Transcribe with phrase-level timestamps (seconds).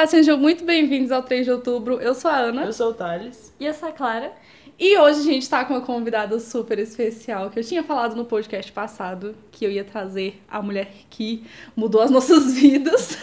[0.00, 2.00] Olá, sejam muito bem-vindos ao 3 de outubro.
[2.00, 2.64] Eu sou a Ana.
[2.64, 3.52] Eu sou o Thales.
[3.60, 4.32] E eu sou a Clara.
[4.78, 8.24] E hoje a gente tá com uma convidada super especial, que eu tinha falado no
[8.24, 11.44] podcast passado, que eu ia trazer a mulher que
[11.76, 13.18] mudou as nossas vidas.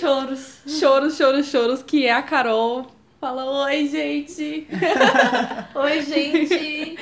[0.00, 0.58] Choros.
[0.66, 2.88] choros, choros, choros, que é a Carol.
[3.20, 4.66] Fala, oi, gente!
[5.72, 6.98] Oi, gente!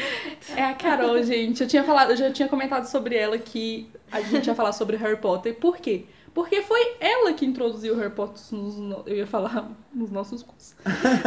[0.54, 1.62] É a Carol, gente.
[1.62, 4.98] Eu tinha falado, eu já tinha comentado sobre ela que a gente ia falar sobre
[4.98, 5.54] Harry Potter.
[5.54, 6.04] Por quê?
[6.36, 8.76] Porque foi ela que introduziu o Harry Potter nos.
[8.76, 10.76] no- Eu ia falar nos nossos cursos.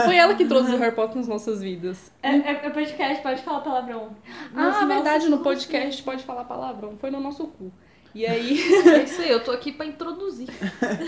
[0.05, 2.11] Foi ela que introduziu o Harry Potter nas nossas vidas.
[2.21, 4.15] É, é, é podcast, pode falar palavrão.
[4.55, 6.95] Ah, Nos verdade, nossos no podcast pode falar palavrão.
[7.01, 7.71] Foi no nosso cu.
[8.13, 10.47] E aí, É isso aí, eu tô aqui pra introduzir.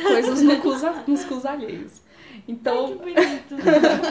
[0.07, 2.01] coisas no cus, nos cus alheios.
[2.51, 3.55] Então, Que bonito.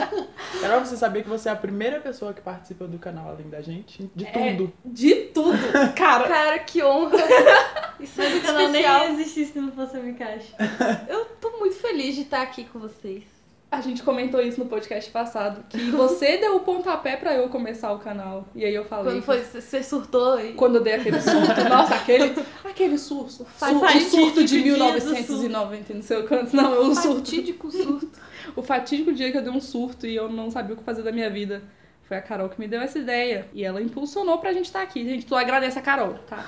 [0.61, 3.61] Carol, você sabia que você é a primeira pessoa que participa do canal além da
[3.61, 4.09] gente?
[4.15, 4.31] De É.
[4.55, 4.73] tudo.
[4.83, 5.57] de tudo.
[5.95, 7.17] Cara, Cara, que honra!
[7.99, 8.45] Isso é Mas o muito
[8.83, 10.53] canal nem existir se não fosse a Mikashi.
[11.07, 13.23] Eu tô muito feliz de estar aqui com vocês.
[13.71, 15.63] A gente comentou isso no podcast passado.
[15.69, 18.45] Que você deu o pontapé pra eu começar o canal.
[18.53, 19.13] E aí eu falei.
[19.13, 20.53] Quando foi, você surtou aí.
[20.53, 24.73] Quando eu dei aquele surto, nossa, aquele, aquele surto, Faz surto, fatídico surto de dia
[24.73, 28.09] do 1990, não sei o quanto, não, eu surto, Fatídico surto.
[28.57, 31.01] o fatídico dia que eu dei um surto e eu não sabia o que fazer
[31.01, 31.63] da minha vida,
[32.03, 35.05] foi a Carol que me deu essa ideia, e ela impulsionou pra gente estar aqui,
[35.05, 36.45] gente, tu agradece a Carol, tá?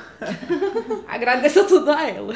[1.08, 2.36] Agradeça tudo a ela.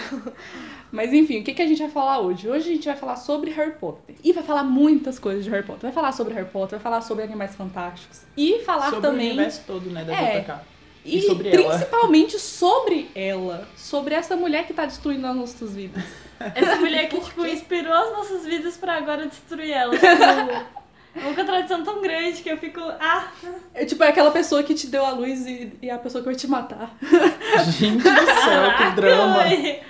[0.92, 2.48] Mas enfim, o que, que a gente vai falar hoje?
[2.50, 4.16] Hoje a gente vai falar sobre Harry Potter.
[4.24, 5.82] E vai falar muitas coisas de Harry Potter.
[5.84, 8.22] Vai falar sobre Harry Potter, vai falar sobre Animais Fantásticos.
[8.38, 10.40] E falar sobre o também universo todo, né, da É.
[10.42, 10.54] JK.
[11.04, 11.70] e, E sobre ela.
[11.78, 13.68] principalmente sobre ela.
[13.76, 16.04] Sobre essa mulher que tá destruindo as nossas vidas.
[16.56, 20.00] Essa mulher que, tipo, inspirou as nossas vidas pra agora destruir elas.
[20.00, 20.77] Tipo,
[21.22, 22.80] uma contradição tão grande que eu fico.
[23.00, 23.28] Ah,
[23.74, 26.22] É tipo é aquela pessoa que te deu a luz e, e é a pessoa
[26.22, 26.96] que vai te matar.
[27.78, 29.38] Gente do céu, que caraca, drama.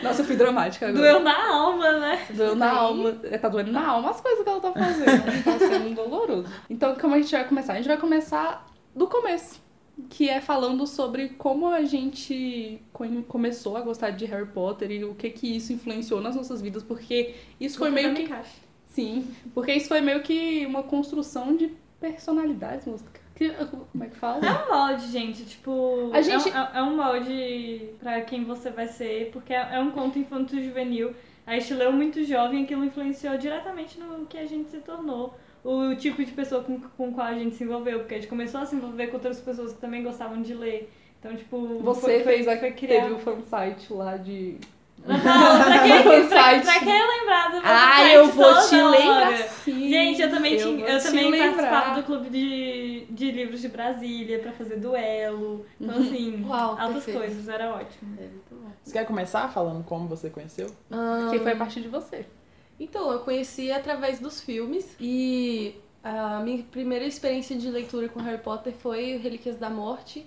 [0.01, 1.01] Nossa, eu fui dramática agora.
[1.03, 2.25] Doeu na alma, né?
[2.31, 3.15] Doeu na alma.
[3.23, 5.43] É, Tá doendo na alma as coisas que ela tá fazendo.
[5.43, 6.47] Tá sendo doloroso.
[6.69, 7.73] Então, como a gente vai começar?
[7.73, 9.65] A gente vai começar do começo.
[10.09, 15.03] Que é falando sobre como a gente co- começou a gostar de Harry Potter e
[15.03, 16.83] o que que isso influenciou nas nossas vidas.
[16.83, 18.66] Porque isso foi meio que Mikashi.
[18.97, 23.11] Sim, porque isso foi meio que uma construção de personalidades, música.
[23.91, 24.43] Como é que fala?
[24.43, 25.45] É um molde, gente.
[25.45, 29.75] Tipo, A gente- é, um, é um molde pra quem você vai ser, porque é,
[29.75, 31.13] é um conto infanto-juvenil.
[31.45, 35.35] A gente leu muito jovem, aquilo influenciou diretamente no que a gente se tornou.
[35.63, 38.61] O tipo de pessoa com, com qual a gente se envolveu, porque a gente começou
[38.61, 40.91] a se envolver com outras pessoas que também gostavam de ler.
[41.19, 43.11] Então, tipo, Você foi, foi, fez a foi teve criar.
[43.11, 44.57] o fansite lá de.
[45.07, 45.17] Não,
[45.63, 48.89] pra quem, pra, pra quem é lembrado do Ah, eu vou te hora.
[48.97, 49.89] lembrar sim.
[49.89, 51.53] Gente, eu também, Eu tinha, eu também lembrar.
[51.53, 55.65] participava do clube de, de livros de Brasília pra fazer duelo.
[55.79, 57.17] Então, assim, Uau, altas perfeito.
[57.19, 58.17] coisas, era ótimo.
[58.19, 58.69] É muito bom.
[58.83, 60.69] Você quer começar falando como você conheceu?
[60.89, 62.25] Porque foi a partir de você.
[62.79, 68.37] Então, eu conheci através dos filmes e a minha primeira experiência de leitura com Harry
[68.41, 70.25] Potter foi Relíquias da Morte.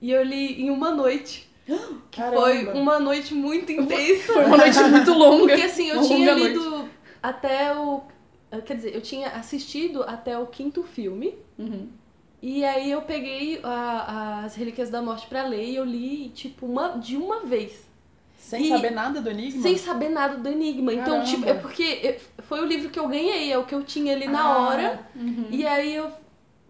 [0.00, 1.48] E eu li em uma noite.
[1.66, 2.74] Que foi Caramba.
[2.74, 4.32] uma noite muito intensa.
[4.32, 5.48] Foi uma noite muito longa.
[5.48, 6.88] Porque assim, eu Uma tinha lido
[7.22, 8.02] até o.
[8.64, 11.34] Quer dizer, eu tinha assistido até o quinto filme.
[11.58, 11.88] Uhum.
[12.40, 16.64] E aí eu peguei a- as Relíquias da Morte pra ler e eu li, tipo,
[16.66, 17.84] uma, de uma vez.
[18.38, 19.62] Sem E- saber nada do Enigma?
[19.62, 20.92] Sem saber nada do Enigma.
[20.92, 21.24] Então, Caramba.
[21.26, 24.28] tipo, é porque foi o livro que eu ganhei, é o que eu tinha ali
[24.28, 25.00] na Ah, hora.
[25.16, 25.46] Uhum.
[25.50, 26.08] E aí eu,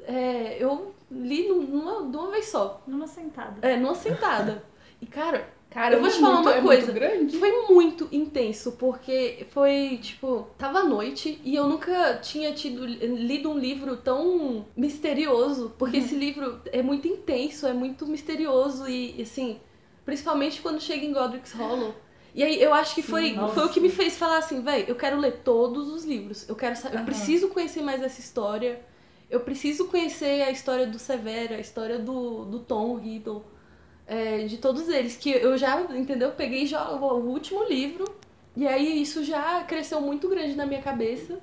[0.07, 2.81] é, eu li num- numa, de uma vez só.
[2.87, 3.57] Numa sentada.
[3.61, 4.65] É, numa sentada.
[5.01, 6.87] E, cara, Cara, Eu vou é te falar muito- uma é coisa.
[6.87, 7.39] Muito grande.
[7.39, 13.51] foi muito intenso, porque foi, tipo, tava à noite e eu nunca tinha tido lido
[13.51, 19.59] um livro tão misterioso, porque esse livro é muito intenso, é muito misterioso e, assim,
[20.05, 21.95] principalmente quando chega em Godric's Hollow.
[22.35, 23.55] E aí eu acho que foi, nossa.
[23.55, 26.49] foi o que me fez falar assim, velho, eu quero ler todos os livros.
[26.49, 27.07] Eu quero saber, eu Aham.
[27.07, 28.81] preciso conhecer mais essa história.
[29.29, 33.45] Eu preciso conhecer a história do Severo, a história do, do Tom Riddle,
[34.07, 35.17] é, de todos eles.
[35.17, 36.31] Que eu já, entendeu?
[36.33, 38.05] Peguei já o o último livro,
[38.57, 41.39] e aí isso já cresceu muito grande na minha cabeça.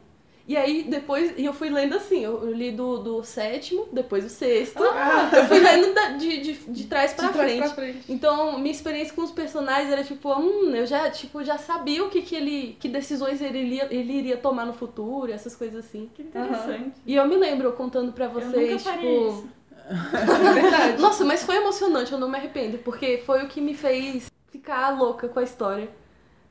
[0.46, 4.26] E aí depois, e eu fui lendo assim, eu eu li do, do sétimo, depois
[4.26, 4.84] o sexto.
[4.84, 7.64] Eu fui lendo da- de, de, de trás pra De trás frente.
[7.64, 8.12] pra frente.
[8.12, 12.10] Então, minha experiência com os personagens era tipo, hum, eu já, tipo, já sabia o
[12.10, 12.76] que, que ele.
[12.78, 16.10] que decisões ele iria, ele iria tomar no futuro, essas coisas assim.
[16.14, 16.92] Que interessante.
[17.06, 19.28] E eu me lembro eu contando pra Eu vocês, nunca faria tipo.
[19.30, 19.48] isso.
[19.90, 21.02] É verdade.
[21.02, 24.90] Nossa, mas foi emocionante, eu não me arrependo, porque foi o que me fez ficar
[24.98, 25.90] louca com a história.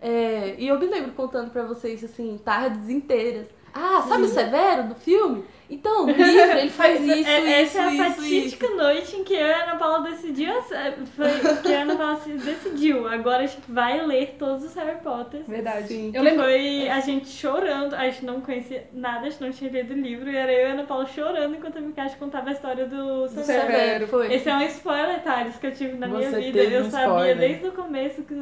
[0.01, 3.47] É, e eu me lembro contando pra vocês, assim, tardes inteiras.
[3.73, 5.45] Ah, sabe o Severo do filme?
[5.75, 8.77] Então, livro ele faz isso, É- isso, Essa é a isso, fatídica isso.
[8.77, 11.29] noite em que eu e a Ana Paula decidiu, é, foi
[11.63, 13.09] que a Ana Paula se decidiu.
[13.09, 15.47] Agora a gente vai ler todos os Harry Potters.
[15.49, 15.89] Verdade.
[15.89, 16.11] Sim.
[16.15, 16.43] Eu lembro.
[16.45, 19.97] Foi a gente chorando, a gente não conhecia nada, a gente não tinha lido o
[19.97, 22.85] livro, e era eu e a Ana Paula chorando enquanto a Mikashi contava a história
[22.87, 23.45] do Severo.
[23.63, 24.07] Severo.
[24.09, 24.33] Foi.
[24.35, 26.59] Esse é um spoiler, Thales, que eu tive na minha Você vida.
[26.61, 27.39] teve Eu um sabia spoiler.
[27.39, 28.35] desde o começo que,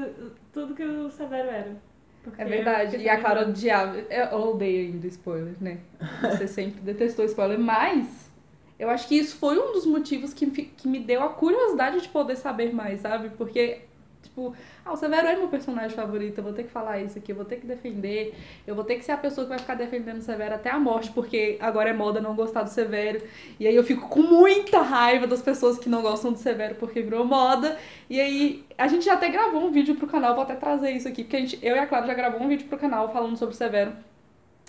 [0.53, 1.90] tudo que o Severo era.
[2.23, 2.97] Porque É verdade.
[2.97, 3.19] E a.
[3.19, 3.99] Clara odiava.
[3.99, 5.79] Eu odeio ainda spoiler, né?
[6.23, 8.31] Você sempre detestou spoiler, mas
[8.79, 12.09] eu acho que isso foi um dos motivos que, que me deu a curiosidade de
[12.09, 13.31] poder saber mais, sabe?
[13.31, 13.83] Porque,
[14.23, 17.33] tipo, ah, o Severo é meu personagem favorito, eu vou ter que falar isso aqui,
[17.33, 18.35] eu vou ter que defender,
[18.67, 20.79] eu vou ter que ser a pessoa que vai ficar defendendo o Severo até a
[20.79, 23.23] morte, porque agora é moda não gostar do Severo.
[23.59, 27.03] E aí eu fico com muita raiva das pessoas que não gostam do Severo porque
[27.03, 27.79] virou moda.
[28.09, 31.09] E aí, a gente já até gravou um vídeo pro canal, vou até trazer isso
[31.09, 33.37] aqui, porque a gente, eu e a Clara já gravou um vídeo pro canal falando
[33.37, 33.93] sobre o Severo.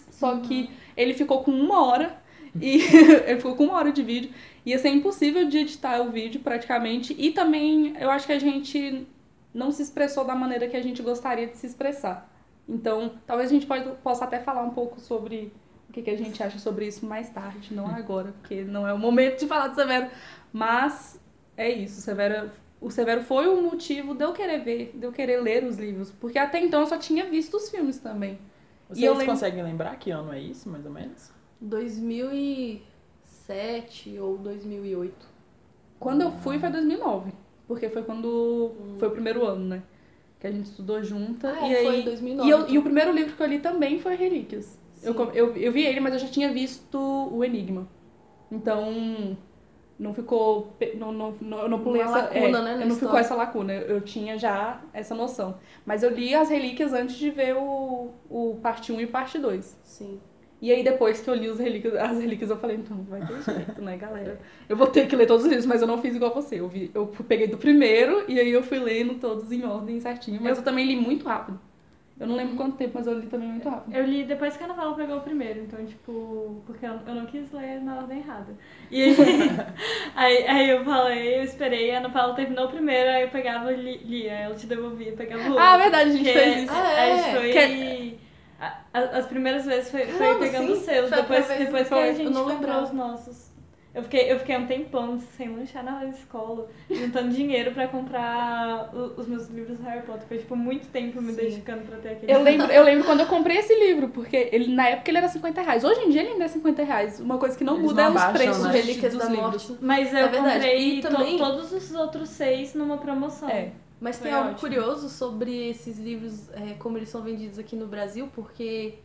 [0.10, 2.22] Só que ele ficou com uma hora
[2.60, 2.82] e
[3.26, 4.32] ele ficou com uma hora de vídeo.
[4.66, 7.16] Ia ser impossível de editar o vídeo praticamente.
[7.18, 9.08] E também eu acho que a gente
[9.54, 12.30] não se expressou da maneira que a gente gostaria de se expressar.
[12.68, 15.52] Então, talvez a gente pode, possa até falar um pouco sobre
[15.90, 18.94] o que, que a gente acha sobre isso mais tarde, não agora, porque não é
[18.94, 20.10] o momento de falar do Severo.
[20.54, 21.20] Mas
[21.58, 22.50] é isso, o Severo,
[22.80, 26.12] o Severo foi o motivo de eu querer ver, de eu querer ler os livros.
[26.12, 28.40] Porque até então eu só tinha visto os filmes também.
[28.88, 31.30] Vocês E eu lembro- conseguem lembrar que ano é isso, mais ou menos?
[31.60, 35.28] 2007 ou 2008.
[36.00, 37.32] Quando eu fui foi 2009,
[37.72, 39.84] porque foi quando foi o primeiro ano, né?
[40.40, 41.50] Que a gente estudou junta.
[41.58, 42.70] Ah, e é, aí, foi em 2009, E, eu- então.
[42.74, 44.78] e o primeiro livro que eu li também foi Relíquias.
[45.02, 45.18] Eu, Sim.
[45.18, 47.88] com- eu, eu vi ele, mas eu já tinha visto o Enigma.
[48.52, 49.38] Então,
[49.98, 50.76] não ficou.
[50.98, 52.22] Não, não, não, eu não pulei Uma essa.
[52.24, 53.74] lacuna, é, né, eu não ficou essa lacuna.
[53.74, 55.56] Eu, eu tinha já essa noção.
[55.86, 59.80] Mas eu li as relíquias antes de ver o, o parte 1 e parte 2.
[59.84, 60.20] Sim.
[60.62, 63.42] E aí, depois que eu li relíquias, as relíquias, eu falei, então, não vai ter
[63.42, 64.40] jeito, né, galera?
[64.70, 66.60] Eu vou ter que ler todos os livros, mas eu não fiz igual você.
[66.60, 70.40] Eu, vi, eu peguei do primeiro e aí eu fui lendo todos em ordem certinho.
[70.40, 71.60] Mas eu também li muito rápido.
[72.20, 73.96] Eu não lembro quanto tempo, mas eu li também muito rápido.
[73.96, 77.26] Eu li depois que a Paula pegou o primeiro, então, tipo, porque eu, eu não
[77.26, 78.56] quis ler na ordem errada.
[78.92, 79.16] E aí,
[80.16, 83.76] aí, aí eu falei, eu esperei, a Paula terminou o primeiro, aí eu pegava e
[83.76, 85.64] li, lia, ela te devolvia, pegava o outro.
[85.64, 86.72] Ah, verdade, a gente fez isso.
[86.72, 87.18] Ah, A é?
[87.18, 87.52] gente foi.
[87.52, 88.31] Que- a- a-
[88.94, 90.74] as primeiras vezes foi, foi Caramba, pegando sim.
[90.74, 92.84] os seus, depois, depois que que a gente não comprou lembrava.
[92.84, 93.52] os nossos.
[93.94, 99.28] Eu fiquei, eu fiquei um tempão sem lanchar na escola, juntando dinheiro pra comprar os
[99.28, 100.26] meus livros do Harry Potter.
[100.30, 101.42] Foi, tipo, muito tempo me Sim.
[101.42, 102.32] dedicando pra ter aquele.
[102.32, 105.28] Eu lembro, eu lembro quando eu comprei esse livro, porque ele, na época ele era
[105.28, 105.84] 50 reais.
[105.84, 107.20] Hoje em dia ele ainda é 50 reais.
[107.20, 108.72] Uma coisa que não Eles muda não é os abaixam, preços né?
[108.72, 109.70] Relíquias dos da livros.
[109.70, 109.84] Morte.
[109.86, 113.50] Mas eu É comprei E to- também- todos os outros seis numa promoção.
[113.50, 113.72] É.
[114.02, 114.60] Mas tem Foi algo ótimo.
[114.62, 118.96] curioso sobre esses livros, é, como eles são vendidos aqui no Brasil, porque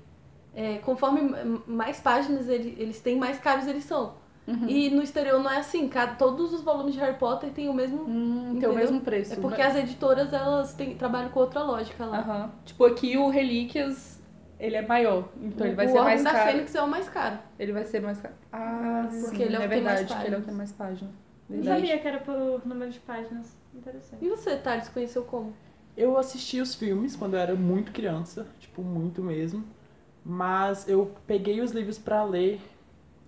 [0.55, 1.21] é, conforme
[1.67, 4.15] mais páginas ele- eles têm, mais caros eles são.
[4.47, 4.67] Uhum.
[4.69, 7.75] E no exterior não é assim, cada, todos os volumes de Harry Potter têm o
[7.75, 8.05] mesmo.
[8.09, 9.35] Hum, tem o mesmo preço.
[9.35, 12.19] É porque as editoras elas têm, trabalham com outra lógica lá.
[12.21, 12.51] Aham.
[12.65, 14.23] Tipo, aqui o Relíquias,
[14.59, 15.29] ele é maior.
[15.43, 16.51] Então ele vai o ser Ordem mais da caro.
[16.53, 17.39] Fênix é o mais caro.
[17.59, 18.35] Ele vai ser mais caro.
[18.53, 20.55] Ah, Porque sim, ele é o é tem mais verdade, ele é o que tem
[20.57, 21.26] mais páginas.
[21.49, 21.81] Não Verdade.
[21.81, 23.57] sabia que era por número de páginas.
[23.75, 24.25] Interessante.
[24.25, 25.53] E você, Thales, conheceu como?
[25.97, 29.65] Eu assisti os filmes quando eu era muito criança, tipo, muito mesmo.
[30.25, 32.61] Mas eu peguei os livros pra ler.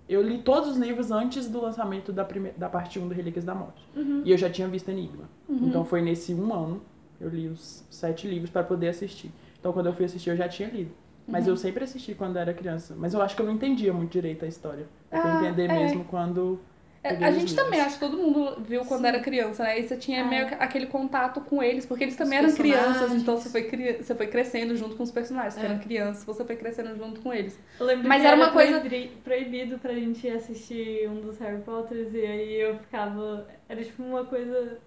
[0.08, 2.50] Eu li todos os livros antes do lançamento da, prime...
[2.56, 3.86] da parte 1 do Relíquias da Morte.
[4.24, 5.28] E eu já tinha visto Enigma.
[5.48, 6.82] Então foi nesse um ano,
[7.20, 9.30] eu li os sete livros pra poder assistir.
[9.60, 10.90] Então quando eu fui assistir, eu já tinha lido.
[11.26, 12.94] Mas eu sempre assisti quando era criança.
[12.96, 14.86] Mas eu acho que eu não entendia muito direito a história.
[15.12, 15.78] Eu fui Ah, entender é.
[15.78, 16.58] mesmo quando.
[17.02, 19.78] É, a os gente também, acho que todo mundo viu quando era criança, né?
[19.78, 20.24] E você tinha É.
[20.24, 23.62] meio que aquele contato com eles, porque eles também Os eram crianças, então você foi,
[23.62, 23.92] cri...
[24.02, 25.54] você foi crescendo junto com os personagens.
[25.54, 25.64] Você É.
[25.66, 27.58] era criança, você foi crescendo junto com eles.
[27.78, 28.82] Eu lembro Mas que era uma coisa-
[29.22, 33.46] proibido pra gente assistir um dos Harry Potters e aí eu ficava.
[33.68, 34.78] Era tipo uma coisa.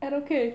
[0.00, 0.54] Era o quê?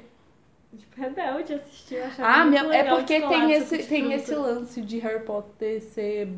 [0.77, 1.95] Tipo, rebelde assistir.
[1.95, 2.75] Eu achava Ah, muito minha...
[2.75, 6.29] é porque tem esse, tem esse lance de Harry Potter ser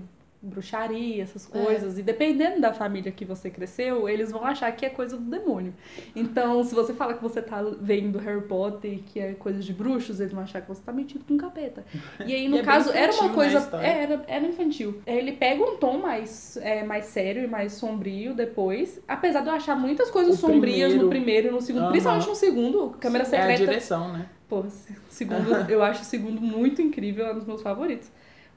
[0.44, 1.22] bruxaria, É.
[1.22, 1.98] essas coisas.
[1.98, 5.74] E dependendo da família que você cresceu, eles vão achar que é coisa do demônio.
[6.16, 10.20] Então, se você fala que você tá vendo Harry Potter, que é coisa de bruxos,
[10.20, 11.86] eles vão achar que você tá metido com capeta.
[12.26, 13.70] E aí, no E é caso, era uma né, coisa.
[13.82, 15.02] é, era, era infantil.
[15.08, 19.00] Ele pega um tom mais, é, mais sério e mais sombrio depois.
[19.08, 21.84] Apesar de eu achar muitas coisas O sombrias no primeiro- primeiro e no segundo.
[21.84, 21.92] Aham.
[21.92, 23.58] Principalmente no segundo, câmera É a secreta.
[23.66, 24.26] direção, né?
[24.50, 24.66] Pô,
[25.10, 28.12] segundo, eu acho o segundo muito incrível, é um dos meus favoritos.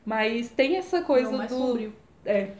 [0.06, 1.58] Mas tem essa coisa É o mais do.
[1.58, 1.92] sombrio.
[2.24, 2.50] É.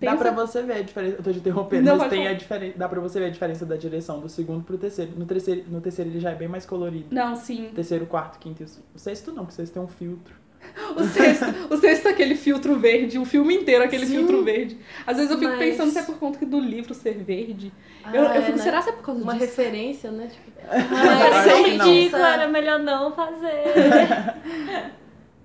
[0.00, 0.22] Tem Dá essa...
[0.24, 1.16] pra você ver a diferença.
[1.16, 2.30] Eu tô te interrompendo, Não, mas tem falar.
[2.30, 2.78] a diferença.
[2.78, 5.12] Dá pra você ver a diferença da direção do segundo pro terceiro.
[5.16, 7.06] No terceiro, no terceiro ele já é bem mais colorido.
[7.10, 7.70] Não, sim.
[7.74, 10.34] Terceiro, quarto, quinto e o- o sexto não, porque o sexto tem um filtro.
[10.96, 14.18] O sexto, o sexto é aquele filtro verde, o filme inteiro é aquele Sim.
[14.18, 14.78] filtro verde.
[15.04, 17.72] Às vezes eu fico Mas- pensando se é por conta do livro ser verde.
[18.04, 18.62] Ah, eu, eu é, fico, né?
[18.64, 19.44] será que é por causa Uma disso?
[19.46, 20.28] referência, né?
[20.28, 20.50] Tipo,
[20.90, 21.86] Mas acho é que não.
[21.86, 23.64] ridículo, era melhor não fazer.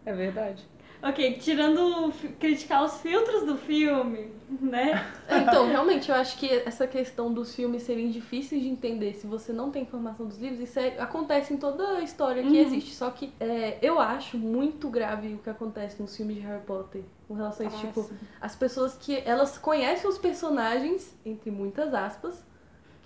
[0.06, 0.64] É verdade.
[1.02, 5.06] Ok, tirando criticar os filtros do filme, né?
[5.30, 9.52] Então, realmente, eu acho que essa questão dos filmes serem difíceis de entender se você
[9.52, 12.56] não tem informação dos livros, isso é- acontece em toda a história que Uhum.
[12.56, 12.96] existe.
[12.96, 17.04] Só que é, eu acho muito grave o que acontece nos filmes de Harry Potter.
[17.28, 22.42] Com relação a isso, tipo, as pessoas que elas conhecem os personagens, entre muitas aspas,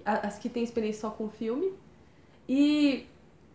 [0.05, 1.73] as que têm experiência só com o filme,
[2.47, 3.05] e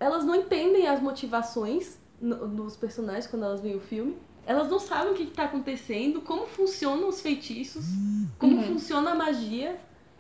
[0.01, 4.17] elas não entendem as motivações no- dos personagens quando elas veem o filme.
[4.47, 7.85] Elas não sabem o que está acontecendo, como funcionam os feitiços,
[8.39, 8.63] como Uhum.
[8.65, 9.77] funciona a magia.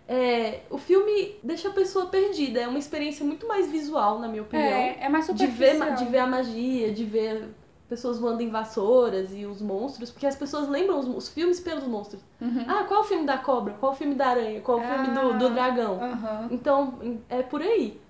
[0.08, 2.60] É, o filme deixa a pessoa perdida.
[2.60, 6.04] É uma experiência muito mais visual, na minha opinião É, é mais de ver, de
[6.06, 7.48] ver a magia, de ver
[7.88, 11.84] pessoas voando em vassouras e os monstros, porque as pessoas lembram os, os filmes pelos
[11.84, 12.20] monstros.
[12.40, 12.64] Uhum.
[12.66, 13.74] Ah, qual é o filme da cobra?
[13.74, 14.60] Qual o filme da aranha?
[14.60, 15.50] Qual o filme do, do Ah.
[15.50, 16.02] dragão?
[16.02, 16.48] Aham.
[16.50, 18.00] Então, é por aí.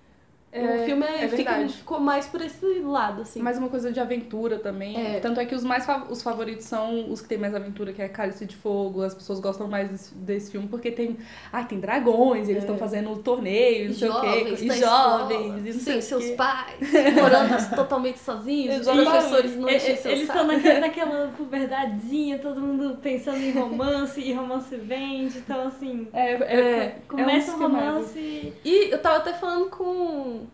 [0.56, 3.40] É, o filme é, é fica- ficou mais por esse lado, assim.
[3.40, 4.96] Mais uma coisa de aventura também.
[5.16, 5.20] É.
[5.20, 8.00] Tanto é que os mais fa- os favoritos são os que tem mais aventura, que
[8.02, 9.02] é Cálice de Fogo.
[9.02, 11.16] As pessoas gostam mais desse, desse filme porque tem.
[11.52, 12.66] Ai, tem dragões, eles É.
[12.66, 14.26] estão fazendo torneio, não sei o quê.
[14.66, 16.76] E jovens, e não sei seus pais,
[17.20, 20.14] morando totalmente sozinhos, os professores não Eles saco.
[20.14, 26.32] estão naquela, naquela puberdadezinha, todo mundo pensando em romance, e romance vende, então assim, É,
[26.32, 30.45] é, É, começa um romance e eu tava até falando com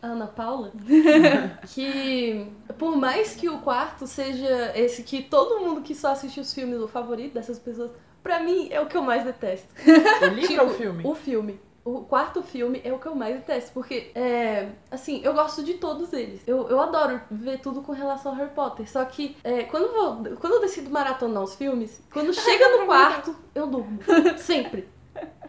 [0.00, 0.72] Ana Paula
[1.74, 2.46] que
[2.78, 6.80] por mais que o quarto seja esse que todo mundo que só assiste os filmes,
[6.80, 7.90] o favorito dessas pessoas,
[8.22, 9.74] pra mim é o que eu mais detesto.
[10.22, 11.02] O livro Tipo, ou o filme?
[11.04, 11.60] O filme.
[11.84, 15.74] O quarto filme é o que eu mais detesto, porque, é, assim, eu gosto de
[15.74, 16.42] todos eles.
[16.46, 18.90] Eu, eu adoro ver tudo com relação a Harry Potter.
[18.90, 22.84] Só que, é, quando, eu vou, quando eu decido maratonar os filmes, quando chega no
[22.84, 24.00] quarto, eu durmo.
[24.36, 24.86] Sempre.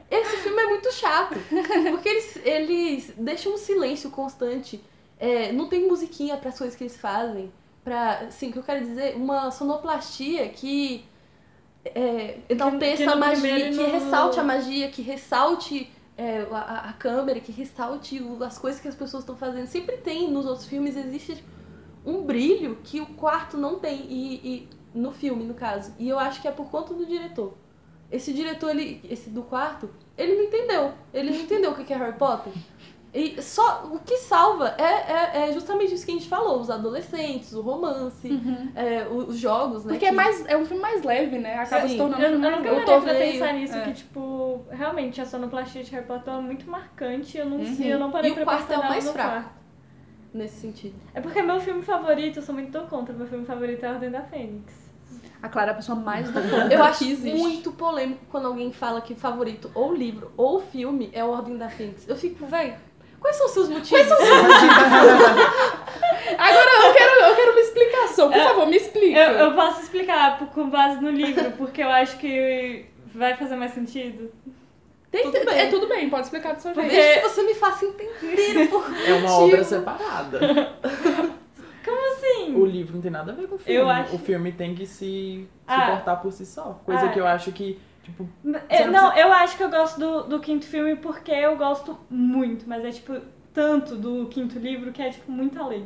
[0.09, 1.35] Esse filme é muito chato,
[1.91, 4.81] porque eles, eles deixam um silêncio constante.
[5.19, 7.51] É, não tem musiquinha para as coisas que eles fazem.
[7.83, 11.05] Pra, assim, o que eu quero dizer, uma sonoplastia que
[11.85, 17.39] é, enalteça que a magia, que ressalte a magia, que ressalte é, a, a câmera,
[17.39, 19.67] que ressalte o- as coisas que as pessoas estão fazendo.
[19.67, 21.43] Sempre tem, nos outros filmes existe
[22.05, 25.93] um brilho que o quarto não tem, e, e- no filme, no caso.
[25.99, 27.53] E eu acho que é por conta do diretor.
[28.11, 30.91] Esse diretor, ele, esse do quarto, ele não entendeu.
[31.13, 32.51] Ele não entendeu o que é Harry Potter.
[33.11, 34.83] E só o que salva é,
[35.43, 38.71] é, é justamente isso que a gente falou: os adolescentes, o romance, Uhum.
[38.75, 39.93] é, o- os jogos, né?
[39.93, 41.55] Porque que- é, mais, é um filme mais leve, né?
[41.55, 41.89] Acaba Sim.
[41.93, 43.81] se tornando eu, um eu filme nunca mais parei pra pensar nisso, é.
[43.81, 47.75] que tipo, realmente a sonoplastia de Harry Potter é muito marcante, eu não Uhum.
[47.75, 49.29] sei, eu não parei E o pra quarto pensar é o nela mais no fraco.
[49.31, 49.59] quarto.
[50.31, 50.95] nesse sentido.
[51.15, 54.11] É porque meu filme favorito, eu sou muito contra, meu filme favorito é a Ordem
[54.11, 54.88] da Fênix.
[55.41, 56.39] A Clara é a pessoa mais do
[56.71, 61.57] Eu acho muito polêmico quando alguém fala que favorito ou livro ou filme é Ordem
[61.57, 62.07] da Fênix.
[62.09, 62.73] Eu fico, velho,
[63.21, 64.05] quais são os seus motivos?
[66.37, 68.31] Agora eu quero, eu quero uma explicação.
[68.31, 69.17] Por favor, me explica.
[69.19, 73.55] Eu, eu posso explicar por- com base no livro, porque eu acho que vai fazer
[73.55, 74.31] mais sentido.
[75.09, 76.87] Tem, Tudo tem- bem, é, é tudo bem, pode explicar do seu jeito.
[76.89, 79.45] Desde que você me faça entender por É uma motivo.
[79.45, 80.39] obra separada.
[82.19, 82.55] Sim.
[82.55, 83.79] O livro não tem nada a ver com o filme.
[83.79, 85.85] Eu acho- O filme tem que se Ah.
[85.85, 86.79] suportar por si só.
[86.85, 87.09] Coisa Ah.
[87.09, 88.27] que eu acho que, tipo,
[88.69, 91.97] É, não, não eu acho que eu gosto do, do quinto filme porque eu gosto
[92.09, 93.15] muito, mas é tipo
[93.53, 95.85] tanto do quinto livro que é tipo muito além.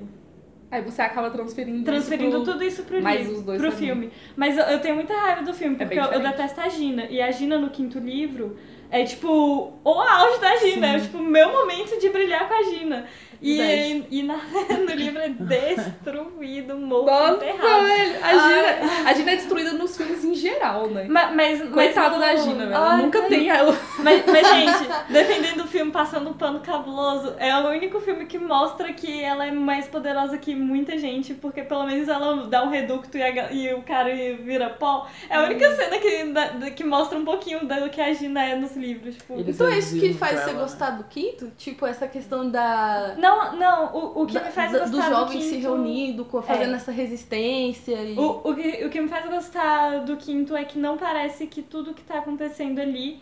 [0.69, 2.53] Aí você acaba transferindo Transferindo isso pro...
[2.53, 3.86] tudo isso pro Mas livro, os dois pro também.
[3.88, 4.12] filme.
[4.36, 6.67] Mas eu, eu tenho muita raiva do filme, É porque bem eu, eu detesto a
[6.67, 7.05] Gina.
[7.05, 8.57] E a Gina no quinto livro
[8.89, 12.63] é tipo o auge da Gina, é tipo o meu momento de brilhar com a
[12.63, 13.05] Gina.
[13.43, 14.38] E, e na-
[14.88, 17.83] no livro é destruído, morto, Nossa, enterrado.
[17.83, 18.15] velho.
[18.23, 21.05] A Gina, a Gina é destruída nos filmes em geral, né?
[21.09, 22.77] Mas, mas, mas Coitada no- da Gina, velho.
[22.77, 23.27] Ai, Nunca ai.
[23.27, 23.77] tem ela.
[24.00, 28.38] Mas, mas, gente, defendendo o filme, passando um pano cabuloso, é o único filme que
[28.39, 32.69] mostra que ela é mais poderosa que muita gente, porque pelo menos ela dá um
[32.69, 34.09] reducto e, a e o cara
[34.39, 35.07] vira pó.
[35.29, 35.75] É a única Hum.
[35.75, 39.15] cena que, da- que mostra um pouquinho do que a Gina é nos livros.
[39.15, 39.39] Tipo.
[39.39, 41.51] Então é isso que faz você ela, gostar do quinto?
[41.57, 43.15] Tipo, essa questão da.
[43.17, 46.25] Não, não, o, o que da- me faz gostar dos do jovens se quinto- reunindo,
[46.25, 48.18] co- fazendo essa resistência e.
[48.18, 51.62] O, o, que, o que me faz gostar do quinto é que não parece que
[51.62, 53.20] tudo que tá acontecendo ali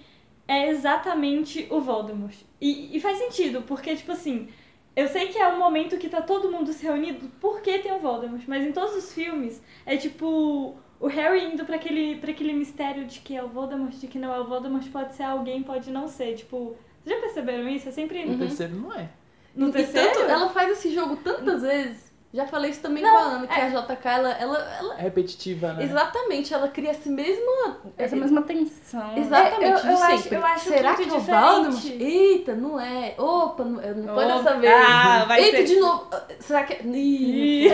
[0.48, 2.36] é exatamente o Voldemort.
[2.60, 4.48] E, e faz sentido, porque, tipo assim,
[4.96, 8.00] eu sei que é um momento que tá todo mundo se reunido porque tem o
[8.00, 12.54] Voldemort, mas em todos os filmes é tipo o Harry indo pra aquele, pra aquele
[12.54, 15.64] mistério de que é o Voldemort, de que não é o Voldemort, pode ser alguém,
[15.64, 16.36] pode não ser.
[16.36, 17.90] Tipo, vocês já perceberam isso?
[17.90, 18.38] É sempre O Uhum.
[18.38, 19.10] terceiro não é.
[19.56, 20.10] No terceiro.
[20.14, 23.48] tanto, ela faz esse jogo tantas vezes Já falei isso também Não, com a Ana,
[23.48, 25.84] que a JK, ela, ela, ela- É repetitiva, né?
[25.84, 27.78] Exatamente, ela cria essa mesma.
[27.98, 29.18] Essa mesma tensão.
[29.18, 30.38] Exatamente, É, eu- de eu acho- sempre.
[30.38, 31.30] eu acho Será que é o diferente.
[31.42, 31.86] Valdemort?
[32.00, 33.16] Eita, não é.
[33.18, 34.74] Opa, não, não foi dessa Opa, vez.
[34.74, 35.64] Ah, vai Eita, ser.
[35.66, 36.08] de novo.
[36.40, 36.82] Será que é.
[36.86, 37.68] Ih.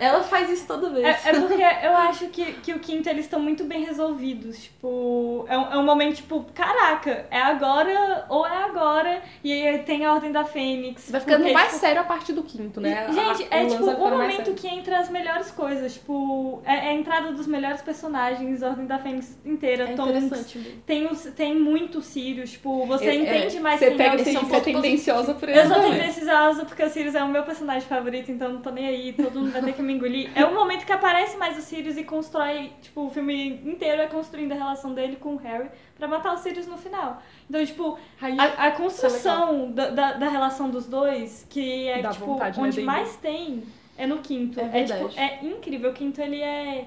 [0.00, 1.04] Ela faz isso toda vez.
[1.04, 4.58] É, é porque eu acho que, que o quinto eles estão muito bem resolvidos.
[4.62, 9.22] Tipo, é um, é um momento, tipo, caraca, é agora ou é agora.
[9.42, 11.10] E aí tem a Ordem da Fênix.
[11.10, 13.06] Vai ficando porque, mais tipo, sério a partir do quinto, né?
[13.12, 15.94] Gente, a- é tipo o momento que entra as melhores coisas.
[15.94, 19.90] Tipo, é, é a entrada dos melhores personagens, a Ordem da Fênix inteira.
[19.90, 20.56] É Tonks.
[20.86, 24.20] Tem, os, tem muito Sirius, tipo, você É, entende mais Você quem é pega o
[24.20, 27.28] assim, são você é tendenciosa por Eu isso sou tendenciosa porque o Sirius é o
[27.28, 30.30] meu personagem favorito, então não tô nem aí, todo mundo vai ter que me engolir.
[30.34, 34.06] É o momento que aparece mais o Sirius e constrói, tipo, o filme inteiro é
[34.06, 35.68] construindo a relação dele com o Harry
[35.98, 37.22] pra matar o Sirius no final.
[37.48, 42.26] Então, tipo, a, a construção da, da, da relação dos dois, que é, Dá tipo,
[42.26, 42.86] vontade, né, onde David?
[42.86, 43.64] mais tem,
[43.96, 44.60] é no quinto.
[44.60, 45.90] É É, tipo, é incrível.
[45.90, 46.86] O quinto, ele é...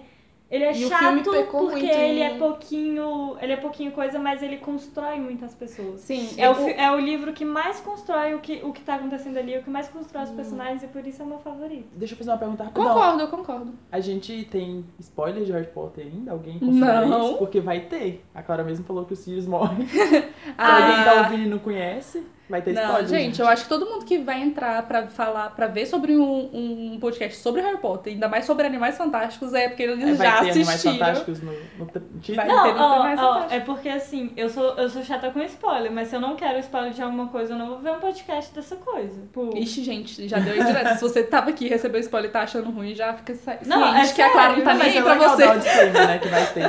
[0.51, 3.37] Ele é E chato porque muito ele em- é pouquinho.
[3.41, 6.01] Ele é pouquinho coisa, mas ele constrói muitas pessoas.
[6.01, 9.37] Sim, É o, é o livro que mais constrói o que, o que tá acontecendo
[9.37, 10.25] ali, o que mais constrói Hum.
[10.25, 11.87] os personagens, e por isso é o meu favorito.
[11.95, 12.85] Deixa eu fazer uma pergunta rapidão.
[12.93, 13.73] Concordo, eu concordo.
[13.91, 16.31] A gente tem spoiler de Harry Potter ainda?
[16.33, 17.29] Alguém considera Não.
[17.29, 17.37] isso?
[17.37, 18.25] Porque vai ter.
[18.35, 19.85] A Clara mesmo falou que o Sirius morre.
[19.87, 20.25] Se
[20.57, 23.07] Ah, alguém tá ouvindo e não conhece, vai ter Não, spoiler.
[23.07, 26.49] gente, eu acho que todo mundo que vai entrar pra falar, pra ver sobre um,
[26.93, 30.27] um podcast sobre Harry Potter, ainda mais sobre Animais Fantásticos, é porque eles É, vai
[30.27, 30.93] já ter Animais assistiram.
[30.97, 31.85] Fantásticos no, no
[32.21, 32.35] título.
[32.35, 35.31] Vai Não, ter no ó, mais ó, é porque assim, eu sou, eu sou chata
[35.31, 37.91] com spoiler, mas se eu não quero spoiler de alguma coisa, eu não vou ver
[37.91, 39.19] um podcast dessa coisa.
[39.21, 40.95] Tipo, Ixi, gente, já deu aí direto.
[40.97, 43.67] Se você tava aqui e recebeu spoiler e tá achando ruim, já fica sa- ciente
[43.69, 45.45] Não, é que a Clara não sério, tá nem aí é pra legal você.
[45.45, 46.61] o né, que vai ter.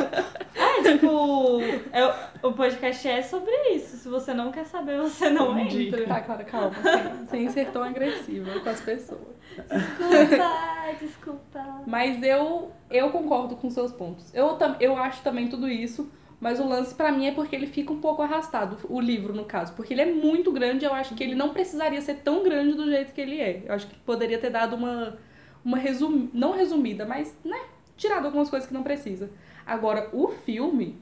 [0.54, 1.60] é, tipo,
[1.92, 2.14] é-
[2.46, 3.96] o podcast é sobre isso.
[3.96, 5.71] Se você não quer saber, você não Entendi.
[5.80, 6.06] Entra.
[6.06, 6.74] Tá, Clara, calma.
[6.82, 9.20] Sem, sem ser tão agressiva com as pessoas.
[9.56, 10.50] Desculpa,
[11.00, 11.82] desculpa.
[11.86, 14.32] Mas eu, eu concordo com seus pontos.
[14.34, 16.10] Eu, tam- eu acho também tudo isso,
[16.40, 19.44] mas o lance pra mim é porque ele fica um pouco arrastado, o livro no
[19.44, 19.72] caso.
[19.74, 22.86] Porque ele é muito grande, eu acho que ele não precisaria ser tão grande do
[22.86, 23.62] jeito que ele é.
[23.66, 25.16] Eu acho que poderia ter dado uma,
[25.64, 27.58] uma resum, não resumida, mas, né,
[27.96, 29.30] tirado algumas coisas que não precisa.
[29.64, 30.98] Agora, o filme,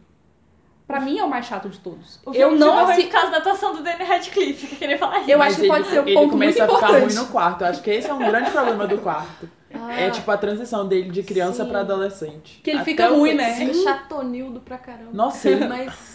[0.90, 2.18] pra mim é o mais chato de todos.
[2.26, 4.78] O eu não ficou ruim assi- por causa da atuação do Danny Radcliffe, que eu
[4.78, 5.30] queria falar isso.
[5.30, 7.14] Eu acho que pode ele- ser um ele ponto começa muito a ficar importante.
[7.16, 7.60] ruim no quarto.
[7.62, 9.48] Eu acho que esse é um grande problema do quarto.
[9.72, 11.70] Ah, É tipo a transição dele de criança Sim.
[11.70, 12.60] pra adolescente.
[12.62, 13.54] Que ele Até fica ruim, né?
[13.54, 15.10] Fica chatonildo pra caramba.
[15.12, 16.09] Nossa, ele- Mas.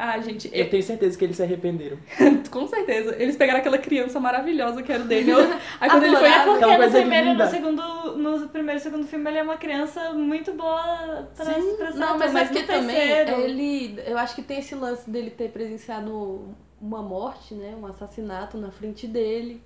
[0.00, 1.98] Ah, gente, eu tenho certeza que eles se arrependeram.
[2.52, 3.16] Com certeza.
[3.20, 5.38] Eles pegaram aquela criança maravilhosa que era o Daniel.
[5.80, 6.28] Aí quando ele foi.
[6.28, 6.66] Adorava.
[6.66, 7.44] Porque no primeiro, linda.
[7.44, 11.76] no segundo, no primeiro e segundo filme ele é uma criança muito boa pra, Sim.
[11.76, 14.00] pra Não, ator, mas, é no porque também terceiro- ele.
[14.06, 17.74] Eu acho que tem esse lance dele ter presenciado uma morte, né?
[17.76, 19.60] Um assassinato na frente dele.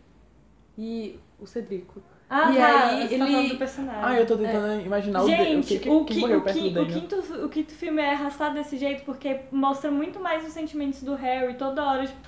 [0.79, 2.03] E o Cedrico.
[2.35, 4.01] Ah, E tá, aí você tá ele- falando do personagem.
[4.03, 7.16] Ah, eu tô tentando imaginar o Gente, o, morreu o, perto qui- do o quinto,
[7.45, 11.53] o quinto filme é arrastado desse jeito porque mostra muito mais os sentimentos do Harry
[11.55, 12.07] toda hora.
[12.07, 12.18] Tipo,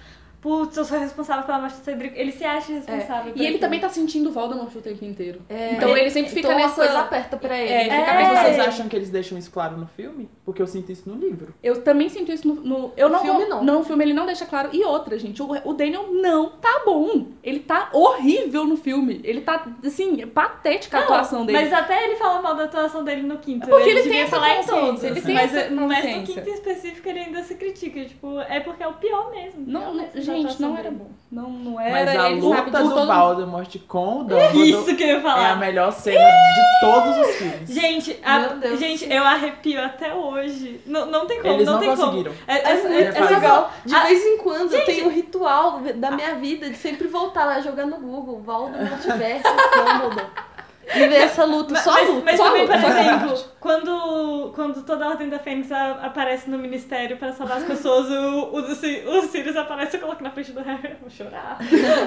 [0.45, 2.19] putz, eu sou responsável pela morte do Cedric.
[2.21, 3.33] Ele se acha responsável.
[3.33, 3.61] por E ele aquilo.
[3.61, 5.41] também tá sentindo Voldemort o tempo inteiro.
[5.49, 7.73] É, Então ele sempre fica então nessa- coisa aperta pra ele.
[7.73, 8.43] É, fica Mas É.
[8.43, 10.29] vocês acham que eles deixam isso claro no filme?
[10.45, 11.55] Porque eu sinto isso no livro.
[11.63, 12.57] Eu também sinto isso no.
[12.57, 13.81] no- eu No não, filme, vou- não.
[13.81, 14.69] o filme ele não deixa claro.
[14.71, 17.29] E outra, gente, o, o Daniel não tá bom.
[17.43, 19.23] Ele tá horrível no filme.
[19.25, 21.59] Ele tá, assim, é patética a Não, atuação dele.
[21.59, 23.67] Mas até ele fala mal da atuação dele no quinto.
[23.67, 25.05] porque ele devia tem essa falar em consciência, todos.
[25.05, 28.05] ele tem mas, essa mas no quinto em específico ele ainda se critica.
[28.05, 29.65] Tipo, é porque é o pior mesmo.
[29.67, 31.07] Não, pior não- mesmo da gente, não era bom.
[31.33, 32.23] Não, não Mas era.
[32.23, 35.15] a ele sabe luta do todo- Voldemort com o É Dumbledore isso que eu ia
[35.15, 35.57] é a falar.
[35.59, 37.71] melhor cena de todos os filmes.
[37.71, 40.81] Gente, a- gente, eu arrepio até hoje.
[40.87, 42.33] Não, não tem como, Eles não, não tem conseguiram.
[42.33, 42.45] como.
[42.47, 43.73] É, É, é, é, é legal.
[43.85, 47.45] De Ah, vez em quando eu tenho um ritual da minha vida de sempre voltar
[47.47, 50.27] lá jogar no Google, Voldemort versus Dumbledore.
[50.95, 52.23] E ver essa luta, só mas, luta.
[52.27, 52.79] mas só também, luta.
[52.79, 57.57] por exemplo, quando, quando toda a Ordem da Fênix a- aparece no Ministério pra salvar
[57.57, 60.91] as pessoas, o, o, o, o Sirius aparece e coloca na frente do Harry.
[60.91, 61.57] Eu vou chorar.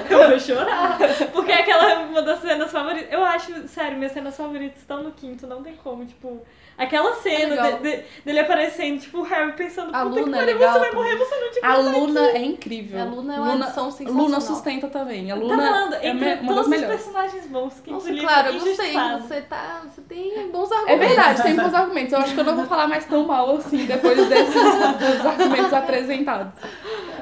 [0.08, 0.96] Eu vou chorar.
[1.32, 3.12] Porque é aquela uma das cenas favoritas.
[3.12, 6.06] Eu acho, sério, minhas cenas favoritas estão no quinto, não tem como.
[6.06, 6.40] Tipo,
[6.78, 7.72] aquela cena legal.
[7.80, 10.72] de- de- dele aparecendo, tipo, o Harry pensando, A puta que Luna é pariu, legal
[10.74, 13.00] você vai morrer, você não te A Luna é incrível.
[13.00, 14.24] A Luna é uma adição sensacional.
[14.26, 15.32] Luna sustenta também.
[15.32, 16.96] A Tá Luna falando, é entre uma das todos os melhores.
[17.02, 18.92] personagens bons, quinto Nossa, claro, eu gostei.
[18.92, 21.06] Você, tá, você tem bons É argumentos.
[21.08, 22.12] verdade, tem bons argumentos.
[22.12, 25.72] Eu acho que eu não vou falar mais tão mal assim depois desses dos argumentos
[25.72, 26.52] apresentados.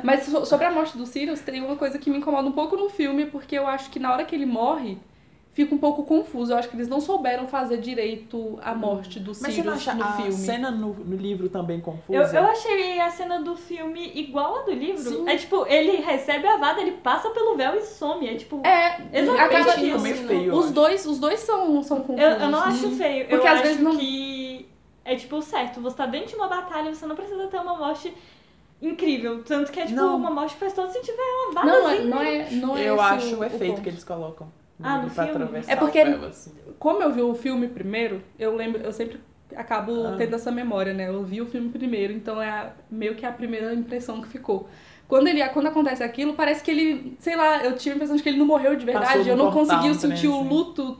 [0.03, 2.77] Mas so- sobre a morte do Sirius, tem uma coisa que me incomoda um pouco
[2.77, 4.99] no filme, porque eu acho que na hora que ele morre,
[5.57, 6.53] fica um pouco confuso.
[6.53, 9.75] Eu acho que eles não souberam fazer direito a morte do Mas você não Sirius
[9.89, 10.33] acha no a filme.
[10.33, 12.37] cena no, no livro também confusa?
[12.37, 15.03] Eu, eu achei a cena do filme igual a do livro.
[15.03, 15.27] Sim.
[15.27, 18.29] É tipo, ele recebe a vada, ele passa pelo véu e some.
[18.29, 18.61] É tipo.
[18.67, 19.99] É, Exatamente acaba isso.
[20.01, 20.53] Meio feio.
[20.53, 22.21] eu os dois, os dois são, são confusos.
[22.23, 22.97] Eu, eu não acho Uhum.
[22.97, 23.27] feio.
[23.27, 24.69] Porque eu às acho vezes não- que
[25.07, 25.81] é tipo certo.
[25.81, 28.13] Você tá dentro de uma batalha, você não precisa ter uma morte
[28.83, 29.43] incrível.
[29.43, 30.17] Tanto que é tipo Não.
[30.17, 31.17] uma morte que faz todo sentido.
[31.19, 32.05] É uma Não, é, vadazinha.
[32.15, 33.83] não é, não é Eu acho o, o efeito ponto.
[33.83, 34.49] que eles colocam.
[34.83, 35.43] Ah, no pra filme?
[35.45, 36.53] atravessar É porque- assim.
[36.79, 39.19] Como eu vi o filme primeiro, eu lembro, eu sempre
[39.55, 40.15] acabo Ah.
[40.19, 41.09] tendo essa memória, né?
[41.09, 44.69] Eu vi o filme primeiro, então é a- meio que a primeira impressão que ficou.
[45.09, 48.23] Quando, ele, quando acontece aquilo, parece que ele, sei lá, eu tive a impressão de
[48.23, 49.29] que ele não morreu de verdade.
[49.29, 50.49] Eu não consegui um sentir o assim.
[50.49, 50.99] luto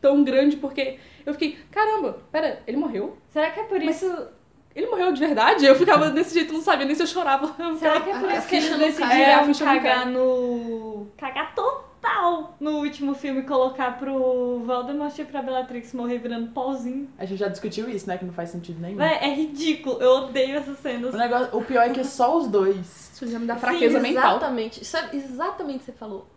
[0.00, 3.16] tão grande, porque eu fiquei, caramba, pera, ele morreu?
[3.30, 4.28] Será que é por Mas- isso.
[4.74, 5.64] Ele morreu de verdade?
[5.64, 7.46] Eu ficava desse jeito, não sabia nem se eu chorava.
[7.78, 8.72] Será que é por isso que eles.
[8.72, 11.06] É, decidiram não cagar no.
[11.16, 11.54] cagar
[12.04, 17.08] total no último filme colocar pro Voldemort e pra Bellatrix morrer virando pauzinho?
[17.18, 18.18] A gente já discutiu isso, né?
[18.18, 18.98] Que não faz sentido nenhum.
[18.98, 20.00] Véi, é ridículo.
[20.00, 21.14] Eu odeio essas cenas.
[21.14, 23.10] O, negócio, o pior é que é só os dois.
[23.14, 24.36] Isso já me dá fraqueza Sim, mental.
[24.36, 24.82] Exatamente.
[24.82, 26.28] Isso é exatamente o que você falou.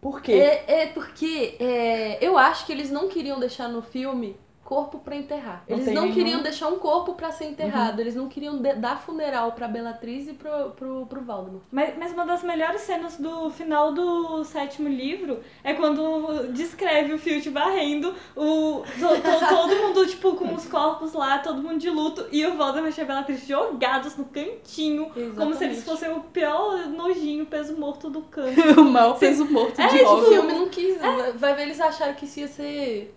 [0.00, 0.32] Por quê?
[0.32, 4.36] É, é porque é, eu acho que eles não queriam deixar no filme
[4.72, 5.64] corpo pra enterrar.
[5.68, 8.00] Não Eles não nenhum- queriam deixar um corpo pra ser enterrado.
[8.00, 11.62] Eles não queriam dar funeral pra Bellatrix e pro, pro, pro Voldemort.
[11.70, 17.18] Mas, mas uma das melhores cenas do final do sétimo livro é quando descreve o
[17.18, 21.90] Filch varrendo o, to- to- todo mundo, tipo, com os corpos lá, todo mundo de
[21.90, 25.82] luto, e o Voldemort e a Bellatrix jogados no cantinho, como se eles Exatamente.
[25.84, 28.58] fossem o pior nojinho, peso morto do canto.
[28.80, 30.98] o mal peso morto É, de tipo, O filme não quis.
[31.00, 33.14] vai- Vai ver, eles acharam que isso ia ser.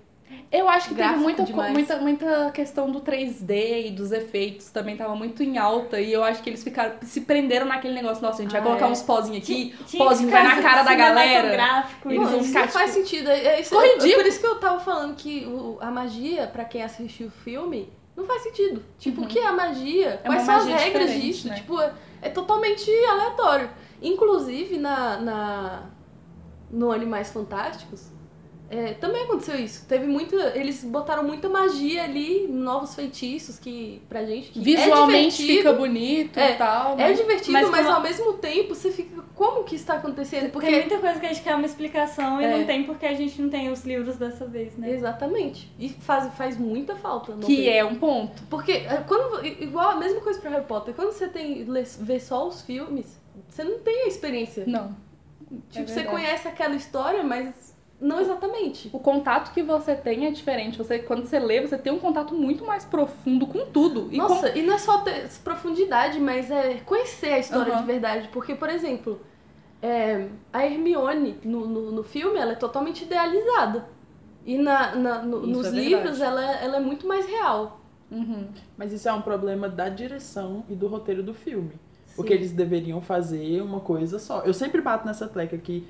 [0.52, 1.72] Eu acho que teve muita, demais.
[1.74, 6.00] muita, muita questão do 3D e dos efeitos também tava muito em alta.
[6.00, 8.24] E eu acho que eles ficaram se prenderam naquele negócio.
[8.24, 8.90] Nossa, a gente vai Ah, colocar é.
[8.90, 9.76] uns pozinhos aqui.
[9.86, 11.86] Tinha Pozinho vai na cara da galera.
[12.06, 13.30] Eles Não, vão isso ficar, não faz tipo, sentido.
[13.30, 16.64] É, é isso, é- por isso que eu tava falando que o- a magia, pra
[16.66, 18.84] quem assistiu o filme, não faz sentido.
[18.98, 20.22] Tipo, o que é a magia?
[20.24, 21.48] É Quais são as regras disso?
[21.50, 21.56] né?
[21.56, 23.70] Tipo, é, é totalmente aleatório.
[24.02, 25.84] Inclusive, na, na,
[26.72, 28.08] no Animais Fantásticos,
[28.70, 29.86] é, também aconteceu isso.
[29.88, 30.36] Teve muita.
[30.58, 34.50] Eles botaram muita magia ali, novos feitiços que pra gente.
[34.52, 36.94] Que Visualmente é fica bonito É, e tal.
[36.94, 39.24] É mas- divertido, Mas mas, como- ao mesmo tempo você fica.
[39.36, 40.50] Como que isso tá acontecendo?
[40.52, 42.58] Porque tem muita coisa que a gente quer uma explicação e É.
[42.58, 44.90] não tem porque a gente não tem os livros dessa vez, né?
[44.92, 45.72] Exatamente.
[45.78, 47.34] E faz, faz muita falta.
[47.34, 47.70] Que ter.
[47.70, 48.42] é um ponto.
[48.50, 51.66] Porque é, quando igual a mesma coisa pra Harry Potter, quando você tem
[52.00, 54.64] vê só os filmes, você não tem a experiência.
[54.66, 54.96] Não.
[55.70, 58.90] tipo, é você conhece aquela história, mas não exatamente.
[58.94, 60.78] O contato que você tem é diferente.
[60.78, 64.10] Você, quando você lê, você tem um contato muito mais profundo com tudo.
[64.12, 67.82] E Nossa, e não é só ter profundidade, mas é conhecer a história Aham.
[67.82, 68.30] de verdade.
[68.34, 69.20] Porque, por exemplo,
[69.82, 73.88] é, a Hermione no, no, no filme, ela é totalmente idealizada.
[74.46, 77.82] E na, na- no- nos é livros, ela, ela é muito mais real.
[78.10, 78.16] com...
[78.18, 78.48] Uhum.
[78.78, 81.72] Mas isso é um problema da direção e do roteiro do filme.
[82.16, 82.40] Porque Sim.
[82.40, 84.42] eles deveriam fazer uma coisa só.
[84.42, 85.86] Eu sempre bato nessa tecla que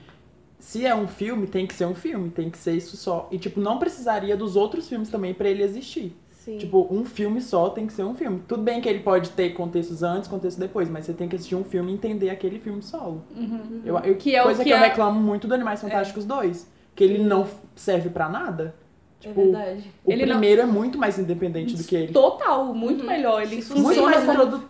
[0.59, 3.27] se é um filme, tem que ser um filme, tem que ser isso só.
[3.31, 6.15] E, tipo, não precisaria dos outros filmes também pra ele existir.
[6.29, 6.57] Sim.
[6.59, 8.41] Tipo, um filme só tem que ser um filme.
[8.47, 11.55] Tudo bem que ele pode ter contextos antes, contextos depois, mas você tem que assistir
[11.55, 13.23] um filme e entender aquele filme solo.
[13.35, 13.81] Uhum.
[13.83, 16.23] Eu, eu- Que é o coisa que que, eu a- reclamo muito do Animais Fantásticos
[16.25, 16.67] 2.
[16.95, 18.75] Que ele não serve pra nada.
[19.23, 19.91] é Tipo, verdade.
[20.05, 22.13] o Ele não- primeiro é muito mais independente do que ele.
[22.13, 23.07] Total, muito Uhum.
[23.09, 23.41] melhor.
[23.41, 24.33] Ele Isso Muito funciona mais como...
[24.43, 24.69] introdu...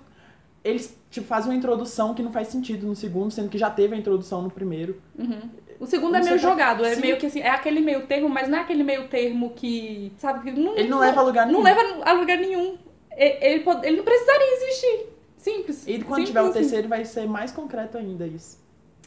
[0.63, 3.93] Eles, tipo, fazem uma introdução que não faz sentido no segundo, sendo que já teve
[3.95, 4.99] a introdução no primeiro.
[5.19, 5.39] Uhum.
[5.79, 7.01] O segundo é meio tá- jogado, é Sim.
[7.01, 10.49] meio que assim, é aquele meio termo, mas não é aquele meio termo que, sabe,
[10.51, 11.63] que não, Ele não leva a lugar não nenhum.
[11.63, 12.77] leva a lugar nenhum.
[13.17, 15.05] E- Ele, pode- ele não precisaria existir.
[15.37, 15.83] Simples.
[15.87, 16.53] E quando Simples tiver o assim.
[16.59, 18.57] terceiro, vai ser mais concreto ainda isso.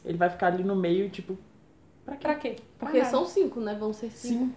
[0.05, 1.37] Ele vai ficar ali no meio, tipo,
[2.05, 2.23] pra quê?
[2.27, 2.57] Pra quê?
[2.79, 3.75] Porque são cinco, né?
[3.79, 4.45] Vão ser cinco.
[4.45, 4.55] Sim.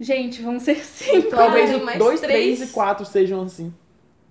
[0.00, 1.28] Gente, vão ser cinco.
[1.30, 2.58] Talvez Ai, o mais 2, três.
[2.58, 3.72] 3 e 4 sejam assim.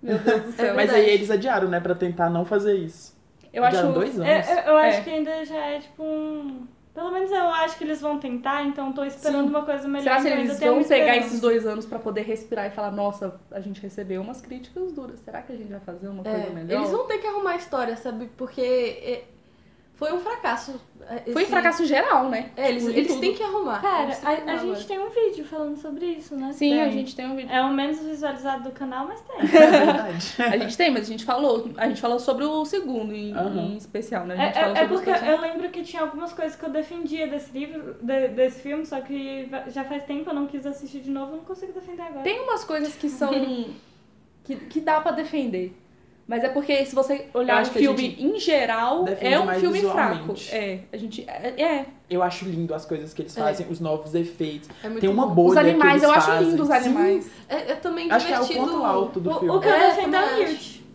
[0.02, 0.66] Meu Deus do céu.
[0.72, 3.16] É Mas aí eles adiaram, né, pra tentar não fazer isso.
[3.54, 3.78] Eu acho.
[3.78, 4.28] adiaram dois anos.
[4.28, 5.02] É, eu, eu acho É.
[5.02, 6.68] que ainda já é tipo um.
[7.00, 9.50] Pelo menos eu acho que eles vão tentar, então tô esperando Sim.
[9.52, 10.04] uma coisa melhor.
[10.04, 13.40] Será que então eles vão pegar esses dois anos pra poder respirar e falar, nossa,
[13.50, 15.18] a gente recebeu umas críticas duras.
[15.22, 16.78] Será que a gente vai fazer uma É, coisa melhor?
[16.82, 18.30] eles vão ter que arrumar a história, sabe?
[18.36, 19.24] Porque é,
[20.00, 20.80] foi um fracasso.
[21.10, 22.52] é, Foi um esse- fracasso geral, né?
[22.56, 23.20] É, eles, Tipo, eles tudo.
[23.22, 23.82] têm que arrumar.
[23.82, 26.54] Cara, a, arrumar a gente tem um vídeo falando sobre isso, né?
[26.54, 26.82] Sim, Tem.
[26.82, 27.52] a gente tem um vídeo.
[27.52, 29.38] É o menos visualizado do canal, mas tem.
[29.60, 30.36] É verdade.
[30.40, 31.70] A gente tem, mas a gente falou.
[31.78, 33.60] A gente falou sobre o segundo em, Aham.
[33.74, 34.36] em especial, né?
[34.38, 36.70] A É, gente falou é- é porque eu lembro que tinha algumas coisas que eu
[36.70, 41.02] defendia desse livro, de- desse filme, só que já faz tempo eu não quis assistir
[41.02, 42.24] de novo, eu não consigo defender agora.
[42.24, 43.30] Tem umas coisas que são.
[44.46, 45.76] que, que dá pra defender.
[46.30, 50.36] Mas é porque se você olhar o acho filme em geral, é um filme fraco.
[50.52, 51.26] É, a gente.
[51.28, 51.86] É, é.
[52.08, 53.42] Eu acho lindo as coisas que eles É.
[53.42, 54.70] fazem, os novos efeitos.
[54.84, 56.50] É muito Tem uma bolha Os animais, que eu eles acho fazem.
[56.52, 57.32] lindo os Sim, animais.
[57.50, 58.72] É, é também Acho que é o divertido.
[58.72, 59.56] ponto alto do O, filme.
[59.56, 60.86] o que eu É, defendo é Newt.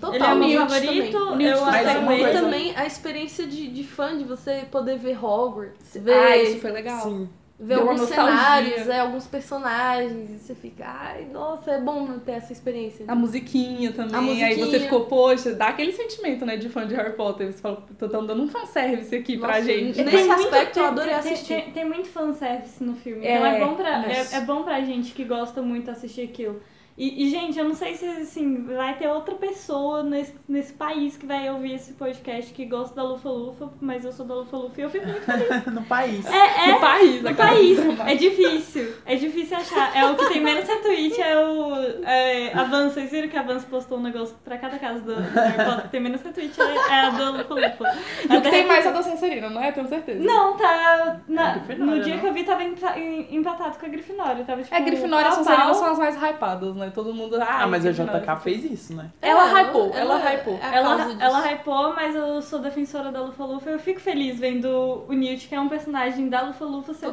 [0.00, 1.46] Total, Ele é o meu favorito, também.
[1.46, 5.92] Eu é E coisa- também a experiência de, de fã, de você poder ver Hogwarts,
[5.94, 7.02] ver, Ah, isso foi legal.
[7.02, 7.28] Sim.
[7.62, 8.36] Ver deu alguns nostalgia.
[8.36, 13.04] cenários, é, alguns personagens, e você fica, ai, nossa, é bom ter essa experiência.
[13.08, 14.14] A musiquinha também.
[14.14, 14.46] A musiquinha.
[14.48, 17.52] Aí você ficou, poxa, dá aquele sentimento, né, de fã de Harry Potter.
[17.52, 20.02] Você fala, tô dando um fanservice aqui pra Nossa, gente.
[20.02, 21.54] Nesse muito- aspecto, eu tem- adorei tem- assistir.
[21.54, 23.24] Tem, tem muito fanservice no filme.
[23.26, 26.60] É, então é bom, pra, é, é bom pra gente que gosta muito assistir aquilo.
[26.96, 31.16] E, e, gente, eu não sei se assim, vai ter outra pessoa nesse, nesse país
[31.16, 34.56] que vai ouvir esse podcast que gosta da Lufa Lufa, mas eu sou da Lufa
[34.58, 35.64] Lufa e eu fico muito feliz.
[35.72, 36.26] no país.
[36.26, 37.82] É, é No país, no país.
[38.12, 38.94] É difícil.
[39.06, 39.96] É difícil achar.
[39.96, 41.74] É o que tem menos retweet, é o.
[42.04, 45.14] É, a Van, vocês viram que a Vans postou um negócio pra cada casa do
[45.14, 47.98] Harry Potter que tem menos retweet, é, é a do Lufa Lufa.
[48.30, 49.72] E o que tem mais é da Sonserina, não é?
[49.72, 50.22] Tenho certeza.
[50.22, 51.20] não, tá.
[51.26, 52.20] na- É no dia não?
[52.20, 54.44] que eu vi, tava empa- em- empatado com a Grifinória.
[54.44, 56.81] Tava, tipo, É, Grifinória e a Sonserina são as mais hypadas, né?
[56.90, 57.36] Todo mundo.
[57.40, 57.90] Ah, mas a.
[57.92, 59.10] JK fez isso, né?
[59.20, 60.54] Ela É, hypou, ela hypou.
[60.62, 63.70] é a Ela, ela hypou, mas eu sou defensora da Lufa Lufa.
[63.70, 67.12] Eu fico feliz vendo o Newt, que é um personagem da Lufa Lufa, ser-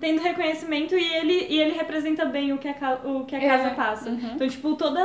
[0.00, 3.46] tendo reconhecimento e ele, e ele representa bem o que a, o que a É,
[3.48, 4.10] casa passa.
[4.10, 4.32] uhum.
[4.34, 4.96] Então, tipo, todo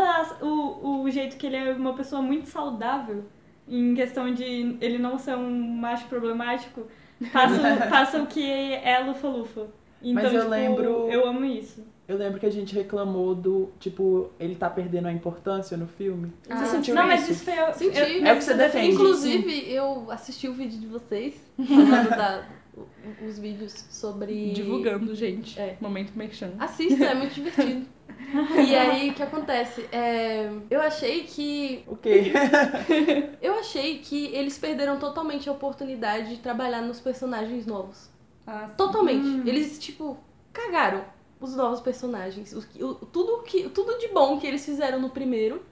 [0.42, 3.24] o, o jeito que ele é uma pessoa muito saudável,
[3.68, 6.84] em questão de ele não ser um macho problemático,
[7.32, 9.68] passa, o- passa o que é a Lufa Lufa.
[10.02, 11.84] Então, Mas eu tipo, lembro- eu amo isso.
[12.14, 16.32] Eu lembro que a gente reclamou do, tipo, ele tá perdendo a importância no filme.
[16.48, 17.12] Ah, você sentiu não, isso?
[17.12, 17.60] mas isso foi.
[17.60, 17.98] eu- Senti.
[18.00, 18.94] eu- É o que você defende.
[18.94, 22.46] Inclusive, eu assisti o vídeo de vocês, falando da,
[23.28, 24.52] os vídeos sobre...
[24.52, 25.60] Divulgando, gente.
[25.60, 25.76] É.
[25.82, 26.52] Momento merchan.
[26.60, 27.88] Assista, é muito divertido.
[28.68, 29.86] e aí, o que acontece?
[29.92, 32.32] É, eu achei que O quê?
[33.42, 38.10] eu achei que eles perderam totalmente a oportunidade de trabalhar nos personagens novos.
[38.46, 38.76] Ah, sim.
[38.76, 39.26] Totalmente.
[39.26, 39.44] Hum.
[39.46, 40.18] Eles, tipo,
[40.52, 41.04] cagaram
[41.46, 42.54] os novos personagens.
[42.54, 45.64] O, tudo, que, tudo de bom que eles fizeram no primeiro.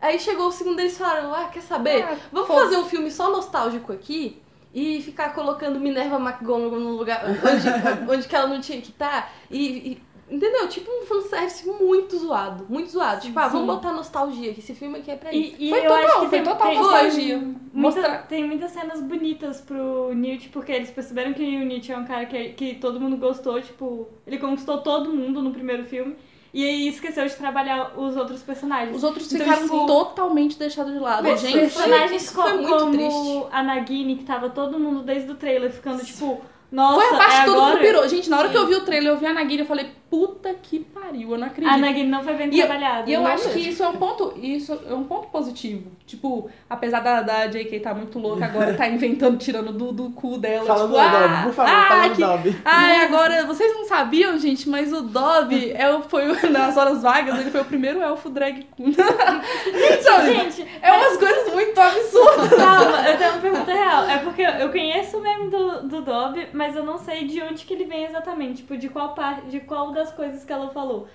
[0.00, 2.02] Aí chegou o segundo eles falaram, ah, quer saber?
[2.02, 7.24] Ah, Vamos fazer um filme só nostálgico aqui e ficar colocando Minerva McGonagall no lugar
[7.26, 9.32] onde, onde que ela não tinha que estar.
[9.50, 10.02] E, e-
[10.34, 10.68] entendeu?
[10.68, 12.66] Tipo um fanservice muito zoado.
[12.68, 13.20] Muito zoado.
[13.22, 15.56] Tipo, ah, vamos botar nostalgia, que esse filme aqui é pra isso.
[15.58, 17.38] E, e Foi total, foi tem, total tem, nostalgia.
[17.38, 21.96] Muita, Mostrar- tem muitas cenas bonitas pro Newt, porque eles perceberam que o Newt é
[21.96, 26.16] um cara que, que todo mundo gostou, tipo, ele conquistou todo mundo no primeiro filme.
[26.52, 28.96] E aí esqueceu de trabalhar os outros personagens.
[28.96, 31.26] Os outros Então, ficaram tipo, totalmente deixados de lado.
[31.36, 33.46] Gente, personagens foi co- muito como triste.
[33.50, 36.40] a Nagini, que tava todo mundo desde o trailer ficando tipo,
[36.74, 37.72] nossa, Foi a parte é que todo agora?
[37.74, 38.08] mundo pirou.
[38.08, 38.52] Gente, na hora Sim.
[38.54, 41.38] que eu vi o trailer, eu vi a Nagini, eu falei, puta que pariu, eu
[41.38, 41.72] não acredito.
[41.72, 43.08] A Nagini não foi bem E trabalhada.
[43.10, 45.90] E eu acho que isso é um ponto, isso é um ponto positivo.
[46.06, 50.36] Tipo, apesar da, da JK tá muito louca agora, tá inventando, tirando do, do cu
[50.38, 50.66] dela.
[50.66, 52.56] Fala tipo, do ah, Dobby, por favor, ah, fala do que- Dobby.
[52.64, 57.38] Ai, agora, vocês não sabiam, gente, mas o Dobby é, o- foi, nas horas vagas,
[57.40, 58.94] ele foi o primeiro elfo drag queen.
[60.02, 60.34] Sabe?
[60.34, 62.48] Gente, É umas coisas muito absurdas.
[62.56, 64.04] Calma, eu tenho uma pergunta real.
[64.08, 67.64] É porque eu conheço o meme do, do Dobby, mas eu não sei de onde
[67.64, 68.62] que ele vem exatamente.
[68.62, 71.06] Tipo, de qual parte, de qual das coisas que ela falou.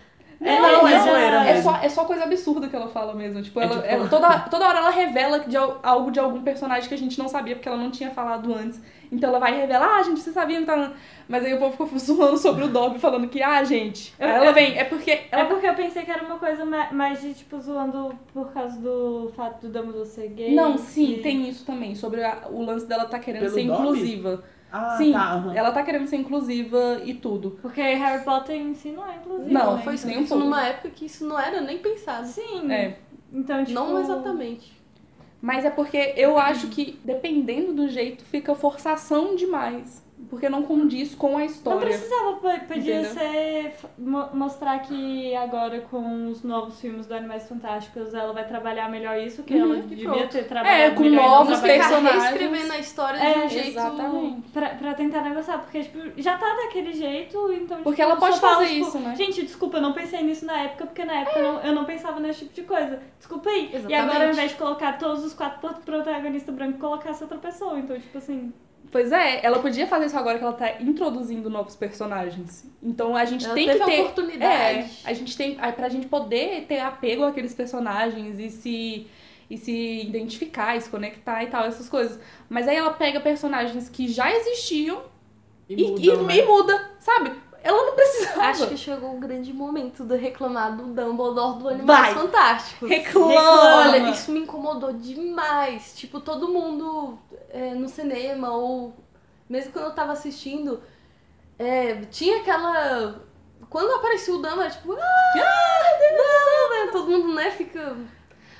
[0.42, 1.64] Não, é zoeira É mesmo.
[1.70, 3.42] só, é só coisa absurda que ela fala mesmo.
[3.42, 6.42] Tipo, É ela, tipo- ela- toda, toda hora ela revela de al- algo de algum
[6.42, 8.82] personagem que a gente não sabia, porque ela não tinha falado antes.
[9.12, 10.94] Então ela vai revelar, ah, gente, você sabia que tá.
[11.28, 14.14] Mas aí o povo ficou zoando sobre o Dobby, falando que, ah, gente.
[14.18, 15.12] Ela vem, é porque.
[15.12, 15.46] É Ela...
[15.48, 19.34] porque eu pensei que era uma coisa ma- mais de, tipo, zoando por causa do
[19.36, 20.56] fato do Dumbledore ser gay.
[20.56, 23.64] Não, sim, e- tem isso também, sobre a- o lance dela tá querendo Pelo ser
[23.66, 23.82] Dobby?
[23.82, 24.44] inclusiva.
[24.72, 25.34] Ah, sim, tá.
[25.34, 25.54] aham.
[25.54, 27.58] ela tá querendo ser inclusiva e tudo.
[27.62, 29.52] Porque Harry Potter em si não é inclusivo.
[29.52, 29.84] Não, né?
[29.84, 30.44] foi nem um escrito pouco.
[30.44, 32.28] numa época que isso não era nem pensado.
[32.28, 32.72] Sim.
[32.72, 32.98] É.
[33.34, 33.74] Então, tipo...
[33.74, 34.80] Não exatamente.
[35.42, 40.06] Mas é porque eu acho que, dependendo do jeito, fica forçação demais.
[40.30, 41.80] Porque não condiz com a Não história.
[41.88, 43.14] precisava, po- podia Entendeu?
[43.14, 43.76] ser
[44.34, 49.44] mostrar que agora com os novos filmes do Animais Fantásticos ela vai trabalhar melhor isso,
[49.44, 50.28] que Uhum, ela e devia pronto.
[50.30, 52.24] ter trabalhado É, com melhor e não novos personagens.
[52.24, 53.68] reescrevendo a história É, de um jeito...
[53.70, 54.50] Exatamente.
[54.52, 57.78] Pra, pra tentar negociar, porque tipo, já tá daquele jeito, então.
[57.82, 59.16] Porque tipo, ela pode fala, fazer tipo, isso, né?
[59.16, 61.86] Gente, desculpa, eu não pensei nisso na época, porque na época eu, não, eu não
[61.86, 63.00] pensava nesse tipo de coisa.
[63.18, 63.70] Desculpa aí.
[63.72, 63.96] E Exatamente.
[63.96, 67.80] agora, ao invés de colocar todos os quatro pro- protagonistas brancos, colocasse outra pessoa.
[67.80, 68.52] Então, tipo assim.
[68.92, 72.66] Pois é, ela podia fazer isso agora que ela tá introduzindo novos personagens.
[72.82, 74.02] Então a gente Ela tem teve que ter.
[74.02, 74.80] oportunidade.
[74.80, 75.58] É, a gente tem.
[75.60, 79.08] aí Pra gente poder ter apego àqueles personagens e se.
[79.52, 82.20] E se identificar, e se conectar e tal, essas coisas.
[82.48, 85.02] Mas aí ela pega personagens que já existiam
[85.68, 86.38] E e, mudam, e- né?
[86.38, 87.32] e muda, sabe?
[87.64, 88.42] Ela não precisava.
[88.44, 92.14] Acho que chegou o grande momento de reclamar do Dumbledore do Animais Vai.
[92.14, 92.90] Fantásticos.
[92.90, 93.90] Reclama.
[93.90, 95.94] Olha, isso me incomodou demais.
[95.96, 97.20] Tipo, todo mundo
[97.50, 98.94] é, no cinema, ou
[99.48, 100.82] mesmo quando eu tava assistindo,
[101.58, 103.22] é, tinha aquela.
[103.70, 105.34] Quando apareceu o Dumbledore, era tipo, ah,
[106.00, 106.92] Dumbledore!
[106.92, 107.98] Todo mundo, né, fica.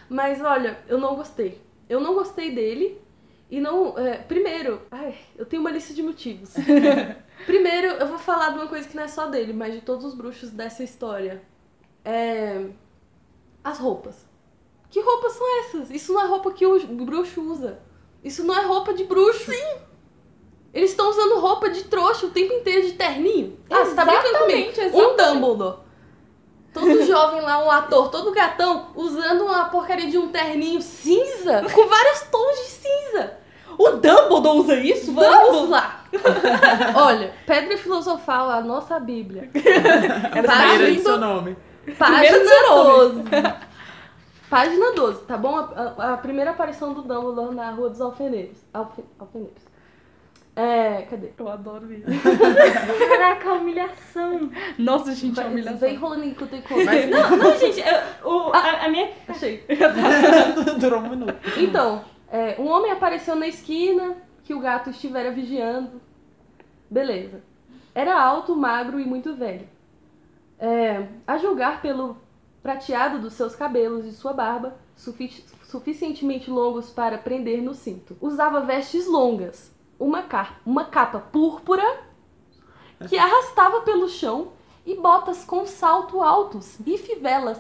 [0.10, 1.62] Mas olha, eu não gostei.
[1.88, 3.02] Eu não gostei dele.
[3.50, 3.98] E não.
[3.98, 6.54] é, primeiro, ai, eu tenho uma lista de motivos.
[7.46, 10.06] primeiro, eu vou falar de uma coisa que não é só dele, mas de todos
[10.06, 11.42] os bruxos dessa história.
[12.06, 12.66] É.
[13.64, 14.28] As roupas.
[14.90, 15.92] Que roupas são essas?
[15.92, 17.80] Isso não é roupa que o bruxo usa.
[18.24, 19.52] Isso não é roupa de bruxo.
[19.52, 19.90] Sim!
[20.74, 23.60] Eles estão usando roupa de trouxa o tempo inteiro de terninho.
[23.70, 24.70] Ah, você tá brincando comigo?
[24.70, 25.16] Exatamente, Um.
[25.16, 25.78] Dumbledore.
[26.74, 31.88] Todo jovem lá, um ator, todo gatão, usando uma porcaria de um terninho cinza, com
[31.88, 33.39] vários tons de cinza.
[33.80, 35.14] O Dumbledore usa isso?
[35.14, 36.02] Vamos lá!
[36.96, 39.50] Olha, Pedra Filosofal, a nossa Bíblia.
[39.54, 41.56] Primeira Página, em seu nome.
[41.86, 43.24] Primeiro do página seu nome.
[43.24, 43.30] 12.
[44.50, 45.56] Página 12, tá bom?
[45.56, 48.58] A, a- a primeira aparição do Dumbledore na Rua dos Alfeneiros.
[48.74, 49.70] Alfe, alfeneiros.
[50.56, 51.30] É, cadê?
[51.38, 52.04] Eu adoro isso.
[53.08, 54.50] Caraca, a humilhação.
[54.78, 55.80] Nossa, gente, é Vai- humilhação.
[55.80, 56.84] Vem rolando em cuta e coisa.
[56.84, 59.10] Mas Não, não, gente, eu- o, a, a minha.
[59.28, 59.64] Achei.
[60.80, 61.36] durou um minuto.
[61.58, 66.02] Então, é, um homem apareceu na esquina que o gato estivera vigiando.
[66.90, 67.44] Beleza.
[67.94, 69.68] Era alto, magro e muito velho.
[70.58, 72.18] É, a julgar pelo
[72.62, 78.18] prateado dos seus cabelos e sua barba, sufi- suficientemente longos para prender no cinto.
[78.20, 80.26] Usava vestes longas, uma,
[80.66, 81.84] uma capa púrpura
[83.08, 84.52] que arrastava pelo chão
[84.86, 87.60] e botas com salto altos e fivelas.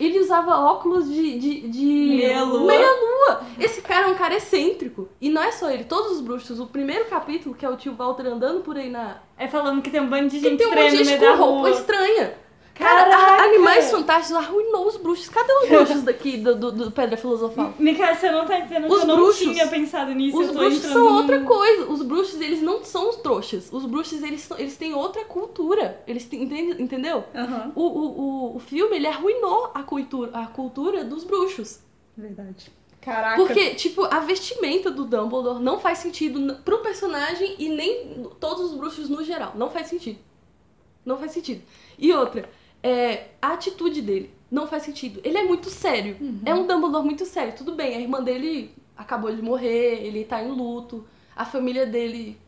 [0.00, 1.84] Ele usava óculos de, de, de
[2.16, 2.66] Meia-lua.
[2.66, 3.42] meia-lua.
[3.58, 5.08] Esse cara é um cara excêntrico.
[5.20, 6.58] E não é só ele, todos os bruxos.
[6.58, 9.18] O primeiro capítulo, que é o tio Walter andando por aí na.
[9.38, 11.04] É falando que tem um bando de Que gente tem um estranha monte de no
[11.10, 11.70] gente meio com da roupa rua.
[11.70, 12.34] estranha.
[12.74, 15.28] Cara, a- Animais Fantásticos arruinou os bruxos.
[15.28, 17.74] Cadê os bruxos daqui do, do, do Pedra Filosofal?
[17.78, 20.38] Micael, você não tá entendendo Os que eu não tinha pensado nisso.
[20.40, 21.90] Os bruxos são num- outra coisa.
[21.90, 23.68] Os bruxos, eles não são os trouxas.
[23.72, 26.02] Os bruxos, eles, são, eles têm outra cultura.
[26.06, 27.24] Eles têm, entende- entendeu?
[27.34, 27.72] Aham.
[27.74, 28.20] O, o,
[28.52, 31.80] o, o filme, ele arruinou a cultura, a cultura dos bruxos.
[32.16, 32.72] Verdade.
[33.00, 33.36] Caraca.
[33.36, 38.74] Porque, tipo, a vestimenta do Dumbledore não faz sentido pro personagem e nem todos os
[38.74, 39.52] bruxos no geral.
[39.56, 40.18] Não faz sentido.
[41.04, 41.62] Não faz sentido.
[41.98, 42.48] E outra,
[42.82, 45.20] é, a atitude dele não faz sentido.
[45.24, 46.16] Ele é muito sério.
[46.44, 47.54] É um Dumbledore muito sério.
[47.56, 51.06] Tudo bem, a irmã dele acabou de morrer, ele tá em luto.
[51.34, 52.38] A família dele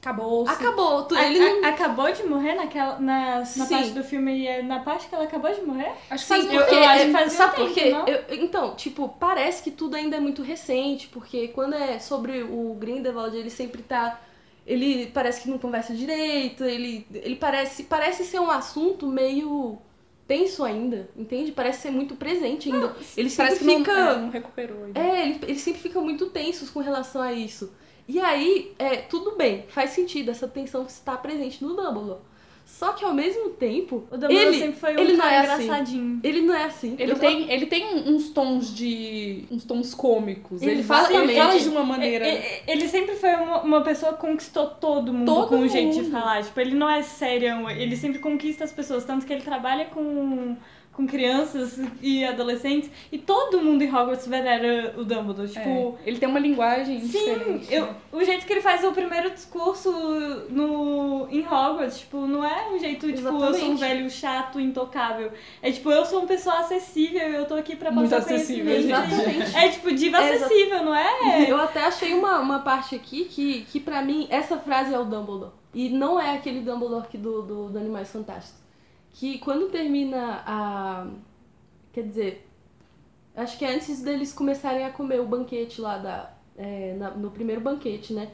[0.00, 0.48] Acabou.
[0.48, 1.02] acabou.
[1.04, 1.62] tu- A- Ele não...
[1.64, 5.24] a- acabou de morrer naquela, na, na parte do filme é na parte que ela
[5.24, 5.92] acabou de morrer?
[6.08, 7.92] Acho que faz Sim, eu- porque, eu acho que é, fazia um sabe por quê?
[8.06, 12.74] Eu- então, tipo, parece que tudo ainda é muito recente, porque quando é sobre o
[12.80, 14.18] Grindelwald, ele sempre tá
[14.66, 19.78] ele parece que não conversa direito, ele ele parece parece ser um assunto meio
[20.26, 21.50] tenso ainda, entende?
[21.50, 22.94] Parece ser muito presente ainda.
[23.16, 24.84] ele sempre que não, fica é, não recuperou.
[24.84, 25.00] ainda.
[25.00, 27.72] é, ele, eles sempre ficam muito tensos com relação a isso.
[28.06, 32.20] E aí, é, tudo bem, faz sentido essa tensão que está presente no Dumbledore.
[32.78, 35.38] Só que ao mesmo tempo, O Dumbledore ele, sempre foi um ele não cara é
[35.52, 35.64] assim.
[35.64, 36.20] engraçadinho.
[36.24, 36.96] ele não é assim.
[36.98, 39.44] Ele Eu tem, ele tem uns tons de.
[39.50, 40.62] uns tons cômicos.
[40.62, 42.26] Ele fala, ele fala de uma maneira.
[42.26, 45.68] E- e- Ele sempre foi uma, uma pessoa que conquistou todo mundo Todo com o
[45.68, 46.10] jeito de mundo.
[46.10, 46.42] falar.
[46.42, 49.04] Tipo, ele não é sério, ele sempre conquista as pessoas.
[49.04, 50.56] Tanto que ele trabalha com,
[50.92, 52.90] com crianças e adolescentes.
[53.10, 55.48] E todo mundo em Hogwarts venera o Dumbledore.
[55.48, 57.72] Tipo, É, ele tem uma linguagem Sim, diferente.
[57.74, 57.94] eu, né?
[58.12, 59.90] o jeito que ele faz o primeiro discurso
[60.50, 63.80] no, em Hogwarts, tipo, não é um jeito, tipo, eu sou um Exatamente.
[63.80, 65.32] velho chato, intocável.
[65.62, 68.64] É tipo, eu sou uma pessoa acessível e eu tô aqui pra Muito passar acessível,
[68.66, 69.12] conhecimento.
[69.12, 69.56] Exatamente.
[69.56, 71.50] É tipo, diva É, acessível, não é?
[71.50, 75.04] Eu até achei uma, uma parte aqui que, que pra mim, essa frase é o
[75.04, 75.52] Dumbledore.
[75.72, 78.59] E não é aquele Dumbledore que do, do, do Animais Fantásticos.
[79.12, 81.06] Que quando termina a.
[81.92, 82.48] Quer dizer,
[83.36, 86.32] acho que é antes deles começarem a comer o banquete lá da.
[86.56, 88.30] é, na- no primeiro banquete, né?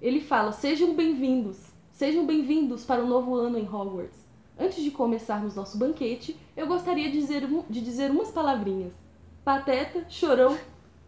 [0.00, 1.58] Ele fala: Sejam bem-vindos.
[1.92, 4.22] Sejam bem-vindos para o novo ano em Hogwarts.
[4.58, 8.92] Antes de começarmos nosso banquete, eu gostaria de dizer, um- de dizer umas palavrinhas.
[9.44, 10.56] Pateta, chorão,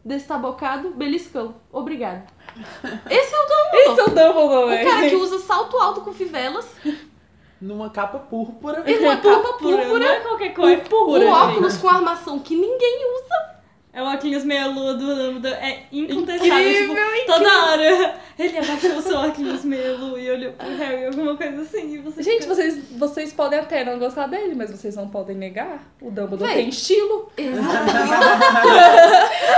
[0.04, 1.54] destabocado, beliscão.
[1.72, 2.26] Obrigado.
[3.10, 3.92] Esse é o Dumbledore.
[3.92, 6.66] Esse é o Dumbledore, O cara que usa salto alto com fivelas,
[7.60, 8.82] Numa capa púrpura.
[8.86, 10.82] e uma capa púrpura, é qualquer coisa.
[10.82, 11.50] Púrpura, um gente.
[11.50, 13.54] óculos com armação que ninguém usa.
[13.96, 15.54] É o óculos meia-lua do Dumbledore.
[15.54, 16.58] É incontestável.
[16.68, 21.36] Incrível, tipo, toda hora ele abaixou o seu óculos meia-lua e olhou pro Harry, alguma
[21.36, 21.94] coisa assim.
[21.94, 25.36] E você Gente, fica- vocês, vocês podem até não gostar dele, mas vocês não podem
[25.36, 25.80] negar.
[26.02, 26.54] O Dumbledore Véi.
[26.56, 27.30] tem estilo.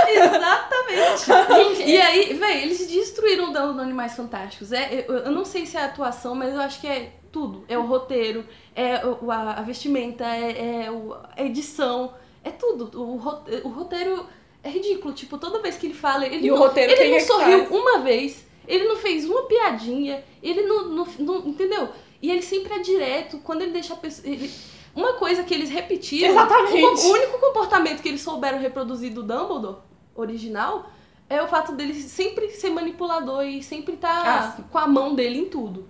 [0.07, 1.81] Exatamente.
[1.89, 4.71] e aí, véi, eles destruíram o Dumbledore Animais Fantásticos.
[4.71, 7.63] É, eu, eu não sei se é a atuação, mas eu acho que é tudo.
[7.67, 8.43] É o roteiro,
[8.75, 12.13] é o- a, vestimenta, é, é o- a edição,
[12.43, 12.99] é tudo.
[12.99, 14.25] O, rote- o roteiro
[14.63, 15.13] é ridículo.
[15.13, 17.59] Tipo, toda vez que ele fala, ele E o não, roteiro ele não é sorriu
[17.65, 17.71] faz?
[17.71, 21.89] uma vez, ele não fez uma piadinha, ele não, não, não- entendeu?
[22.21, 24.27] E ele sempre é direto, quando ele deixa a pessoa.
[24.27, 24.51] ele-
[24.95, 26.31] uma coisa que eles repetiram.
[26.31, 27.05] Exatamente.
[27.05, 29.77] O, o único comportamento que eles souberam reproduzir do Dumbledore
[30.15, 30.89] original
[31.29, 34.63] é o fato dele sempre ser manipulador e sempre estar Ah, sim.
[34.71, 35.87] com a mão dele em tudo.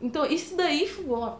[0.00, 1.32] Então, isso daí foi ó,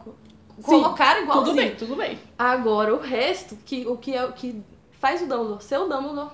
[0.63, 1.47] colocaram igualzinho.
[1.47, 2.19] Tudo bem, tudo bem.
[2.39, 4.63] Agora, o resto, que, o que é o que
[5.01, 6.31] faz o Dumbledore ser o Dumbledore.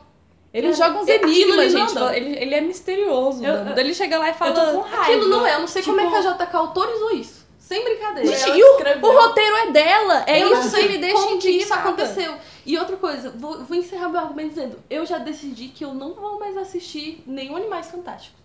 [0.53, 2.17] Ele É, joga uns é- enigmas, não gente.
[2.17, 3.45] Ele, ele é misterioso.
[3.45, 4.53] Eu- ele chega lá e fala.
[4.53, 5.03] Eu tô com raiva.
[5.03, 7.47] Aquilo não é, eu não sei como é Tipo- que a JK autorizou isso.
[7.59, 8.29] Sem brincadeira.
[8.37, 10.25] Gente, e o, o roteiro é dela.
[10.27, 12.35] É eu isso sei que me deixa como que isso aconteceu.
[12.65, 16.15] E outra coisa, vou, vou encerrar meu argumento dizendo, eu já decidi que eu não
[16.15, 18.41] vou mais assistir nenhum Animais Fantásticos.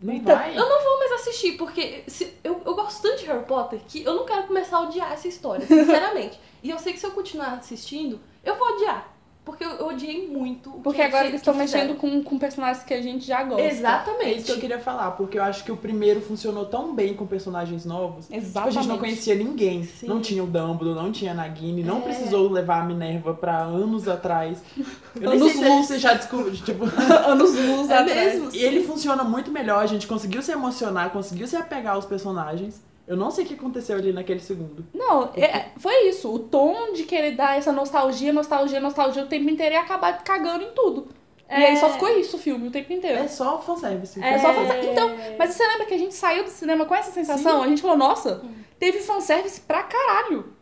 [0.00, 0.50] Não Então, vai?
[0.56, 4.02] Eu não vou mais assistir, porque se- eu, eu gosto tanto de Harry Potter que
[4.04, 6.38] eu não quero começar a odiar essa história, sinceramente.
[6.62, 9.13] e eu sei que se eu continuar assistindo, eu vou odiar.
[9.44, 10.70] Porque eu, odiei muito.
[10.70, 13.60] o Porque que- agora eles estão mexendo com, com personagens que a gente já gosta.
[13.60, 14.60] É isso que eu Exatamente.
[14.60, 18.24] queria falar, porque eu acho que o primeiro funcionou tão bem com personagens novos.
[18.24, 18.74] Tipo, a Exatamente.
[18.74, 19.84] gente não conhecia ninguém.
[19.84, 20.06] Sim.
[20.06, 22.00] Não tinha o Dumbledore, não tinha a Nagini, não É.
[22.00, 24.62] precisou levar a Minerva pra anos atrás.
[25.20, 25.86] Eu Anos sei luz.
[25.86, 26.84] você já descobriu, tipo...
[27.28, 28.32] Anos luz É atrás.
[28.40, 28.48] mesmo?
[28.54, 32.80] E ele funciona muito melhor, a gente conseguiu se emocionar, conseguiu se apegar aos personagens.
[33.06, 34.84] Eu não sei o que aconteceu ali naquele segundo.
[34.94, 36.32] Não, é- foi isso.
[36.32, 40.64] O tom de querer dar essa nostalgia, nostalgia, nostalgia o tempo inteiro e acabar cagando
[40.64, 41.08] em tudo.
[41.50, 41.66] E É.
[41.68, 43.18] aí só ficou isso o filme o tempo inteiro.
[43.18, 44.18] É só fanservice.
[44.24, 44.90] É só fanservice.
[44.90, 47.62] Então, Mas você lembra que a gente saiu do cinema com essa sensação?
[47.62, 48.42] A gente falou, nossa,
[48.78, 50.54] teve fanservice pra caralho.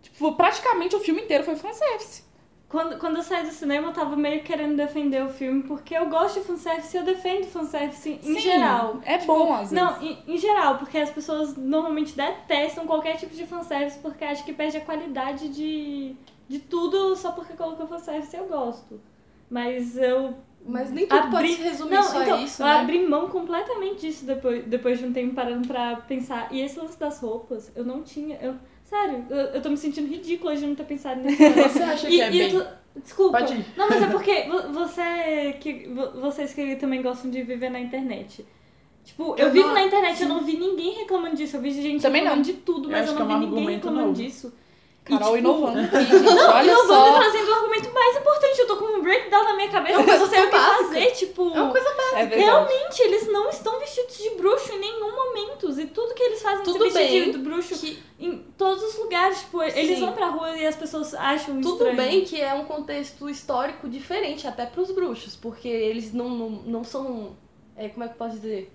[0.00, 2.22] Tipo, praticamente o filme inteiro foi fanservice.
[2.72, 6.08] Quando, quando eu saí do cinema, eu tava meio querendo defender o filme, porque eu
[6.08, 8.98] gosto de fanservice e eu defendo fanservice em Sim, geral.
[9.04, 9.72] É bom, às vezes.
[9.72, 14.46] Não, em, em geral, porque as pessoas normalmente detestam qualquer tipo de fanservice porque acham
[14.46, 16.16] que perde a qualidade de,
[16.48, 18.98] de tudo só porque colocou fanservice eu gosto.
[19.50, 20.34] Mas eu.
[20.64, 22.80] Mas nem tudo pode abri- se resumir Não, só então, a isso, eu né?
[22.80, 26.48] abri mão completamente disso depois, depois de um tempo parando pra pensar.
[26.50, 28.38] E esse lance das roupas, eu não tinha.
[28.40, 28.54] Eu,
[28.92, 31.42] sério, eu, eu tô me sentindo ridícula de não ter pensado nisso.
[31.42, 32.66] Você acha E- que é eu bem...
[33.02, 33.38] Desculpa.
[33.38, 33.64] Pode ir.
[33.74, 37.80] Não, mas é porque vo- você que vo- vocês que também gostam de viver na
[37.80, 38.44] internet.
[39.02, 41.56] Tipo, eu, Eu vivo não- na internet, eu não vi ninguém reclamando disso.
[41.56, 42.54] Eu vi gente Também reclamando não.
[42.54, 44.22] de tudo, Eu mas eu que não é um vi ninguém argumento reclamando novo.
[44.22, 44.52] disso.
[45.04, 46.28] E, Carol tipo, inovando aqui, gente.
[46.28, 47.16] Olha inovando só.
[47.16, 48.58] e trazendo o argumento mais importante.
[48.60, 50.50] Eu tô com um breakdown na minha cabeça, É eu não coisa sei o que
[50.56, 50.84] básica.
[50.84, 51.10] fazer.
[51.12, 52.40] Tipo, É uma coisa É verdade.
[52.42, 55.80] realmente, eles não estão vestidos de bruxo em nenhum momento.
[55.80, 58.82] E tudo que eles fazem Tudo é se vestir bem de bruxo que em todos
[58.84, 59.40] os lugares.
[59.40, 60.04] Tipo, eles Sim.
[60.04, 61.96] vão pra rua e as pessoas acham Tudo estranho.
[61.96, 66.84] bem que é um contexto histórico diferente, até pros bruxos, porque eles não, não, não
[66.84, 67.36] são.
[67.76, 68.72] É, como é que eu posso dizer?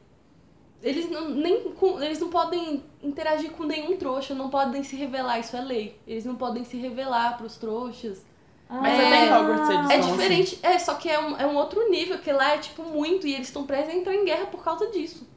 [0.82, 5.40] Eles não, nem, com- eles não podem interagir com nenhum trouxa, não podem se revelar,
[5.40, 6.00] isso é lei.
[6.08, 8.24] Eles não podem se revelar pros trouxas.
[8.70, 11.48] Mas É- até em Hogwarts eles É Então, diferente, é, só que é um, é
[11.48, 14.26] um outro nível, que lá é tipo muito, e eles estão prestes a entrar em
[14.26, 15.28] guerra por causa disso.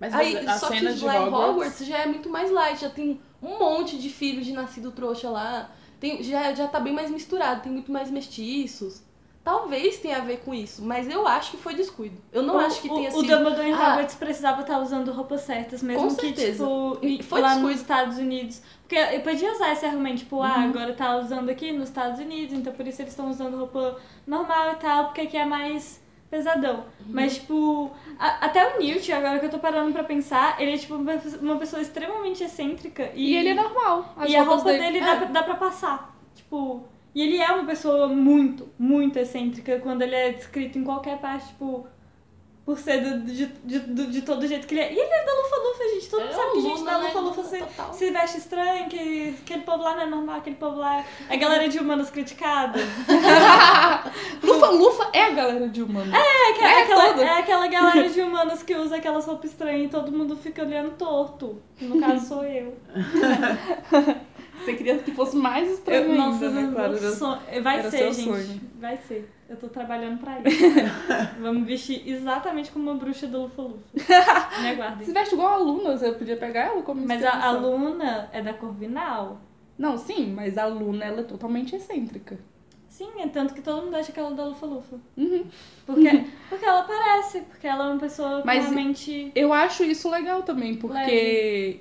[0.00, 1.50] Mas Aí, a só que cena de lá em Hogwarts...
[1.50, 5.28] Hogwarts já é muito mais light, já tem um monte de filhos de nascido trouxa
[5.30, 5.70] lá.
[6.00, 9.02] Tem, já, já tá bem mais misturado, tem muito mais mestiços.
[9.50, 12.16] Talvez tenha a ver com isso, mas eu acho que foi descuido.
[12.32, 13.36] Eu não o, acho que o, tenha o sido.
[13.36, 13.90] Dumbledore em Ah.
[13.94, 16.64] Hogwarts precisava estar usando roupas certas, mesmo Com que, certeza.
[16.64, 17.70] tipo, E e- foi lá descuido.
[17.72, 18.62] nos Estados Unidos.
[18.82, 20.42] Porque eu podia usar esse argumento, tipo, Uhum.
[20.42, 23.96] ah, agora tá usando aqui nos Estados Unidos, então por isso eles estão usando roupa
[24.24, 26.76] normal e tal, porque aqui é mais pesadão.
[27.00, 27.06] Uhum.
[27.08, 27.90] Mas, tipo,
[28.20, 31.56] a- até o Newt, agora que eu tô parando pra pensar, ele é, tipo, uma
[31.56, 33.10] pessoa- extremamente excêntrica.
[33.16, 34.14] E, E ele é normal.
[34.16, 35.00] As e a roupas roupa dele, É.
[35.04, 36.16] dá, pra, dá pra passar.
[36.36, 36.84] Tipo.
[37.14, 41.48] E ele é uma pessoa muito, muito excêntrica quando ele é descrito em qualquer parte,
[41.48, 41.86] tipo.
[42.62, 44.92] Por ser do- de, de, de, de todo jeito que ele é.
[44.92, 46.08] E ele é da Lufa-Lufa, gente.
[46.10, 47.04] Todo mundo É sabe que gente da né?
[47.06, 47.64] Lufa-Lufa se,
[47.98, 51.04] se veste estranho, que aquele povo lá não é normal, aquele povo lá.
[51.28, 52.78] A galera de humanos criticada.
[54.42, 56.14] Lufa Lufa é a galera de humano.
[56.14, 57.22] É, aquela, É, aquela, toda.
[57.24, 60.90] é aquela galera de humanos que usa aquelas roupas estranhas e todo mundo fica olhando
[60.96, 61.60] torto.
[61.80, 62.76] No caso, sou eu.
[64.64, 66.98] Você queria que fosse mais estranho Eu, ainda, nossa, né, meu Clara?
[67.12, 68.24] sonho- Vai era ser, gente.
[68.24, 68.60] sonho.
[68.80, 69.30] Vai ser.
[69.48, 70.64] Eu tô trabalhando pra isso.
[71.40, 73.78] Vamos vestir exatamente como uma bruxa do Lufa Lufa.
[73.94, 75.12] Me Se aguardem.
[75.12, 77.50] veste igual a Luna, você podia pegar ela como Mas a, a.
[77.52, 79.40] Luna é da Corvinal.
[79.78, 82.38] Não, sim, mas a Luna, ela é totalmente excêntrica.
[82.88, 84.96] Sim, é tanto que todo mundo acha que ela é da Lufa Lufa.
[85.16, 85.44] Uhum.
[85.86, 89.32] Porque, porque ela parece, porque ela é uma pessoa Mas- realmente.
[89.34, 91.80] Eu acho isso legal também, porque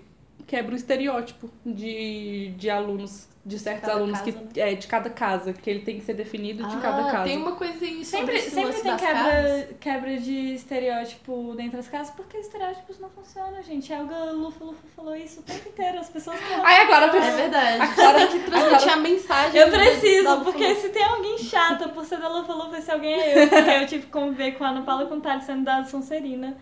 [0.50, 5.10] quebra o estereótipo de, de alunos, de certos Cada alunos casa, que é de cada
[5.12, 7.24] casa, que ele tem que ser definido de cada Ah, casa.
[7.26, 13.00] tem uma sobre Sempre, sempre tem quebra, quebra de estereótipo dentro das casas, porque estereótipos
[13.00, 13.94] não funcionam, gente.
[13.94, 16.00] A Elga Lufa Lufa falou isso o tempo inteiro.
[16.00, 16.66] As pessoas não.
[16.66, 17.82] Ai, agora É verdade.
[17.82, 19.62] A Clara- tem que transmitir a mensagem.
[19.62, 23.44] Eu preciso, porque se tem alguém chata por ser da Lufa Lufa, esse alguém é
[23.44, 23.48] eu.
[23.50, 26.58] Porque eu tive que conviver com a Ana Paula com o Thales sendo da Sonserina.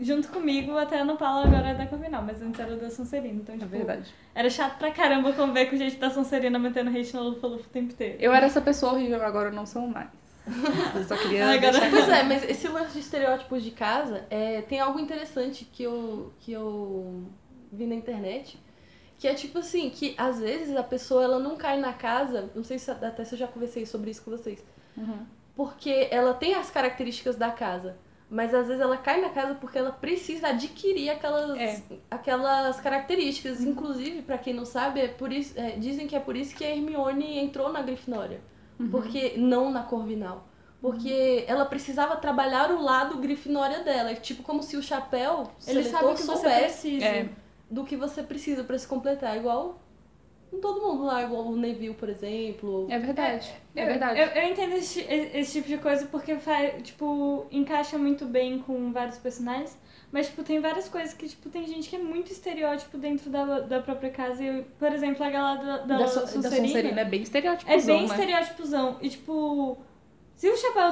[0.00, 3.40] Junto comigo, até a Ana Paula agora é da Corvinal, mas antes era da Sonserina.
[3.40, 4.12] Então, É tipo, verdade.
[4.34, 7.70] era chato pra caramba conviver com gente da Sonserina metendo hate na Lufa Lufa o
[7.70, 8.16] tempo inteiro.
[8.20, 10.08] Eu era essa pessoa horrível, agora eu não sou mais.
[10.94, 14.60] Eu só queria agora- deixar Pois é, mas esse lance de estereótipos de casa, é,
[14.62, 17.22] tem algo interessante que eu, que eu
[17.72, 18.58] vi na internet,
[19.18, 22.64] que é tipo assim, que às vezes a pessoa ela não cai na casa, não
[22.64, 24.64] sei se até se eu já conversei sobre isso com vocês,
[24.96, 25.24] Uhum.
[25.54, 27.96] porque ela tem as características da casa,
[28.30, 31.82] mas às vezes ela cai na casa porque ela precisa adquirir aquelas, É.
[32.10, 33.60] aquelas características.
[33.60, 36.64] Inclusive, pra quem não sabe, é por isso, é, dizem que é por isso que
[36.64, 38.40] a Hermione entrou na Grifinória.
[38.78, 38.88] Uhum.
[38.88, 40.46] Porque não na Corvinal.
[40.80, 44.12] Porque ela precisava trabalhar o lado Grifinória dela.
[44.12, 47.04] É tipo como se o chapéu Ele sabe o que você soubesse precisa.
[47.04, 47.28] É.
[47.70, 49.36] do que você precisa pra se completar.
[49.36, 49.78] Igual
[50.50, 52.86] com todo mundo lá, igual o Neville, por exemplo.
[52.90, 53.50] É verdade.
[53.74, 54.18] É, Eu- verdade.
[54.20, 58.92] Eu, eu entendo esse, esse tipo de coisa porque faz, tipo, encaixa muito bem com
[58.92, 59.78] vários personagens.
[60.12, 63.60] Mas, tipo, tem várias coisas que, tipo, tem gente que é muito estereótipo dentro da,
[63.60, 64.42] da própria casa.
[64.42, 68.08] E, por exemplo, a galera da, da, Da, da Sonserina é bem é estereótipozão, bem
[68.08, 68.14] né?
[68.14, 68.96] estereótipozão.
[69.00, 69.78] E, tipo,
[70.40, 70.88] se o Chapéu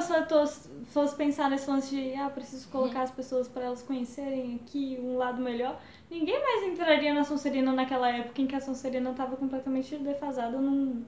[0.91, 5.17] fosse pensar nesse lance de, ah, preciso colocar as pessoas pra elas conhecerem aqui um
[5.17, 9.97] lado melhor, ninguém mais entraria na Sonserina naquela época em que a Sonserina tava completamente
[9.97, 11.03] defasada num,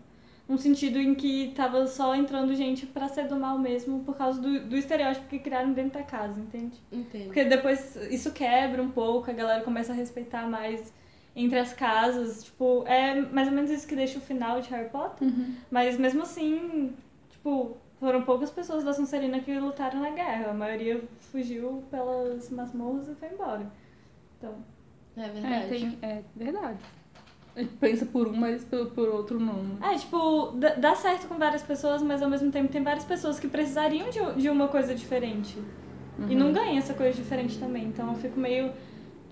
[0.50, 4.42] num sentido em que tava só entrando gente pra ser do mal mesmo por causa
[4.42, 6.82] do, do estereótipo que criaram dentro da casa, entende?
[6.92, 7.26] Entendo.
[7.26, 10.92] Porque depois isso quebra um pouco, a galera começa a respeitar mais
[11.36, 12.46] entre as casas.
[12.46, 15.28] Tipo, é mais ou menos isso que deixa o final de Harry Potter.
[15.28, 15.54] Uhum.
[15.70, 16.92] Mas mesmo assim,
[17.30, 20.50] tipo, foram poucas pessoas da Sonserina que lutaram na guerra.
[20.52, 23.72] A maioria fugiu pelas masmorras e foi embora.
[24.38, 24.56] Então,
[25.16, 25.68] É É, verdade.
[25.70, 26.80] tem, é verdade.
[27.56, 29.78] A gente pensa por um, mas por, por outro não.
[29.86, 33.40] é, tipo, dá- dá certo com várias pessoas, mas ao mesmo tempo tem várias pessoas
[33.40, 35.58] que precisariam de, de uma coisa diferente.
[36.30, 37.86] E não ganha essa coisa diferente também.
[37.86, 38.72] Então eu fico meio.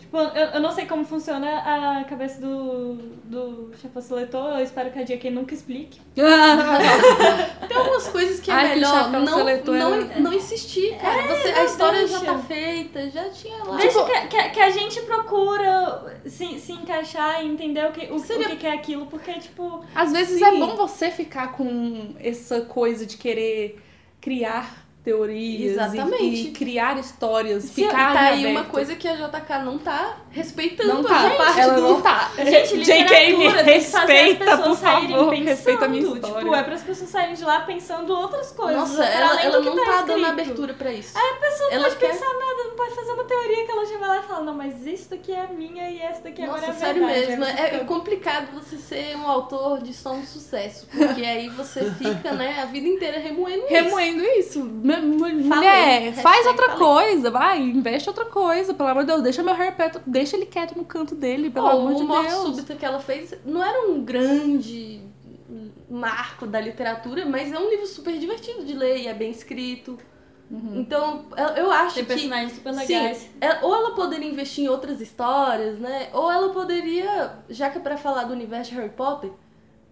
[0.10, 2.96] Tipo, eu, eu não sei como funciona a cabeça do,
[3.26, 4.58] do chefão seletor.
[4.58, 5.30] Eu espero que a J.K.
[5.30, 6.02] nunca explique.
[6.16, 10.98] Tem algumas coisas que é Ai, que melhor chapéu não, seletor não, era- não insistir,
[10.98, 11.28] cara.
[11.28, 12.34] Você, a história já deixa.
[12.34, 13.78] tá feita, já tinha lá.
[13.78, 18.18] Deixa que, que, que a gente procura se, se encaixar e entender o que, o,
[18.18, 19.06] Seria- o que que é aquilo.
[19.06, 20.46] Porque, tipo, Às vezes Sim.
[20.46, 23.80] é bom você ficar com essa coisa de querer
[24.20, 26.48] criar teorias e- Exatamente.
[26.48, 30.94] E, criar histórias, Se, ficar tá aí uma coisa que a JK não tá respeitando
[30.96, 31.82] não tá, essa parte ela do...
[31.82, 32.32] não tá.
[32.38, 35.48] Gente, JK me respeita, pessoas por saírem favor, pensando.
[35.48, 36.40] respeita a minha história.
[36.40, 38.76] Tipo, é para as pessoas saírem de lá pensando outras coisas.
[38.78, 41.18] Nossa, para ela, ela do que não tá tá dando abertura pra isso.
[41.18, 43.86] A pessoa não Ela pode quer- pensar nada, não pode fazer uma teoria que ela
[43.86, 46.60] já vai lá e fala, não, mas isso daqui é minha e essa daqui agora
[46.62, 47.28] Nossa, é a sério verdade.
[47.28, 47.46] mesmo.
[47.46, 50.88] Você É fica- complicado você ser um autor de só um sucesso.
[50.96, 53.74] Porque aí você fica, né, a vida inteira remoendo isso.
[53.74, 54.60] Remoendo isso.
[54.60, 55.44] Falei.
[55.44, 56.80] Mulher, Hashtag faz outra falei.
[56.80, 59.22] coisa, vai, investe outra coisa, pelo amor de Deus.
[59.24, 62.30] Deixa meu Potter, deixa ele quieto no canto dele, pelo Pô, amor o de Morte
[62.30, 62.42] Deus.
[62.44, 65.02] Súbita que ela fez não era um grande
[65.90, 69.98] marco da literatura, mas é um livro super divertido de ler e é bem escrito.
[70.52, 70.80] Uhum.
[70.82, 73.30] Então, eu- acho Tem que personagens super Sim, legais.
[73.40, 76.10] é- ou ela poderia investir em outras histórias, né?
[76.14, 79.32] Ou ela poderia, já que é pra falar do universo de Harry Potter,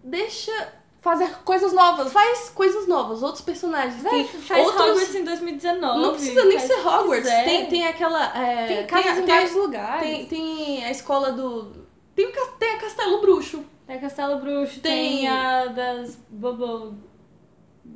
[0.02, 0.52] deixa.
[1.00, 2.12] Fazer coisas novas.
[2.12, 4.02] Faz coisas novas, outros personagens.
[4.02, 4.86] Véi, Tem faz outros.
[4.88, 6.00] Hogwarts em 2019.
[6.02, 7.28] Não precisa nem ser Hogwarts.
[7.28, 8.36] Tem, tem aquela.
[8.36, 10.02] é, Tem casas tem, em tem- vários lugares.
[10.08, 11.86] tem, tem a escola do.
[12.16, 13.64] Tem, o, tem a Castelo Bruxo.
[13.86, 16.94] Tem Castelo Bruxo, tem, Tem- a das Bobo...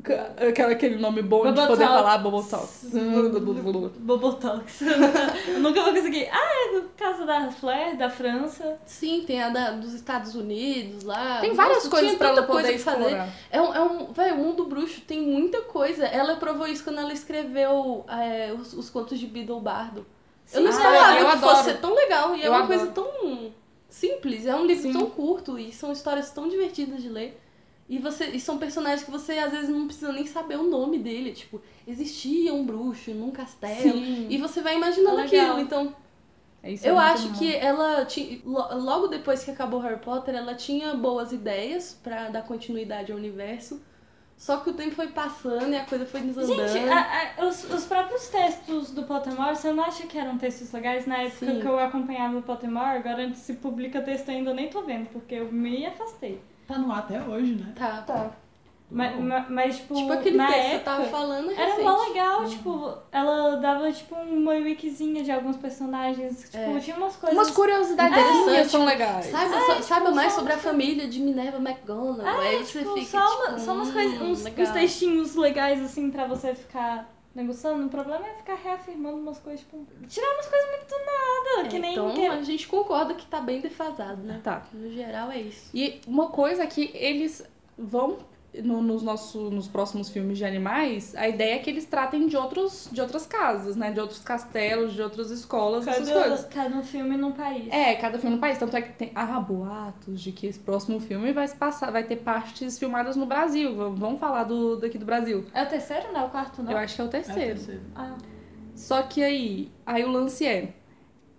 [0.02, 2.18] Ca- Aquele, aquele nome bom de Bobo poder falar.
[2.18, 2.82] Bobotox.
[2.92, 3.30] Eu
[5.60, 6.28] nunca vou conseguir.
[6.32, 8.78] Ah, é do caso da Flair, da França.
[8.84, 11.40] Sim, tem a da, dos Estados Unidos lá.
[11.40, 13.22] Tem várias Nossa, coisas pra ela poder fazer.
[13.50, 16.04] É um, é um, véi, o mundo bruxo tem muita coisa.
[16.04, 20.04] Ela provou isso quando ela escreveu é, os, os contos de Beedle Bardo.
[20.52, 21.56] eu não Sim, esperava eu que adoro.
[21.56, 22.34] fosse tão legal.
[22.34, 22.78] E é Eu uma adoro.
[22.78, 23.52] coisa tão
[23.88, 24.46] simples.
[24.46, 24.92] É um livro Sim.
[24.92, 27.40] tão curto e são histórias tão divertidas de ler.
[27.94, 30.98] E, você, e são personagens que você às vezes não precisa nem saber o nome
[30.98, 31.32] dele.
[31.32, 33.82] Tipo, existia um bruxo num castelo.
[33.82, 34.26] Sim.
[34.30, 35.60] E você vai imaginando É aquilo.
[35.60, 35.94] Então,
[36.64, 37.38] Isso é eu muito acho bom.
[37.38, 38.38] que ela tinha.
[38.46, 43.18] lo- Logo depois que acabou Harry Potter, ela tinha boas ideias pra dar continuidade ao
[43.18, 43.82] universo.
[44.38, 46.66] Só que o tempo foi passando e a coisa foi desandando.
[46.68, 50.72] Gente, a- a- os, os próprios textos do Pottermore, você não acha que eram textos
[50.72, 51.06] legais?
[51.06, 51.60] Na época Sim.
[51.60, 55.34] que eu acompanhava o Pottermore, agora se publica texto ainda eu nem tô vendo, porque
[55.34, 56.40] eu me afastei.
[56.72, 57.72] Tá no ar até hoje, né?
[57.76, 58.02] Tá.
[58.06, 58.30] Tá.
[58.94, 61.64] Mas, ma- mas, tipo, Tipo aquele na texto que eu época, tava falando é Era
[61.64, 61.82] recente.
[61.82, 66.78] mó legal, tipo, ela dava, tipo, uma wikizinha de alguns personagens, tipo, É.
[66.78, 67.38] tinha umas coisas...
[67.38, 68.68] Umas curiosidades Interessante.
[68.70, 69.26] são legais.
[69.26, 72.38] Saiba, É, só- tipo, saiba mais sobre a família de Minerva McGonagall.
[72.40, 74.66] aí você Tipo, fica, só, uma- tipo, só umas hum, coisas, uns, legal.
[74.66, 77.86] uns textinhos legais, assim, pra você ficar negociando.
[77.86, 81.68] O problema é ficar reafirmando umas coisas, tipo, tirar umas coisas muito do nada, É,
[81.70, 81.92] que nem...
[81.92, 84.40] então que- a gente concorda que tá bem defasado, né?
[84.42, 84.66] Tá.
[84.72, 85.70] No geral é isso.
[85.74, 87.44] E uma coisa que eles
[87.78, 88.18] vão
[88.62, 92.36] no- nos, nosso, nos próximos filmes de animais, a ideia é que eles tratem de,
[92.36, 93.90] outros, de outras casas, né?
[93.90, 96.44] De outros castelos, de outras escolas, essas coisas.
[96.44, 97.68] Cada, cada um filme num país.
[97.72, 98.58] É, cada filme no país.
[98.58, 102.04] Tanto é que tem ah, boatos de que esse próximo filme vai se passar, vai
[102.04, 103.74] ter partes filmadas no Brasil.
[103.94, 105.44] Vamos falar do, daqui do Brasil.
[105.54, 106.72] É o terceiro, não é o quarto, não?
[106.72, 107.54] Eu acho que é o É o terceiro.
[107.54, 107.80] terceiro.
[107.94, 108.16] Ah,
[108.74, 110.74] Só que aí, aí o lance é.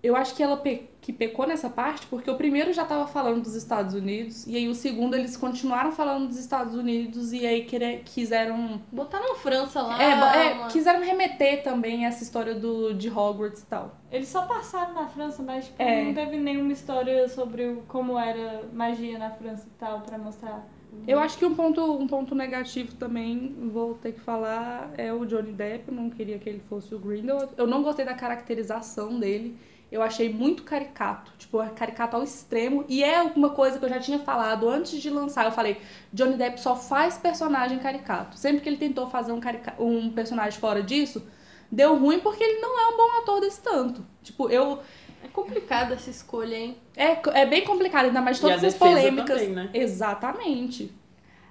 [0.01, 3.41] Eu acho que ela pe- que pecou nessa parte porque o primeiro já tava falando
[3.43, 7.65] dos Estados Unidos e aí o segundo eles continuaram falando dos Estados Unidos e aí
[7.65, 10.01] querer, quiseram Botaram França lá.
[10.01, 13.95] é, é, quiseram remeter também essa história do de Hogwarts e tal.
[14.11, 16.05] eles só passaram na França, mas tipo, É.
[16.05, 20.65] não teve nenhuma história sobre o- como era magia na França e tal, pra mostrar.
[21.07, 25.25] Eu acho que um ponto, um ponto negativo também, vou ter que falar, é o
[25.25, 25.85] Johnny Depp.
[25.87, 27.51] Eu não queria que ele fosse o Grindelwald.
[27.57, 29.57] Eu não gostei da caracterização dele.
[29.93, 32.83] Eu achei muito caricato, tipo, é caricato ao extremo.
[32.89, 35.45] E é uma coisa que eu já tinha falado antes de lançar.
[35.45, 35.79] Eu falei,
[36.11, 38.35] Johnny Depp só faz personagem caricato.
[38.35, 41.25] Sempre que ele tentou fazer um, carica- um personagem fora disso,
[41.71, 44.03] deu ruim porque ele não é um bom ator desse tanto.
[44.23, 44.79] Tipo, eu...
[45.23, 46.75] É complicada essa escolha, hein?
[46.97, 49.39] É, é bem complicado, ainda mais E a todas as polêmicas.
[49.41, 49.69] também, né?
[49.75, 50.91] Exatamente.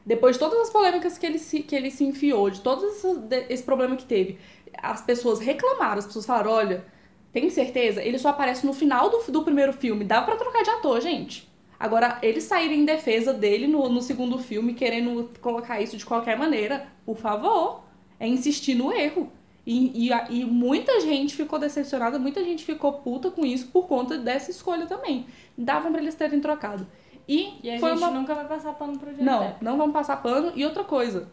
[0.05, 3.07] Depois de todas as polêmicas que ele se, que ele se enfiou, de todo esse,
[3.49, 4.39] esse problema que teve,
[4.83, 6.85] as pessoas reclamaram, as pessoas falaram, olha,
[7.33, 8.03] tem certeza?
[8.03, 11.51] Ele só aparece no final do, do primeiro filme, dá pra trocar de ator, gente.
[11.79, 16.39] Agora, eles saírem em defesa dele no, no segundo filme, querendo colocar isso de qualquer
[16.39, 17.83] maneira, por favor,
[18.21, 19.31] é insistir no erro.
[19.67, 24.19] E, e, e muita gente ficou decepcionada, muita gente ficou puta com isso por conta
[24.19, 25.27] dessa escolha também.
[25.57, 26.87] Davam pra eles terem trocado.
[27.29, 29.65] E, E a foi gente uma nunca vai passar pano pro Johnny não, Depp.
[29.65, 30.53] não vamos passar pano.
[30.57, 31.29] E outra coisa,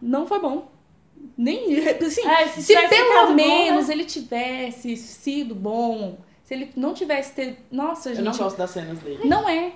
[0.00, 0.68] não foi bom.
[1.36, 3.94] Nem, assim, É, se, ficado pelo bom, menos né?
[3.94, 7.58] ele tivesse sido bom, se ele não tivesse ter...
[7.72, 9.20] Nossa, Eu gente, não gosto das cenas dele.
[9.28, 9.72] não é.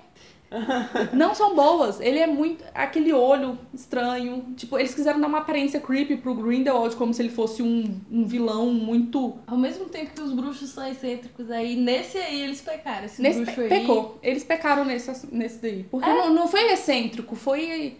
[1.12, 2.00] Não são boas.
[2.00, 2.64] Ele é muito.
[2.74, 4.46] Aquele olho estranho.
[4.56, 8.24] Tipo, eles quiseram dar uma aparência creepy pro Grindelwald, como se ele fosse um, um
[8.24, 9.36] vilão muito.
[9.46, 13.04] Ao mesmo tempo que os bruxos são excêntricos aí, nesse aí eles pecaram.
[13.04, 13.68] Esse Nesse bruxo pe- aí.
[13.68, 14.18] pecou.
[14.22, 15.82] Eles pecaram nesse, nesse daí.
[15.90, 17.98] Porque não, não foi excêntrico, foi.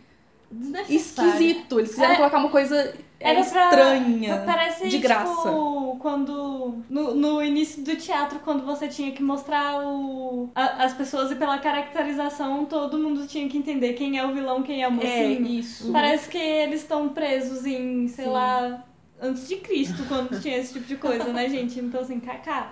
[0.89, 1.79] Esquisito.
[1.79, 2.17] Eles quiseram É.
[2.17, 2.77] colocar uma coisa
[3.21, 4.43] é, Era pra- estranha.
[4.47, 5.31] Parece, de graça.
[5.35, 6.83] tipo, quando...
[6.89, 11.35] No, no início do teatro, quando você tinha que mostrar o, a- as pessoas e
[11.35, 14.95] pela caracterização, todo mundo tinha que entender quem é o vilão, quem é o É,
[14.95, 15.47] mocinho.
[15.47, 15.91] isso.
[15.93, 18.31] Parece que eles estão presos em, sei Sim.
[18.31, 18.85] lá,
[19.21, 21.81] antes de Cristo, quando tinha esse tipo de coisa, né, gente?
[21.81, 22.71] Então, assim, kaká,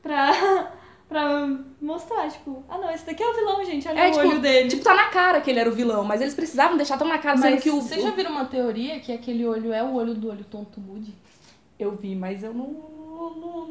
[0.00, 0.72] pra,
[1.08, 1.48] pra
[1.80, 4.38] mostrar, tipo, ah, não, esse daqui é o vilão, gente, olha É, o tipo, olho
[4.40, 4.68] dele.
[4.68, 7.18] Tipo, tá na cara que ele era o vilão, mas eles precisavam deixar tão na
[7.18, 7.80] cara, sendo Mas que o.
[7.80, 11.14] vocês já viram uma teoria que aquele olho é o olho do olho tonto Moody?
[11.78, 12.98] Eu vi, mas eu não.
[13.18, 13.68] Não,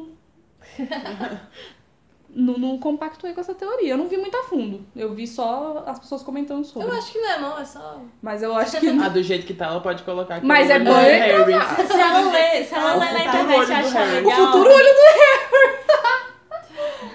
[2.30, 3.92] não, não compactuei com essa teoria.
[3.92, 4.84] Eu não vi muito a fundo.
[4.94, 6.88] Eu vi só as pessoas comentando sobre.
[6.88, 8.00] Eu acho que não é não, é só...
[8.20, 8.88] Mas eu acho que.
[8.88, 10.46] Ah, do jeito que tá, ela pode colocar aqui.
[10.46, 11.52] Mas é bom Harry.
[11.86, 14.24] Se ela lê, se ela O lê na internet achar Harry.
[14.26, 14.42] legal...
[14.42, 15.97] O futuro olho do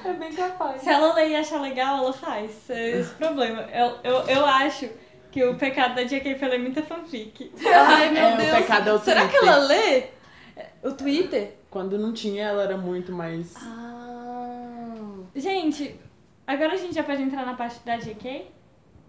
[0.05, 0.81] É bem capaz.
[0.81, 2.69] Se ela ler e achar legal, ela faz.
[2.69, 3.61] É esse o problema.
[3.73, 4.89] Eu, eu, eu acho
[5.31, 6.35] que o pecado da J.K.
[6.35, 7.51] foi ler muita fanfic.
[7.65, 8.51] Ai, meu É, o Deus.
[8.57, 10.03] pecado é o Será que ela lê
[10.83, 11.55] o Twitter?
[11.69, 13.55] Quando não tinha, ela era muito mais.
[13.57, 15.23] Ah...
[15.35, 15.99] Gente,
[16.45, 18.51] agora a gente já pode entrar na parte da J.K.?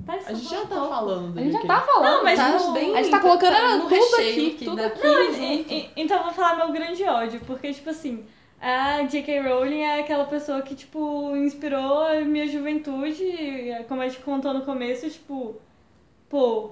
[0.07, 1.39] Parece A gente já tá falando.
[1.39, 2.17] A gente já tá falando.
[2.17, 2.95] Não, mas tá no- bem...
[2.97, 5.07] a gente tá colocando tá no tudo recheio aqui, tudo aqui.
[5.07, 5.41] Não, junto.
[5.41, 8.25] e- e- então eu vou falar meu grande ódio, porque, tipo assim,
[8.61, 9.41] a J.K.
[9.41, 13.25] Rowling é aquela pessoa que, tipo, inspirou a minha juventude,
[13.89, 15.57] como a gente contou no começo, tipo,
[16.29, 16.71] pô,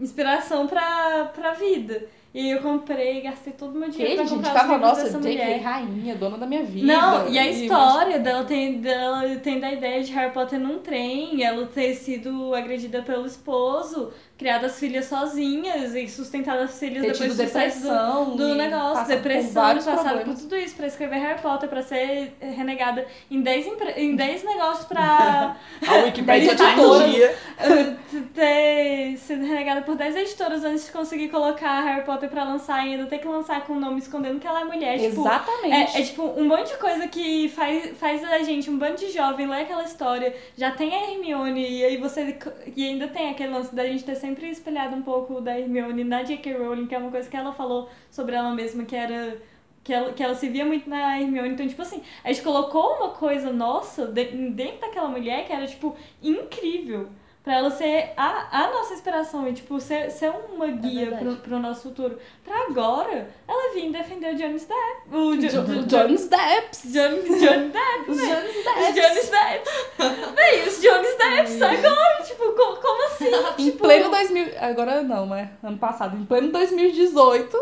[0.00, 2.08] inspiração pra, pra vida.
[2.32, 4.88] E eu comprei, gastei todo o meu Que, dinheiro pra gente, comprar tava, os livros
[4.88, 5.44] nossa, dessa J.K.
[5.44, 5.60] mulher.
[5.62, 6.86] rainha, dona da minha vida.
[6.86, 11.42] Não, e a história dela tem, dela tem da ideia de Harry Potter num trem,
[11.42, 17.12] ela ter sido agredida pelo esposo, criado as filhas sozinhas e sustentado as filhas Ter
[17.12, 18.36] depois do do, depressão.
[18.36, 23.06] do e negócio, depressão, passado por tudo isso pra escrever Harry Potter, pra ser renegada
[23.30, 27.36] em 10, empre- em 10 negócios pra A Wikipedia dia.
[27.58, 27.94] eh,
[28.34, 32.92] ter sido renegada por 10 editoras antes de conseguir colocar Harry Potter pra lançar e
[32.94, 34.98] ainda ter que lançar com o nome escondendo que ela é mulher.
[34.98, 35.96] Tipo, Exatamente.
[35.96, 39.10] é, é tipo um monte de coisa que faz, faz a gente, um bando de
[39.10, 42.38] jovem, ler aquela história, já tem a Hermione, e aí você.
[42.74, 46.22] E ainda tem aquele lance da gente ter sempre espelhado um pouco da Hermione na
[46.22, 46.52] J.K.
[46.54, 49.36] Rowling, que é uma coisa que ela falou sobre ela mesma, que era.
[49.82, 51.50] Que ela, que ela se via muito na Hermione.
[51.50, 55.66] Então, tipo assim, a gente colocou uma coisa nossa de- dentro daquela mulher que era,
[55.66, 57.08] tipo, incrível.
[57.42, 61.24] Pra ela ser a, a nossa inspiração e, tipo, ser, ser uma guia verdade.
[61.24, 62.18] pro, pro nosso futuro.
[62.44, 65.16] Pra agora, ela vir defender o Johnny Depp.
[65.16, 66.82] O Jo- Jo- Jo- John's Depps.
[66.92, 68.94] Johnny, Johnny Depp, Os Os Depps.
[68.94, 70.34] Johnny Depps.
[70.36, 73.30] Véi, os Johnny Depps agora, tipo, co- como assim?
[73.58, 74.46] Em tipo, pleno 2000.
[74.60, 75.52] Agora não, né?
[75.62, 76.16] Ano passado.
[76.18, 77.58] Em pleno 2018,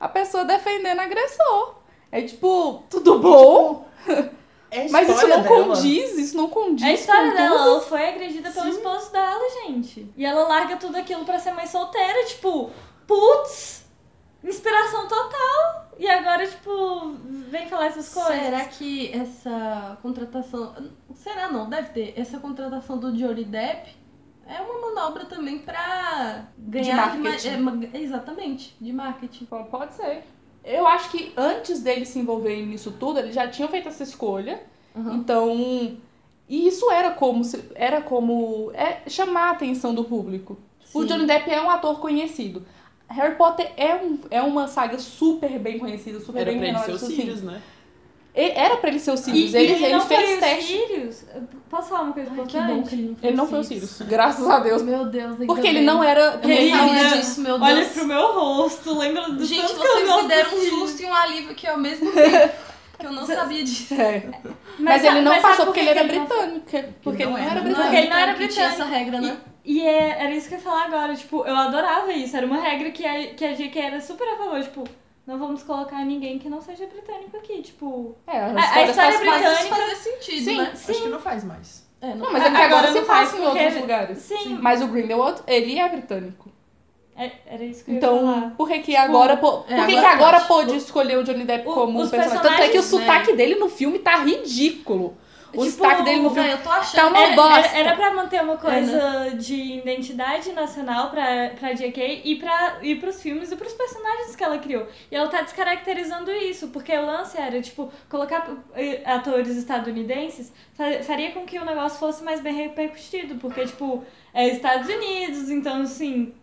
[0.00, 1.74] a pessoa defendendo agressor.
[2.10, 3.86] É tipo, tudo bom?
[4.08, 4.30] É
[4.70, 5.64] a Mas isso não dela.
[5.66, 6.84] condiz, isso não condiz.
[6.86, 8.70] A história com dela, ela foi agredida pelo Sim.
[8.72, 10.06] esposo dela, gente.
[10.16, 12.70] E ela larga tudo aquilo pra ser mãe solteira, tipo,
[13.06, 13.86] putz,
[14.44, 15.88] inspiração total.
[15.98, 17.12] E agora, tipo,
[17.50, 18.32] vem falar essas coisas.
[18.40, 20.74] Será que essa contratação.
[21.14, 21.68] Será não?
[21.68, 22.14] Deve ter.
[22.16, 23.96] Essa contratação do Johnny Depp
[24.46, 27.56] é uma manobra também pra ganhar De marketing.
[27.56, 29.46] ma- é, ma- exatamente, de marketing.
[29.50, 30.22] Bom, Pode ser.
[30.68, 34.60] Eu acho que antes dele se envolver nisso tudo, ele já tinha feito essa escolha.
[34.96, 35.14] Aham.
[35.16, 35.96] Então,
[36.48, 40.58] e isso era como se- era como é chamar a atenção do público.
[40.94, 41.06] O Sim.
[41.08, 42.64] Johnny Depp é um ator conhecido.
[43.08, 46.78] Harry Potter é, um, é uma saga super bem conhecida, super Era bem pra ele
[46.78, 47.04] ser renomada.
[47.04, 47.16] o assim.
[47.16, 47.62] Sirius, né?
[48.40, 49.52] E- Era pra ele ser o E, Sirius.
[49.52, 50.64] e ele ele, ele não fez foi os teste.
[50.66, 51.24] Sirius?
[51.68, 52.72] Posso falar uma coisa Ai, que importante?
[52.72, 54.02] bom que ele não foi Ele não foi o Sirius.
[54.02, 54.82] Graças a Deus.
[54.82, 55.84] Meu Deus, Porque ele bem.
[55.86, 56.30] não era.
[56.36, 57.70] Não sabia disso, meu Deus.
[57.70, 61.02] Olha pro meu rosto, lembra do Gente, tanto que eu vocês me deram um susto
[61.02, 62.54] e um alívio aqui ao mesmo tempo.
[62.98, 63.94] Que eu não sabia disso.
[63.94, 64.22] É.
[64.78, 66.94] Mas, ele não sabe passou por porque que ele era não britânico.
[67.02, 67.80] Porque ele não era, britânico.
[67.82, 68.82] Porque ele não era que tinha britânico.
[68.82, 69.36] essa regra, né?
[69.64, 72.36] E é- era isso que eu ia falar agora, tipo, eu adorava isso.
[72.36, 74.84] Era uma regra que a, que a GQ era super a favor, tipo,
[75.28, 78.16] não vamos colocar ninguém que não seja britânico aqui, tipo.
[78.26, 80.56] É, a, a história britânica- fazia sentido, Sim.
[80.56, 80.72] né?
[80.74, 81.86] Acho que não faz mais.
[82.00, 84.18] É, Não, mas é que Agora agora, não se faz, faz em porque- outros lugares.
[84.18, 86.48] Sim, Mas o Grindelwald, ele é britânico.
[87.16, 88.54] é- era isso que eu ia Então, falar.
[88.56, 89.36] por que que agora...
[89.36, 90.66] po- é, por que que agora agora pode.
[90.68, 92.40] pôde escolher o Johnny Depp O- como os personagem?
[92.42, 95.16] Tanto é que o sotaque dele no filme tá ridículo.
[95.54, 97.08] O Tipo, sotaque dele no filme eu tô tá achando.
[97.08, 97.76] uma Era, bosta.
[97.76, 102.78] era, era pra manter uma coisa É, de identidade nacional pra, pra JK e, pra,
[102.82, 104.86] e pros filmes e pros personagens que ela criou.
[105.10, 111.02] E ela tá descaracterizando isso, porque o lance era, tipo, colocar eh, atores estadunidenses fa-
[111.02, 115.82] faria com que o negócio fosse mais bem repercutido, porque, tipo, é Estados Unidos, então,
[115.82, 116.34] assim,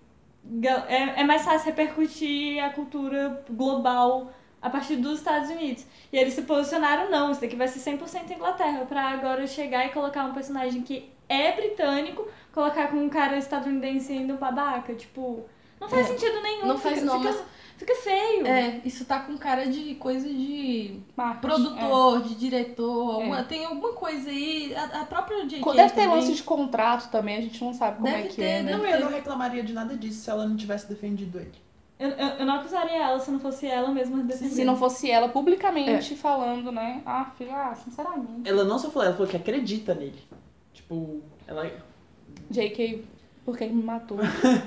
[0.88, 4.32] é, é mais fácil repercutir a cultura global
[4.66, 5.86] a partir dos Estados Unidos.
[6.12, 9.90] E eles se posicionaram, não, isso daqui vai ser 100% Inglaterra, pra agora chegar e
[9.90, 15.46] colocar um personagem que é britânico, colocar com um cara estadunidense ainda um babaca, tipo...
[15.80, 16.68] Não faz É, sentido nenhum.
[16.68, 17.44] Não faz fica, não, fica, mas
[17.78, 18.48] fica feio.
[18.48, 23.44] é, isso tá com cara de coisa de Marketing, produtor, de diretor, alguma- É.
[23.44, 24.74] tem alguma coisa aí.
[24.74, 25.46] A, a própria é.
[25.46, 25.74] J.K.
[25.74, 26.16] Deve ter também.
[26.16, 28.72] lance de contrato também, a gente não sabe como Deve é que ter, é, né?
[28.78, 31.52] Não, eu não reclamaria de nada disso se ela não tivesse defendido ele.
[31.98, 34.54] Eu, eu, eu não acusaria ela se não fosse ela mesma defendendo.
[34.54, 37.02] Se não fosse ela publicamente falando, né?
[37.06, 38.48] Ah, filha, ah, sinceramente.
[38.50, 40.22] Ela não só falou, ela falou que acredita nele.
[40.74, 41.72] Tipo, ela
[42.50, 43.06] JK,
[43.46, 44.18] por que me matou?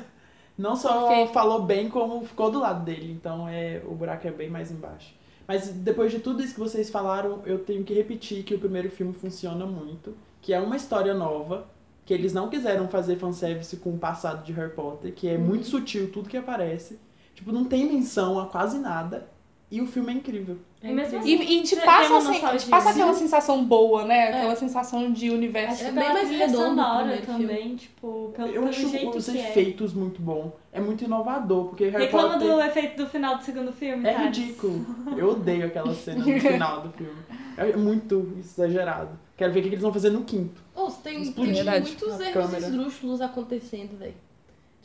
[0.57, 3.13] não só falou bem, como ficou do lado dele.
[3.13, 5.15] Então é, o buraco é bem mais embaixo.
[5.47, 8.91] Mas depois de tudo isso que vocês falaram, eu tenho que repetir que o primeiro
[8.91, 10.17] filme funciona muito.
[10.41, 11.67] Que é uma história nova.
[12.07, 15.13] Que eles não quiseram fazer fanservice com o passado de Harry Potter.
[15.13, 16.99] Que é muito sutil tudo que aparece.
[17.39, 19.29] Tipo, não tem menção a quase nada.
[19.71, 20.59] E o filme é incrível.
[20.83, 23.21] E mesmo E, assim, e te passa, assim, te passa aquela Sim.
[23.21, 24.31] sensação boa, né?
[24.31, 25.75] Aquela sensação de universo.
[25.75, 27.19] Acho É que bem mais redondo filme.
[27.25, 29.51] também, tipo, pelo, Eu pelo acho jeito os que é.
[29.51, 30.51] efeitos muito bom.
[30.73, 34.13] É muito inovador, porque Harry Reclama Potter do efeito do final do segundo filme, é
[34.15, 34.25] cara.
[34.25, 34.85] ridículo.
[35.17, 37.23] Eu odeio aquela cena no final do filme.
[37.57, 39.17] É muito exagerado.
[39.37, 40.61] Quero ver o que eles vão fazer no quinto.
[40.75, 44.15] Ô, tem, tem Explodir muitos erros esdrúxulos acontecendo, velho.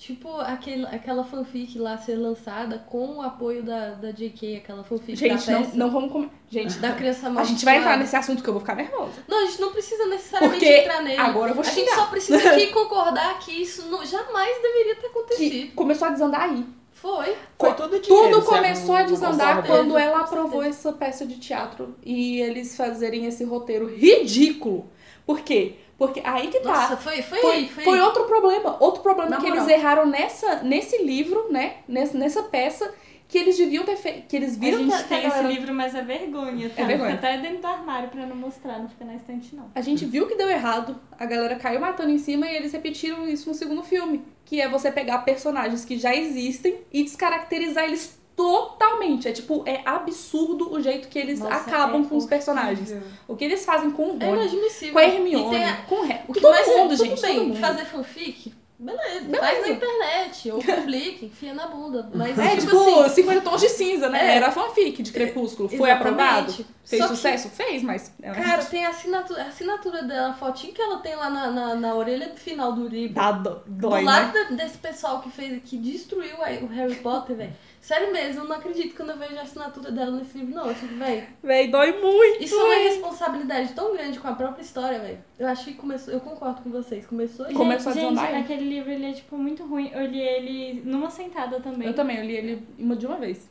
[0.05, 5.15] Tipo, aquele, aquela fanfic lá ser lançada com o apoio da, da JK, aquela fanfic
[5.15, 6.29] Gente, da não, peça, não vamos comer.
[6.49, 9.23] Gente, da criança a gente vai entrar nesse assunto que eu vou ficar nervosa.
[9.29, 11.21] Não, a gente não precisa necessariamente Porque entrar nele.
[11.21, 15.01] agora eu vou a gente só precisa aqui concordar que isso não- jamais deveria ter
[15.03, 15.73] Que acontecido.
[15.73, 16.65] começou a desandar aí.
[16.91, 17.37] Foi.
[17.57, 18.03] Foi dinheiro.
[18.29, 23.25] Tudo se começou a desandar quando ela aprovou essa peça de teatro e eles fazerem
[23.25, 24.89] esse roteiro ridículo.
[25.25, 25.75] Por quê?
[25.97, 26.69] Porque aí que tá.
[26.73, 28.77] Nossa, foi, foi, Foi, foi, foi outro problema.
[28.79, 29.63] Outro problema Na que moral.
[29.65, 31.75] eles erraram nessa, nesse livro, né?
[31.87, 32.93] Nessa, nessa peça,
[33.27, 34.27] que eles deviam ter feito.
[34.27, 36.01] Que eles A viram que gente a, que a tem esse galera- livro, mas é
[36.01, 36.69] vergonha.
[36.69, 36.81] Tá?
[36.81, 37.15] É vergonha.
[37.15, 39.71] Fica até dentro do armário pra não mostrar, não fica na estante, não.
[39.75, 43.27] A gente viu que deu errado, a galera caiu matando em cima e eles repetiram
[43.27, 44.23] isso no segundo filme.
[44.45, 49.27] Que é você pegar personagens que já existem e descaracterizar eles totalmente.
[49.27, 52.91] É tipo, é absurdo o jeito que eles Nossa, acabam é com os personagens.
[52.91, 53.07] horrível.
[53.27, 54.93] O que eles fazem com o É Rony, inadmissível.
[54.93, 56.21] com a Hermione, a- com o Harry.
[56.27, 57.09] O que todo mais mundo, é, gente.
[57.09, 57.59] tudo bem, todo mundo.
[57.59, 58.53] fazer fanfic,
[58.83, 59.39] beleza, Beleza.
[59.39, 62.09] faz na internet, ou publica, enfia na bunda.
[62.13, 64.33] Mas, É, tipo, tipo, assim, 50 tons de cinza, né?
[64.33, 64.35] É.
[64.37, 65.69] Era fanfic de Crepúsculo.
[65.69, 66.13] Foi exatamente.
[66.13, 66.65] aprovado?
[66.85, 67.49] Fez Só que- sucesso?
[67.49, 68.13] Fez, mas.
[68.21, 71.49] é Cara, tem a assinatura, a assinatura dela, a fotinho que ela tem lá na,
[71.49, 73.13] na, na orelha do final do livro.
[73.15, 74.45] Dó- do dói, lado né?
[74.49, 77.53] da- desse pessoal que fez, que destruiu o Harry Potter, velho.
[77.79, 80.67] Sério mesmo, eu não acredito quando eu vejo a assinatura dela nesse livro, não.
[80.67, 81.27] Eu fico, velho.
[81.43, 82.41] Véi, dói muito.
[82.43, 85.19] Isso é uma responsabilidade tão grande com a própria história, velho.
[85.37, 86.13] Eu acho que começou.
[86.13, 87.05] Eu concordo com vocês.
[87.05, 87.45] Começou.
[87.47, 88.41] Começou a gente, desandar aí.
[88.41, 89.89] aquele livro ele é tipo muito ruim.
[89.93, 91.87] Eu li ele numa sentada também.
[91.87, 93.49] Eu também, eu li ele uma de uma vez.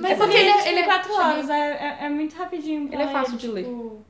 [0.00, 1.70] Mas É porque ele, ele é- é, ele é- quatro horas, é,
[2.00, 2.88] é, é muito rapidinho.
[2.88, 4.04] pra Ele é fácil de tipo...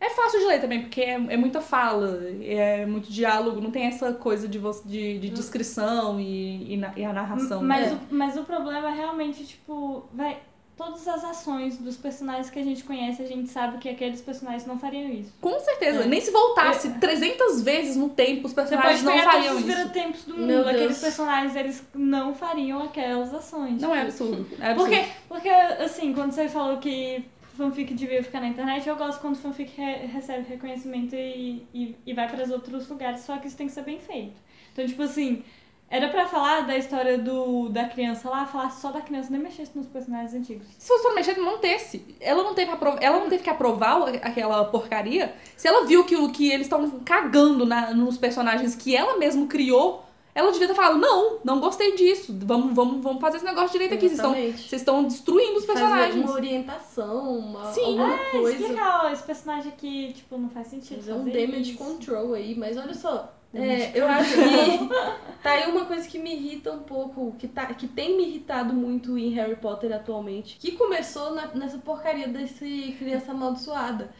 [0.00, 3.86] É fácil de ler também, porque é, é muita fala, é muito diálogo, não tem
[3.86, 7.60] essa coisa de, de, de descrição e, e, na- e a narração.
[7.64, 7.94] Mas, É.
[7.94, 10.38] o, mas o problema é realmente, tipo, vai.
[10.78, 14.64] Todas as ações dos personagens que a gente conhece, a gente sabe que aqueles personagens
[14.64, 15.34] não fariam isso.
[15.40, 16.04] Com certeza.
[16.04, 16.06] É.
[16.06, 19.66] Nem se voltasse 300 vezes no tempo, os personagens não todos fariam os isso.
[19.68, 23.82] viratempos do Meu mundo, aqueles personagens, eles não fariam aquelas ações.
[23.82, 24.46] Não é absurdo.
[24.60, 24.94] É absurdo.
[24.94, 27.24] Porque, porque, assim, quando você falou que
[27.56, 32.14] fanfic devia ficar na internet, eu gosto quando fanfic re- recebe reconhecimento e, e, e
[32.14, 34.36] vai para os outros lugares, só que isso tem que ser bem feito.
[34.72, 35.42] Então, tipo assim,
[35.90, 39.70] era pra falar da história do, da criança lá, falar só da criança, nem mexesse
[39.76, 40.66] nos personagens antigos.
[40.78, 42.04] Se fosse pra mexer, não mantesse.
[42.20, 42.98] Ela não teve, aprov...
[43.00, 45.34] ela não teve que aprovar aquela porcaria.
[45.56, 49.46] Se ela viu que, o- que eles estão cagando na- nos personagens que ela mesma
[49.46, 52.36] criou, ela devia ter falado: não, não gostei disso.
[52.44, 54.08] Vamos, vamos, vamos fazer esse negócio direito aqui.
[54.08, 56.22] Vocês estão, vocês estão destruindo os Fazer personagens.
[56.24, 57.98] uma orientação, uma, Sim.
[57.98, 58.58] alguma coisa.
[58.60, 61.78] Explicar, ó, esse personagem aqui, tipo, não faz sentido Fazer um fazer damage isso.
[61.82, 63.32] control aí, mas olha só.
[63.54, 64.38] É, eu acho que
[65.42, 68.74] tá aí uma coisa que me irrita um pouco, que, tá, que tem me irritado
[68.74, 74.12] muito em Harry Potter atualmente, que começou na- nessa porcaria desse criança amaldiçoada.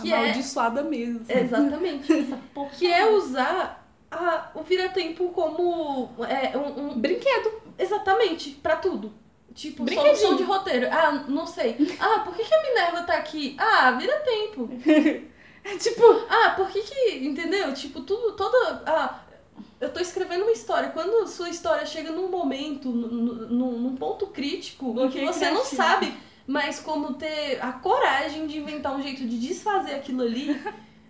[0.00, 1.24] Que é, Amaldiçoada mesmo.
[1.26, 2.06] exatamente,
[2.78, 7.52] que é usar a, o vira-tempo como é, um, um- Brinquedo.
[7.78, 9.12] exatamente, pra tudo.
[9.54, 10.86] Tipo, solução de roteiro.
[10.92, 11.76] Ah, não sei.
[11.98, 13.56] Ah, por que, que a Minerva tá aqui?
[13.58, 14.68] Ah, vira tempo.
[15.78, 17.72] Tipo, Ah, por que que, entendeu?
[17.74, 19.20] Tipo, tudo, toda, ah,
[19.80, 20.90] eu tô escrevendo uma história.
[20.90, 26.12] Quando sua história chega num momento, num, ponto crítico, em que você não sabe
[26.46, 30.56] mais como ter a coragem de inventar um jeito de desfazer aquilo ali,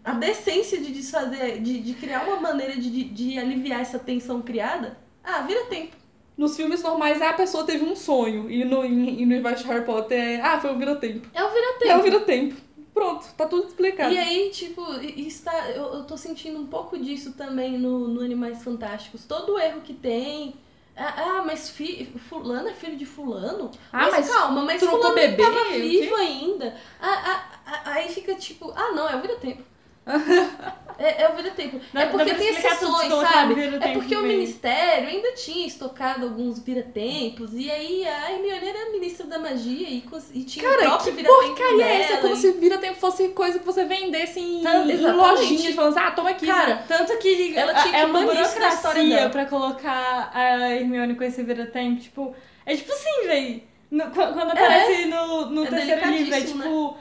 [0.05, 4.41] a decência de desfazer, de, de criar uma maneira de, de, de aliviar essa tensão
[4.41, 5.97] criada, ah, vira tempo.
[6.37, 8.51] nos filmes normais, ah, a pessoa teve um sonho.
[8.51, 11.29] E no, e no universo de Harry Potter, é, ah, foi um vira-tempo.
[11.35, 11.91] É o vira tempo.
[11.93, 12.57] É um vira-tempo.
[12.97, 14.11] Pronto, tá tudo explicado.
[14.11, 18.65] E aí, tipo, está, eu, eu tô sentindo um pouco disso também no, no Animais
[18.65, 19.27] Fantásticos.
[19.27, 20.55] Todo o erro que tem.
[20.97, 23.71] Ah, ah, mas fi, fulano é filho de fulano?
[23.93, 26.75] Ah, mas calma, mas fulano bebê, tava vivo ainda.
[26.99, 29.63] Ah, ah, ah, aí fica tipo, ah não, é o vira-tempo.
[31.09, 31.81] é, é o vira-tempo.
[31.95, 33.55] É porque tem exceções, sabe?
[33.81, 37.51] É porque o ministério ainda tinha estocado alguns vira-tempos.
[37.55, 40.05] E aí a Hermione era ministra da magia e,
[40.35, 42.09] e tinha o Cara, próprio que vira-tempo porcaria é essa?
[42.09, 45.97] dela, Como e- se vira-tempo fosse coisa que você vendesse em, Tanto- em lojinhas, falando
[45.97, 46.47] assim, ah, toma aqui.
[46.47, 49.31] Cara, Tanto que Ela tinha que é uma isso burocracia dela.
[49.31, 52.01] pra colocar a Hermione com esse vira-tempo.
[52.01, 52.35] Tipo,
[52.65, 53.63] é tipo assim.
[53.91, 54.53] No- qu- Quando É.
[54.53, 56.97] aparece no, no É terceiro livro, é tipo.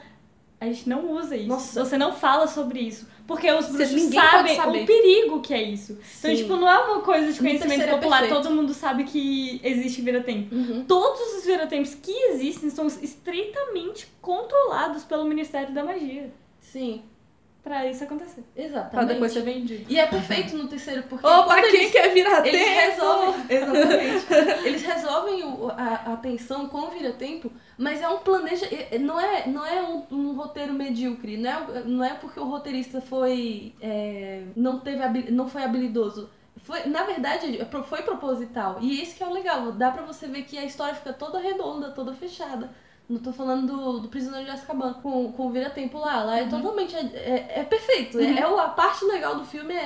[0.60, 1.48] A gente não usa isso.
[1.48, 1.84] Nossa.
[1.84, 3.06] Você não fala sobre isso.
[3.26, 5.92] Porque os bruxos sabem o perigo que é isso.
[5.92, 6.36] Então, Sim.
[6.36, 8.20] tipo, não é uma coisa de conhecimento é popular.
[8.20, 8.42] perfeito.
[8.42, 10.54] Todo mundo sabe que existe vira-tempo.
[10.54, 10.84] Uhum.
[10.86, 16.32] Todos os viratempos que existem são estritamente controlados pelo Ministério da Magia.
[16.60, 17.02] Sim,
[17.66, 18.44] Pra isso acontecer.
[18.54, 18.90] exatamente.
[18.92, 19.86] Pra depois ser vendido.
[19.92, 22.80] E é perfeito no terceiro, porque quando pra quem eles, quer virar eles tempo?
[22.80, 23.44] resolvem.
[23.50, 24.66] Exatamente.
[24.68, 28.66] eles resolvem o- a, a tensão com o vira-tempo, mas é um planeja.
[29.00, 31.36] Não é, não é um, um roteiro medíocre.
[31.36, 33.74] Não é, não é porque o roteirista foi.
[33.82, 36.30] é, não, teve, não foi habilidoso.
[36.58, 38.78] Foi, na verdade, é foi proposital.
[38.80, 39.72] E esse que é o legal.
[39.72, 42.70] Dá pra você ver que a história fica toda redonda, toda fechada.
[43.08, 46.24] Não tô falando do, do Prisioneiro de Azkaban com, com o vira-tempo lá.
[46.24, 46.50] Lá é Uhum.
[46.50, 46.96] totalmente.
[46.96, 48.18] É, é, é perfeito.
[48.18, 49.78] É, é o- a parte legal do filme é,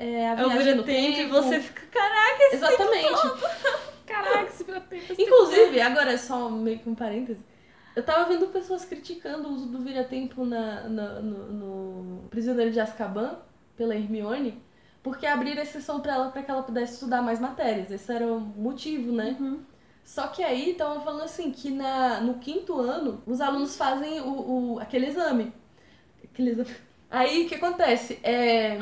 [0.00, 1.18] é, é a É o viagem no tempo.
[1.20, 3.12] e você fica, caraca, Exatamente.
[4.06, 5.12] Caraca, esse vira-tempo.
[5.12, 7.40] esse Inclusive, agora é só meio que um parêntese.
[7.94, 12.80] Eu tava vendo pessoas criticando o uso do vira-tempo na, na- no, no Prisioneiro de
[12.80, 13.38] Azkaban,
[13.76, 14.62] pela Hermione,
[15.02, 17.90] porque abriram exceção pra ela pra que ela pudesse estudar mais matérias.
[17.90, 19.36] Esse era o motivo, né?
[19.38, 19.60] Uhum.
[20.04, 24.74] Só que aí estavam falando assim que na, no quinto ano os alunos fazem o,
[24.74, 25.52] o- aquele exame.
[26.24, 26.70] Aquele exame.
[27.10, 28.18] Aí o que acontece?
[28.22, 28.78] É,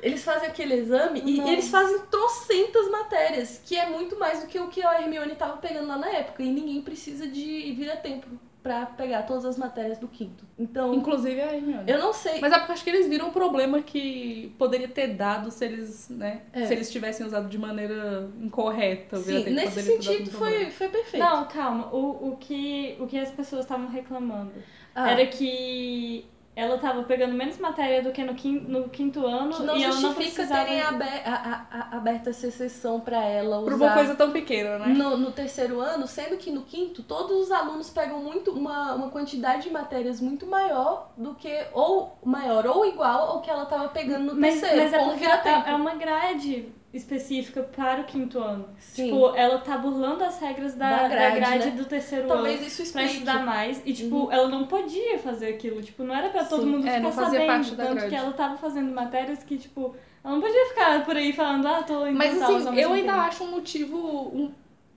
[0.00, 1.48] eles fazem aquele exame e Não.
[1.48, 5.56] eles fazem trocentas matérias, que é muito mais do que o que a Hermione tava
[5.56, 6.42] pegando lá na época.
[6.42, 8.26] E ninguém precisa de vira-tempo
[8.62, 10.44] pra pegar todas as matérias do quinto.
[10.58, 11.90] Então, Inclusive a Hermione.
[11.90, 12.40] eu não sei.
[12.40, 15.64] Mas é porque eu acho que eles viram um problema que poderia ter dado se
[15.64, 16.42] eles, né?
[16.52, 16.66] É.
[16.66, 19.16] Se eles tivessem usado de maneira incorreta.
[19.16, 21.22] Sim, nesse sentido foi, foi perfeito.
[21.24, 21.92] Não, calma.
[21.92, 24.52] O, o, que, o que as pessoas estavam reclamando
[24.94, 26.24] Ah, era que
[26.54, 29.84] ela tava pegando menos matéria do que no quinto, no quinto ano que não e
[29.84, 30.64] ela não justifica precisava...
[30.64, 31.34] terem abe- a-
[31.70, 33.70] a- a- aberto essa exceção pra ela usar.
[33.70, 34.86] Por uma coisa tão pequena, né?
[34.88, 39.08] no, no terceiro ano, sendo que no quinto todos os alunos pegam muito uma, uma
[39.08, 43.88] quantidade de matérias muito maior do que ou maior ou igual ao que ela tava
[43.88, 44.82] pegando no Mas, terceiro.
[44.84, 48.68] mas é porque é, é uma grade específica para o quinto ano.
[48.78, 49.04] Sim.
[49.06, 51.76] Tipo, ela tá burlando as regras da, Da da grade, grade, né?
[51.76, 52.66] do terceiro Talvez ano.
[52.68, 53.80] isso Pra estudar mais.
[53.84, 55.82] E, tipo, ela não podia fazer aquilo.
[55.82, 56.68] Tipo, não era pra todo Sim.
[56.68, 57.46] mundo É, ficar não fazia sabendo.
[57.46, 58.10] parte da tanto grade.
[58.10, 61.82] que ela tava fazendo matérias que, tipo, ela não podia ficar por aí falando, ah,
[61.82, 63.24] tô em Mas assim, eu ainda tempo.
[63.24, 64.52] acho um motivo um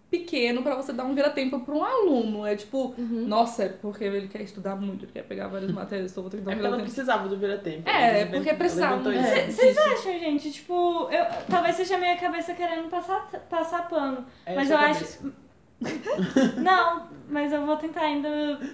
[0.10, 2.45] pequeno pra você dar um vira-tempo pra um aluno.
[2.45, 3.26] É tipo, Uhum.
[3.28, 6.38] nossa, é porque ele quer estudar muito, ele quer pegar várias matérias, então vou ter
[6.38, 6.95] que dar É um porque ela vira-tempo.
[6.95, 7.89] precisava do vira-tempo.
[7.89, 9.14] É, Eles porque precisava.
[9.14, 9.49] ela É.
[9.51, 10.51] Vocês acham, gente?
[10.51, 14.26] Tipo, eu, talvez seja a minha cabeça querendo passar, passar pano.
[14.45, 15.20] É mas eu cabeça.
[15.28, 15.45] acho.
[16.62, 18.30] Não, mas eu vou tentar ainda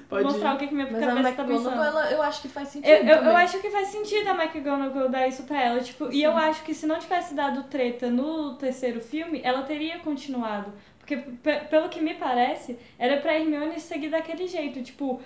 [0.07, 0.55] Pode mostrar ir.
[0.55, 1.83] o que, que minha Mas a cabeça tá pensando.
[1.83, 5.09] ela, eu acho que faz sentido Eu, eu, eu acho que faz sentido a McGonagall
[5.09, 8.53] dar isso pra ela, tipo, e eu acho que se não tivesse dado treta no
[8.55, 10.71] terceiro filme, ela teria continuado.
[11.15, 15.19] Porque, pe- pelo que me parece, era pra Hermione seguir daquele jeito, tipo,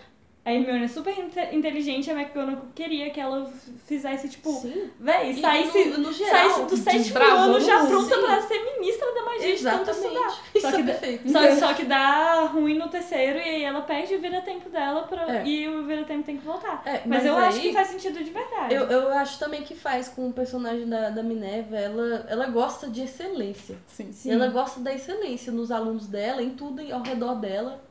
[0.46, 3.52] a Hermione é super inte- inteligente, a McGonagall queria que ela
[3.88, 4.92] fizesse, tipo, Sim.
[5.00, 6.32] véi, E saísse, no, no geral.
[6.50, 8.22] saísse do sétimo ano já pronta sim.
[8.22, 10.42] pra ser ministra da magia de tanto estudar.
[10.54, 11.22] Exatamente.
[11.26, 11.60] Isso Só é que.
[11.60, 15.38] Só, só que dá ruim no terceiro e aí ela perde o vira-tempo dela pra,
[15.40, 15.48] É.
[15.48, 16.82] e o vira-tempo tem que voltar.
[16.86, 18.74] É, Mas, eu acho aí- que faz sentido de verdade.
[18.76, 22.88] Eu, eu acho também que faz com o personagem da, da Minerva, ela, ela gosta
[22.88, 23.76] de excelência.
[23.88, 24.12] Sim.
[24.26, 27.84] E ela gosta da excelência nos alunos dela, em tudo ao redor dela.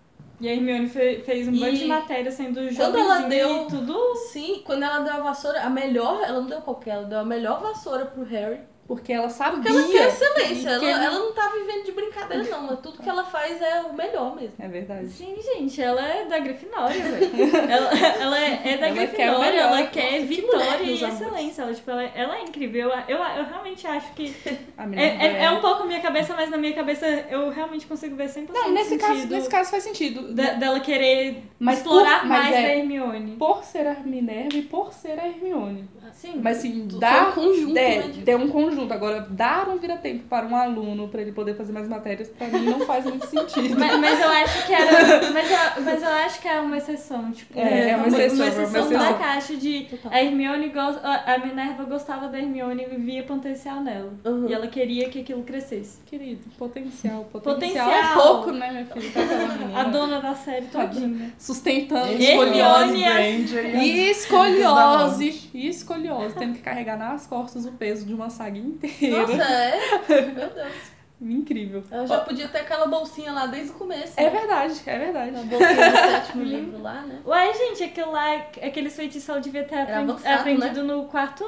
[0.44, 4.14] E a Hermione fe- fez um E bando de matéria sendo quando ela deu- tudo.
[4.30, 7.24] Sim, quando ela deu a vassoura, a melhor, ela não deu qualquer, ela deu a
[7.24, 8.60] melhor vassoura pro Harry.
[8.86, 9.62] Porque ela sabia.
[9.62, 13.02] Porque ela quer excelência, ela, ele- ela não tá vivendo de brincadeira não, mas tudo
[13.02, 14.52] que ela faz é o melhor mesmo.
[14.58, 15.08] É verdade.
[15.08, 17.56] Sim, gente, ela é da Grifinória, velho.
[17.70, 19.66] ela, ela é, é da Ela quer Grifinória, melhor.
[19.78, 21.62] ela quer Nossa, vitória e excelência.
[21.62, 22.90] Ela, tipo, ela, ela é incrível.
[23.08, 24.34] Eu, eu, eu realmente acho que.
[24.76, 28.14] A É, é, é um pouco minha cabeça, mas na minha cabeça eu realmente consigo
[28.16, 30.34] ver 100% Não, nesse caso, nesse caso faz sentido.
[30.34, 33.36] da- dela querer Mas explorar por- mas mais é- da Hermione.
[33.36, 35.88] Por ser a Minerva e por ser a Hermione.
[36.12, 36.40] Sim.
[36.42, 38.73] Mas assim, dar um conjunto, é, né, de- um conjunto.
[38.90, 42.64] Agora, dar um vira-tempo para um aluno para ele poder fazer mais matérias, pra mim
[42.66, 43.78] não faz muito sentido.
[43.78, 45.30] Mas, mas eu acho que era.
[45.32, 47.58] Mas eu, mas eu acho que é uma exceção, tipo.
[47.58, 49.12] É, é uma exceção, Uma é uma exceção exceção.
[49.12, 49.82] da caixa de.
[49.84, 50.12] Total.
[50.12, 51.00] A Hermione gosta.
[51.08, 54.12] A Minerva gostava da Hermione e via potencial nela.
[54.24, 54.48] Uhum.
[54.48, 56.00] E ela queria que aquilo crescesse.
[56.06, 57.24] Querido, potencial.
[57.24, 57.90] Potencial, Potencial.
[57.90, 59.10] é pouco, né, minha filha?
[59.12, 61.32] Tá A dona da série todinha.
[61.38, 63.04] Sustentando Hermione escoliose.
[63.04, 65.50] é- E escoliose.
[65.54, 66.34] E escoliose.
[66.36, 69.20] Tendo que carregar nas costas o peso de uma saga inteira.
[69.26, 69.78] Nossa, é?
[70.34, 70.94] Meu Deus.
[71.20, 71.82] Incrível.
[71.90, 74.12] Ela já podia ter aquela bolsinha lá desde o começo.
[74.16, 74.30] É né?
[74.30, 75.36] verdade, é verdade.
[75.36, 77.20] A bolsinha do sétimo livro lá, né?
[77.24, 81.44] Uai, gente, aquilo lá, aqueles feitiços ela devia ter aprendi- avançado, aprendido no quarto.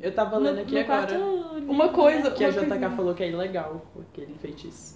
[0.00, 1.14] Eu tava lendo aqui no agora quarto
[1.68, 2.36] Uma coisa- né?
[2.36, 3.82] que a uma JK coisa- falou que é ilegal
[4.12, 4.95] aquele feitiço.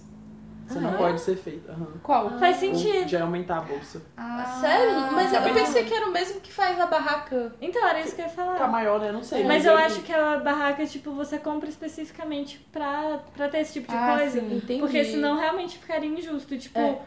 [0.71, 0.97] Você Ah, não é?
[0.97, 1.69] pode ser feito.
[1.69, 1.87] aham.
[2.01, 2.29] Qual?
[2.39, 3.05] Faz Ou sentido.
[3.05, 4.01] de aumentar a bolsa.
[4.15, 5.11] Ah, Sério?
[5.11, 7.53] Mas eu acabei pensei que era o mesmo que faz a barraca.
[7.61, 8.55] Então, era isso que eu ia falar.
[8.55, 9.11] Tá maior, né?
[9.11, 9.43] Não sei.
[9.43, 13.91] Mas eu acho que a barraca, tipo, você compra especificamente pra, pra ter esse tipo
[13.91, 14.39] de Ah, coisa.
[14.39, 14.55] sim.
[14.57, 14.79] Entendi.
[14.79, 16.57] Porque senão realmente ficaria injusto.
[16.57, 16.97] Tipo, É.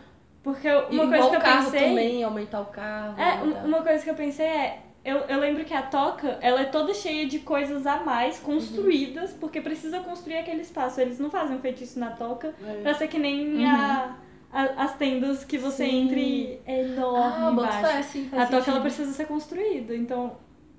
[0.42, 1.88] porque uma Igual coisa que o eu carro pensei.
[1.88, 3.14] também, aumentar o carro.
[3.20, 3.64] É, aumentar.
[3.64, 4.78] uma coisa que eu pensei é.
[5.04, 9.32] Eu, eu lembro que a toca, ela é toda cheia de coisas a mais construídas,
[9.32, 11.00] porque precisa construir aquele espaço.
[11.00, 12.80] Eles não fazem um feitiço na toca É.
[12.82, 13.66] pra ser que nem Uhum.
[13.66, 14.16] a,
[14.50, 16.04] a- as tendas que você Sim.
[16.06, 20.36] entre enorme Ah, fé, sim, faz A toca ela precisa ser construída, então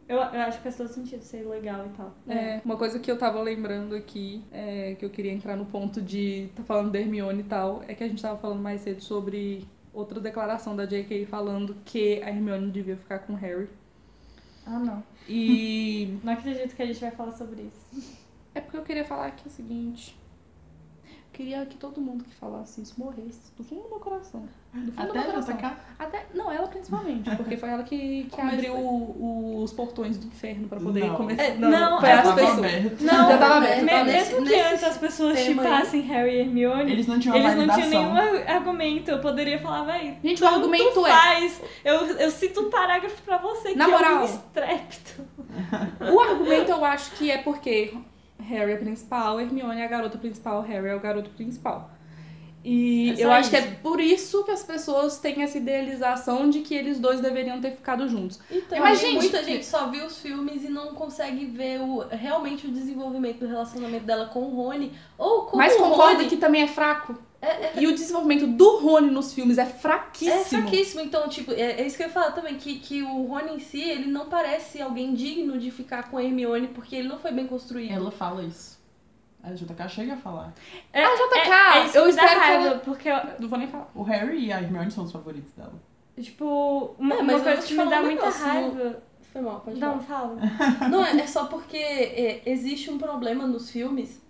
[0.09, 2.11] eu, eu acho que faz todo sentido ser legal e tal.
[2.27, 6.01] É, uma coisa que eu tava lembrando aqui, é, que eu queria entrar no ponto
[6.01, 9.01] de tá falando da Hermione e tal, é que a gente tava falando mais cedo
[9.01, 11.25] sobre outra declaração da J.K.
[11.27, 13.67] falando que a Hermione devia ficar com o Harry.
[14.65, 15.03] Ah, não.
[15.27, 18.15] E Não acredito que a gente vai falar sobre isso.
[18.53, 20.17] é porque eu queria falar aqui o seguinte.
[21.35, 24.47] Eu queria que todo mundo que falasse isso morresse do fundo do meu coração.
[24.73, 25.57] Do fundo do Até meu coração.
[25.57, 25.71] JK?
[25.99, 30.69] Até, não, ela principalmente, porque foi ela que, que abriu o- os portões do inferno
[30.69, 31.15] pra poder Não.
[31.15, 31.43] começar.
[31.43, 32.57] É, não, foi é as Tava pessoas.
[32.59, 33.01] aberto.
[33.01, 36.91] Não, Já tava aberto, mesmo nesse- que nesse antes as pessoas chipassem Harry e Hermione,
[36.93, 38.15] Eles não tinham eles não tinham nenhum
[38.47, 39.11] argumento.
[39.11, 41.09] Eu poderia falar, véi, Gente, o argumento é.
[41.09, 41.61] faz.
[41.83, 44.11] Eu, eu cito um parágrafo pra você Na que moral.
[44.11, 45.21] é um estrépito.
[46.13, 47.93] O argumento eu acho que é porque
[48.45, 51.94] Harry é principal, Hermione é a garota principal, Harry é o garoto principal.
[52.67, 53.75] E É eu acho que é isso.
[53.81, 58.07] por isso que as pessoas têm essa idealização de que eles dois deveriam ter ficado
[58.09, 58.39] juntos.
[58.49, 62.67] Então, Mas, gente, muita gente só viu os filmes e não consegue ver o, realmente
[62.67, 64.93] o desenvolvimento do relacionamento dela com o Rony.
[65.17, 67.17] Ou como Mas o concorda Rony que também é fraco?
[67.41, 69.65] é, é, E o desenvolvimento do Rony nos filmes é
[70.25, 70.45] é fraquíssimo.
[70.45, 71.01] fraquíssimo.
[71.01, 73.59] Então, tipo, é, é isso que eu ia falar também, que, que o Rony em
[73.59, 77.31] si, ele não parece alguém digno de ficar com a Hermione, porque ele não foi
[77.31, 77.91] bem construído.
[77.91, 78.74] Ela fala isso.
[79.45, 80.53] A JK chega a falar.
[80.91, 83.47] É, Ah, JK, é, é isso que eu espero que raiva, ela- porque, eu- Não
[83.47, 83.91] vou nem falar.
[83.93, 85.73] O Harry e a Hermione são os favoritos dela.
[86.21, 89.03] tipo, uma, É, uma mas eu coisa que me falar dá muita negócio, raiva.
[89.33, 90.29] Foi mal, pode Não, falar.
[90.37, 90.37] fala.
[90.89, 94.23] Não, é, é só porque é, existe um problema nos filmes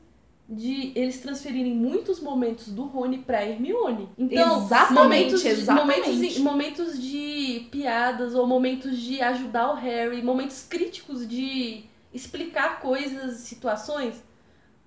[0.49, 4.09] de eles transferirem muitos momentos do Rony pra Hermione.
[4.17, 6.09] Então, Exatamente, momentos, de- exatamente.
[6.09, 13.37] Momentos, momentos de piadas ou momentos de ajudar o Harry, momentos críticos de explicar coisas,
[13.41, 14.23] situações.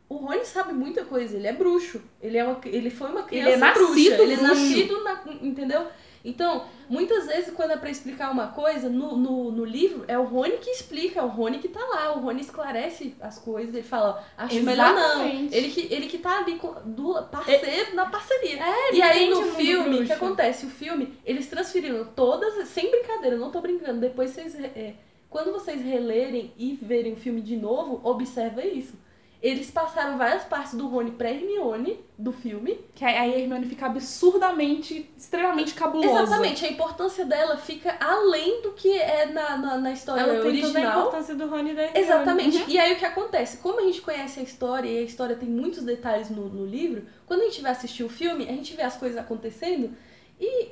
[0.08, 2.00] O Rony sabe muita coisa, ele é bruxo.
[2.20, 4.22] Ele, é uma, ele foi uma criança é nascido bruxa.
[4.22, 4.54] Ele é bruxo.
[4.54, 5.86] nascido, na, entendeu?
[6.24, 10.24] Então, muitas vezes, quando é pra explicar uma coisa, no, no, no livro, é o
[10.24, 13.84] Rony que explica, é o Rony que tá lá, o Rony esclarece as coisas, ele
[13.84, 15.26] fala, acho melhor não.
[15.26, 18.62] Ele que, ele que tá ali com, do parceiro na parceria.
[18.62, 20.12] É, e aí no filme, o que bruxo.
[20.12, 20.66] acontece?
[20.66, 24.00] O filme, eles transferiram todas, sem brincadeira, não tô brincando.
[24.00, 24.54] Depois vocês.
[24.54, 24.94] é,
[25.30, 28.94] quando vocês relerem e verem o filme de novo, observa isso.
[29.40, 32.80] Eles passaram várias partes do Rony pra Hermione do filme.
[32.94, 36.22] Que aí a Hermione fica absurdamente, extremamente cabulosa.
[36.22, 40.60] Exatamente, a importância dela fica além do que é na, na, na história Ela tem
[40.60, 42.04] toda a importância do Rony e da Hermione.
[42.04, 42.64] Exatamente.
[42.66, 43.58] E aí o que acontece?
[43.58, 47.06] Como a gente conhece a história e a história tem muitos detalhes no, no livro,
[47.24, 49.94] quando a gente vai assistir o filme, a gente vê as coisas acontecendo
[50.40, 50.68] e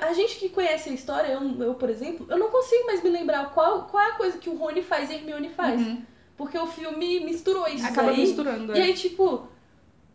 [0.00, 3.10] a gente que conhece a história, eu, eu, por exemplo, eu não consigo mais me
[3.10, 5.80] lembrar qual, qual é a coisa que o Rony faz e a Hermione faz.
[5.80, 6.02] Uhum.
[6.36, 8.20] Porque o filme misturou isso Acaba daí.
[8.20, 8.76] misturando.
[8.76, 8.82] E é.
[8.84, 9.46] aí, tipo,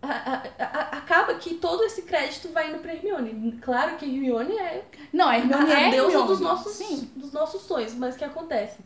[0.02, 3.58] a- a- a- acaba que todo esse crédito vai indo pra Hermione.
[3.62, 6.28] Claro que Hermione é Não, a Hermione a, a é deusa Hermione.
[6.28, 8.80] dos nossos, Sim, dos nossos sonhos, mas o que acontece?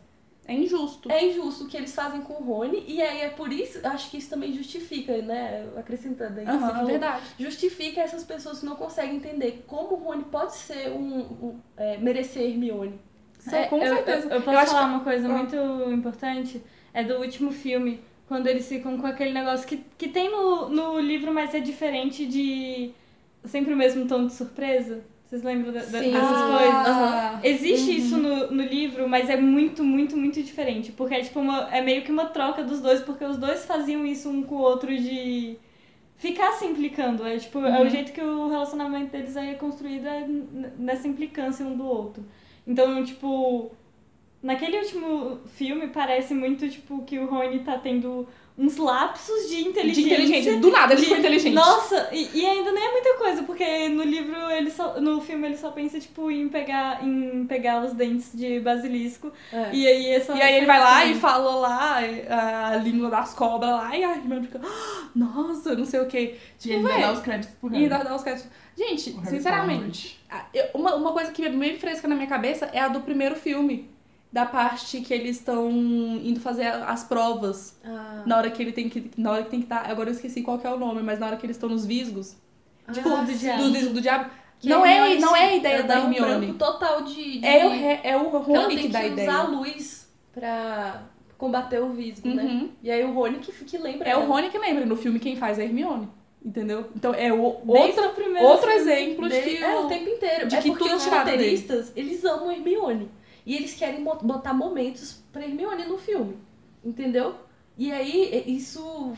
[0.46, 1.10] é injusto.
[1.10, 4.10] É injusto o que eles fazem com o Rony, e aí é por isso, acho
[4.10, 5.66] que isso também justifica, né?
[5.74, 7.22] Acrescentando aí, Aham, falou, verdade.
[7.38, 11.20] justifica essas pessoas que não conseguem entender como o Rony pode ser um.
[11.20, 13.00] um- é, merecer Hermione.
[13.38, 14.28] São- É, com eu, certeza.
[14.28, 15.56] Eu, eu posso acho falar que- uma coisa muito
[15.92, 16.62] importante?
[16.94, 21.00] É do último filme, quando eles ficam com aquele negócio que, que tem no, no
[21.00, 22.90] livro, mas é diferente de
[23.44, 25.02] sempre o mesmo tom de surpresa.
[25.26, 27.44] Vocês lembram da- da- dessas Ah, coisas?
[27.44, 27.96] Existe Uhum.
[27.96, 30.92] isso no, no livro, mas é muito, muito, muito diferente.
[30.92, 34.06] Porque é tipo uma, é meio que uma troca dos dois, porque os dois faziam
[34.06, 35.56] isso um com o outro de
[36.16, 37.26] ficar se implicando.
[37.26, 37.86] É tipo, é Uhum.
[37.86, 40.26] o jeito que o relacionamento deles aí é construído é
[40.78, 42.24] nessa implicância um do outro.
[42.66, 43.72] Então, tipo,
[44.44, 49.68] naquele último filme parece muito, tipo, que o Rony tá tendo uns lapsos de De
[49.68, 50.56] inteligência.
[50.60, 51.54] Do nada ele de- ficou inteligente.
[51.54, 55.48] Nossa, e, e ainda nem é muita coisa, porque no livro ele só, no filme
[55.48, 59.70] ele só pensa tipo em pegar em pegar os dentes de basilisco É.
[59.74, 61.98] e aí é só E aí ele vai lá e fala lá
[62.70, 66.36] a língua das cobras lá e a Hermione fica, "Ah, nossa, não sei o que.
[66.64, 68.48] E ele vai véi, dar os créditos pro E ainda dá os créditos.
[68.78, 70.20] Gente, sinceramente,
[70.74, 73.90] uma, uma coisa que é bem fresca na minha cabeça é a do primeiro filme.
[74.34, 77.78] Da parte que eles estão indo fazer as provas.
[77.84, 79.10] Ah, Na hora que ele tem que.
[79.16, 79.88] Na hora que tem que estar.
[79.88, 81.86] agora eu esqueci qual que é o nome, mas na hora que eles estão nos
[81.86, 82.34] visgos.
[82.92, 83.62] Tipo, ah, do diabo.
[83.62, 84.28] Dos visgos do diabo.
[84.58, 86.46] Que não a é, Hermione não é a ideia ela da um Hermione.
[86.46, 87.38] branco total de.
[87.38, 89.32] de- É o, Re- é o Rony que que dá a usar ideia.
[89.32, 91.02] a luz pra
[91.38, 92.42] combater o visgo, né?
[92.42, 92.70] Uhum.
[92.82, 94.08] E aí o Rony que, que lembra.
[94.08, 94.26] É o.
[94.26, 94.84] Rony que lembra.
[94.84, 96.08] No filme quem faz é a Hermione.
[96.44, 96.86] Entendeu?
[96.96, 99.62] Então é o, outra, o primeiro outro exemplo de que.
[99.62, 100.48] é, o- tempo inteiro.
[100.48, 101.36] de é que porque tudo os tirado dele.
[101.36, 103.08] roteiristas, eles amam Hermione.
[103.46, 106.36] E eles querem botar momentos pra Hermione no filme.
[106.84, 107.34] Entendeu?
[107.76, 109.12] E aí, é- isso...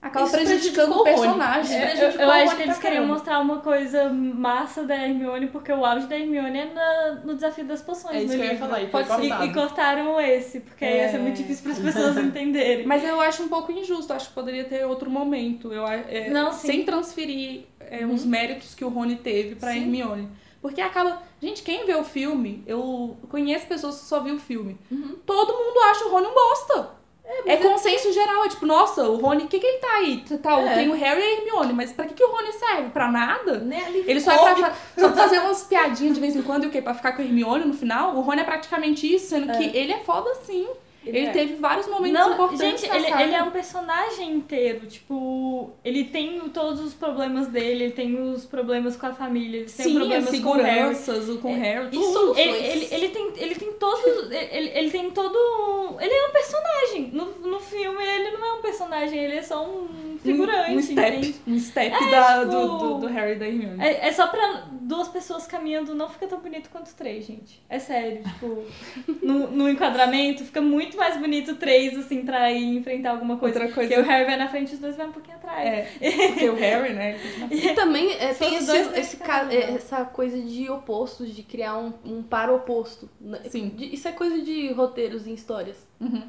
[0.00, 1.76] acaba isso prejudicando o personagem.
[1.76, 2.04] É.
[2.04, 3.14] Eu, eu acho que eles queriam caramba.
[3.14, 7.64] mostrar uma coisa massa da Hermione, porque o auge da Hermione é na- no desafio
[7.64, 8.66] das poções É isso no que eu ia livro.
[8.66, 8.82] falar.
[8.82, 11.20] E Pode ser- E, e cortaram esse, porque aí ia ser É.
[11.20, 12.84] muito difícil para as pessoas entenderem.
[12.86, 14.12] Mas eu acho um pouco injusto.
[14.12, 15.72] Acho que poderia ter outro momento.
[15.72, 16.66] Eu, é, Não, sim.
[16.66, 19.82] sem transferir é, os méritos que o Rony teve pra Sim.
[19.82, 20.28] Hermione.
[20.62, 21.20] Porque acaba.
[21.42, 24.78] Gente, quem vê o filme, eu conheço pessoas que só viu o filme.
[24.90, 25.16] Uhum.
[25.26, 27.02] Todo mundo acha o Rony um bosta.
[27.46, 30.24] É, consenso geral, é tipo, nossa, o Rony, o que que ele tá aí?
[30.42, 30.74] Tá, É.
[30.74, 32.90] Tem o Harry e a Hermione, mas pra que que o Rony serve?
[32.90, 33.58] Pra nada?
[33.58, 36.66] Né, Ele só é pra, só pra fazer umas piadinhas de vez em quando e
[36.66, 36.82] o quê?
[36.82, 38.14] Pra ficar com a Hermione no final?
[38.16, 40.68] O Rony é praticamente isso, sendo que ele é foda sim.
[41.04, 41.30] Ele, é.
[41.30, 44.86] teve vários momentos Não, importantes gente, ele, ele é um personagem inteiro.
[44.86, 49.70] Tipo, ele tem todos os problemas dele, ele tem os problemas com a família, ele
[49.70, 50.96] tem Sim, problemas as com o Harry.
[51.40, 52.12] com o Harry, E tudo.
[52.12, 52.46] soluções.
[52.46, 54.30] Ele, ele, ele tem, ele tem todos.
[54.30, 55.98] Ele, ele tem todo.
[56.00, 57.10] Ele é um personagem.
[57.12, 60.70] No, no filme, ele não é um personagem, ele é só um figurante.
[60.72, 61.34] um, um step, entende?
[61.46, 63.82] um step da, tipo- do, do, do Harry e da Hermione.
[63.82, 67.60] É, é só pra duas pessoas caminhando, não fica tão bonito quanto três, gente.
[67.68, 68.64] É sério, tipo,
[69.24, 73.58] no, no enquadramento fica muito mais bonito três, assim, pra ir enfrentar alguma coisa.
[73.60, 75.66] Outra coisa- Porque o Harry vai na frente e os dois vai um pouquinho atrás.
[75.68, 77.18] É, porque o Harry, né?
[77.50, 81.78] E também é, tem esse, dois esse ca- é, essa coisa de opostos, de criar
[81.78, 83.08] um, um par oposto.
[83.20, 83.40] né?
[83.48, 83.74] Sim.
[83.78, 85.76] Isso é coisa de roteiros em histórias.
[86.00, 86.22] Uhum.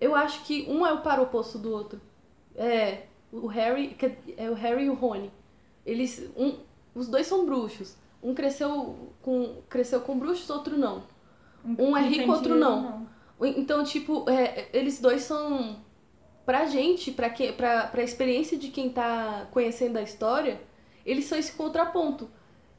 [0.00, 2.00] Eu acho que um é o par oposto do outro.
[2.56, 5.30] É o Harry, que- é o Harry e o Rony.
[5.84, 6.54] Eles, um,
[6.94, 7.96] os dois são bruxos.
[8.22, 11.02] Um cresceu com cresceu com bruxos, outro não.
[11.64, 13.06] Um é rico, outro não.
[13.40, 15.76] Então, tipo, é, eles dois são
[16.44, 20.60] pra gente, pra que pra, pra experiência de quem tá conhecendo a história,
[21.04, 22.28] eles são esse contraponto.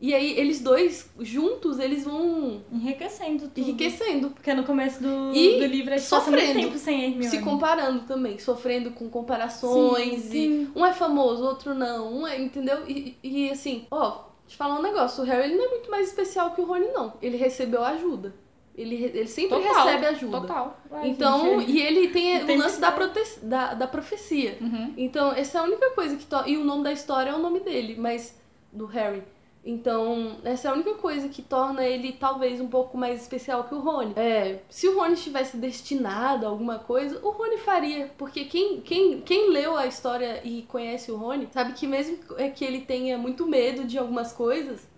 [0.01, 3.59] E aí eles dois juntos, eles vão Enriquecendo tudo.
[3.59, 6.65] enriquecendo, Porque no começo do, E do livro a gente passa muito sofrendo.
[6.67, 7.25] tempo sem Hermione.
[7.29, 10.71] se comparando também, sofrendo com comparações Sim, e sim.
[10.73, 12.87] um é famoso, outro não, um é, entendeu?
[12.87, 16.07] E, e assim, ó, te falar um negócio, o Harry ele não é muito mais
[16.07, 17.13] especial que o Rony não.
[17.21, 18.33] Ele recebeu ajuda.
[18.75, 20.41] Ele, ele sempre Total, recebe ajuda.
[20.41, 20.79] Total.
[20.91, 23.21] Ai, Então, gente, e ele tem o lance da, prote...
[23.41, 24.57] da, da profecia.
[24.61, 24.93] Uhum.
[24.97, 26.25] Então, essa é a única coisa que.
[26.25, 26.43] To...
[26.47, 28.39] E o nome da história é o nome dele, mas.
[28.71, 29.23] do Harry.
[29.63, 33.75] Então, essa é a única coisa que torna ele talvez um pouco mais especial que
[33.75, 34.13] o Rony.
[34.15, 38.09] É, se o Rony estivesse destinado a alguma coisa, o Rony faria.
[38.17, 42.17] Porque quem, quem, quem leu a história e conhece o Rony, sabe que mesmo
[42.55, 44.88] que ele tenha muito medo de algumas coisas,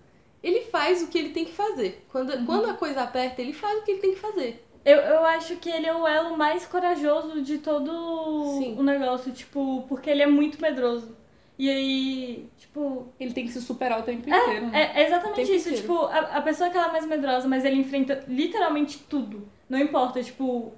[0.44, 2.06] ele faz o que ele tem que fazer.
[2.12, 4.66] Quando, quando a coisa aperta, ele faz o que ele tem que fazer.
[4.84, 8.76] Eu, eu acho que ele é o elo mais corajoso de todo Sim.
[8.78, 11.16] o negócio, tipo, porque ele é muito medroso.
[11.58, 13.14] E aí, tipo.
[13.20, 14.66] Ele tem que se superar o tempo inteiro.
[14.66, 14.92] né?
[14.96, 15.70] É, é exatamente isso.
[15.70, 15.82] inteiro.
[15.82, 19.48] Tipo, a, a pessoa que ela é mais medrosa, mas ele enfrenta literalmente tudo.
[19.70, 20.74] Não importa, tipo.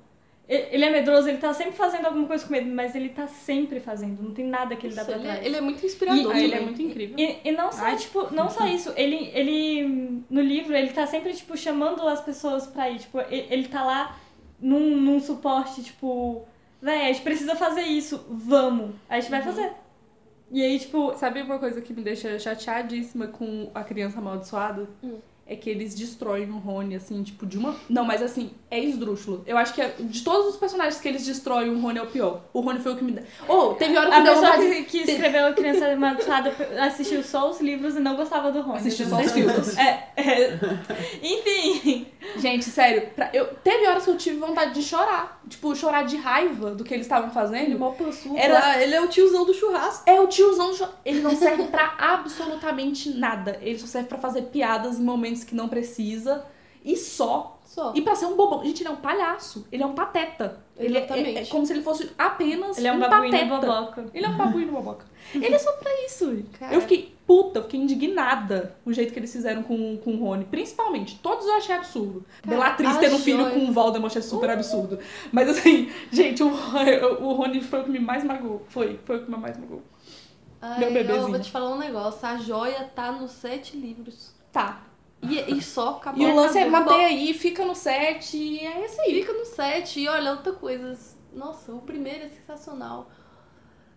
[0.48, 3.28] E- Ele é medroso, ele tá sempre fazendo alguma coisa com medo, mas ele tá
[3.28, 4.22] sempre fazendo.
[4.22, 5.42] Não tem nada que ele dá Isso, pra ele, trás.
[5.42, 6.32] é, ele é muito inspirador.
[6.34, 7.16] Ah, ele é muito incrível.
[7.18, 7.96] E, e não só, Ai.
[7.98, 12.68] tipo, não só isso, ele, ele, no livro, ele tá sempre, tipo, chamando as pessoas
[12.68, 14.18] pra ir, tipo, ele, ele tá lá
[14.60, 16.46] num, num suporte, tipo,
[16.82, 19.72] véi, a gente precisa fazer isso, vamos, a gente vai fazer.
[20.52, 24.88] E aí, tipo, Sabe uma coisa que me deixa chateadíssima com a criança amaldiçoada?
[25.04, 25.18] Hum.
[25.46, 27.76] É que eles destroem o Rony, assim, tipo, de uma.
[27.90, 29.44] Não, mas assim, é esdrúxulo.
[29.46, 32.08] Eu acho que é- de todos os personagens que eles destroem, o Rony é o
[32.08, 32.46] pior.
[32.54, 33.24] O Rony foi o que me deu.
[33.50, 34.84] Oh, teve hora que a deu pessoa vontade.
[34.86, 38.78] que, que escreveu A Criança Amaldiçoada assistiu só os livros e não gostava do Rony.
[38.78, 39.78] Assistiu só os filmes.
[39.78, 40.60] É, é.
[41.22, 42.08] Enfim,
[42.38, 45.42] Gente, sério, pra- eu, teve horas que eu tive vontade de chorar.
[45.50, 47.78] Tipo, chorar de raiva do que eles estavam fazendo.
[47.78, 47.94] mó
[48.36, 50.10] Era- ele é o tiozão do churrasco.
[50.10, 50.74] É o tiozão.
[50.74, 53.60] cho- Ele não serve pra absolutamente nada.
[53.62, 56.44] Ele só serve pra fazer piadas em momentos que não precisa.
[56.84, 57.62] E só.
[57.66, 57.94] Só.
[57.96, 58.62] E pra ser um bobão.
[58.66, 59.66] Gente, ele é um palhaço.
[59.72, 60.62] Ele é um pateta.
[60.78, 61.38] Ele é, Exatamente.
[61.38, 63.56] é- é como se ele fosse apenas ele é um um babuíno pateta.
[63.68, 64.06] boboca.
[64.14, 65.06] Ele é um babuíno boboca.
[65.34, 66.44] Ele é só pra isso.
[66.60, 66.74] Cara.
[66.76, 70.44] Eu fiquei puta, eu fiquei indignada o jeito que eles fizeram com, com o Rony.
[70.44, 71.18] Principalmente.
[71.20, 72.26] Todos eu achei absurdo.
[72.44, 75.00] Cara, Bellatrix a tendo filho Joy- com o Voldemort achei super absurdo.
[75.32, 78.64] Mas assim, gente, o, o Rony foi o que me mais magoou.
[78.68, 79.82] Foi, foi o que me mais magoou.
[80.62, 81.28] Ai, Meu eu bebezinho.
[81.30, 82.28] vou te falar um negócio.
[82.28, 84.34] A joia tá nos sete livros.
[84.52, 84.84] Tá.
[85.24, 86.22] E, e só acabou.
[86.22, 86.94] E o lance é acabou.
[86.94, 89.22] manter aí, fica no set e é isso aí.
[89.22, 90.00] Fica no set.
[90.00, 90.98] E olha, outra coisa.
[91.34, 93.10] Nossa, o primeiro é sensacional.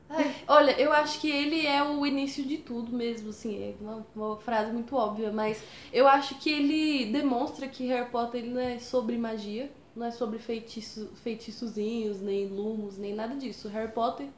[0.09, 4.07] Ai, olha, eu acho que ele é o início de tudo mesmo, assim, é uma,
[4.15, 5.61] uma frase muito óbvia, mas
[5.93, 10.13] eu acho que ele demonstra que Harry Potter ele não é sobre magia, não é
[10.13, 13.69] sobre feitiço, feitiçozinhos, nem lumos, nem nada disso.
[13.69, 14.29] Harry Potter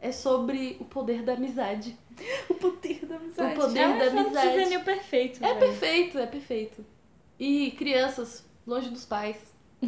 [0.00, 1.96] é sobre o poder da amizade.
[2.50, 3.52] O poder da amizade.
[3.52, 4.48] O poder É da amizade.
[4.58, 5.44] juvenil perfeito.
[5.44, 5.58] É velho.
[5.60, 6.84] perfeito, é perfeito.
[7.38, 9.36] E crianças, longe dos pais.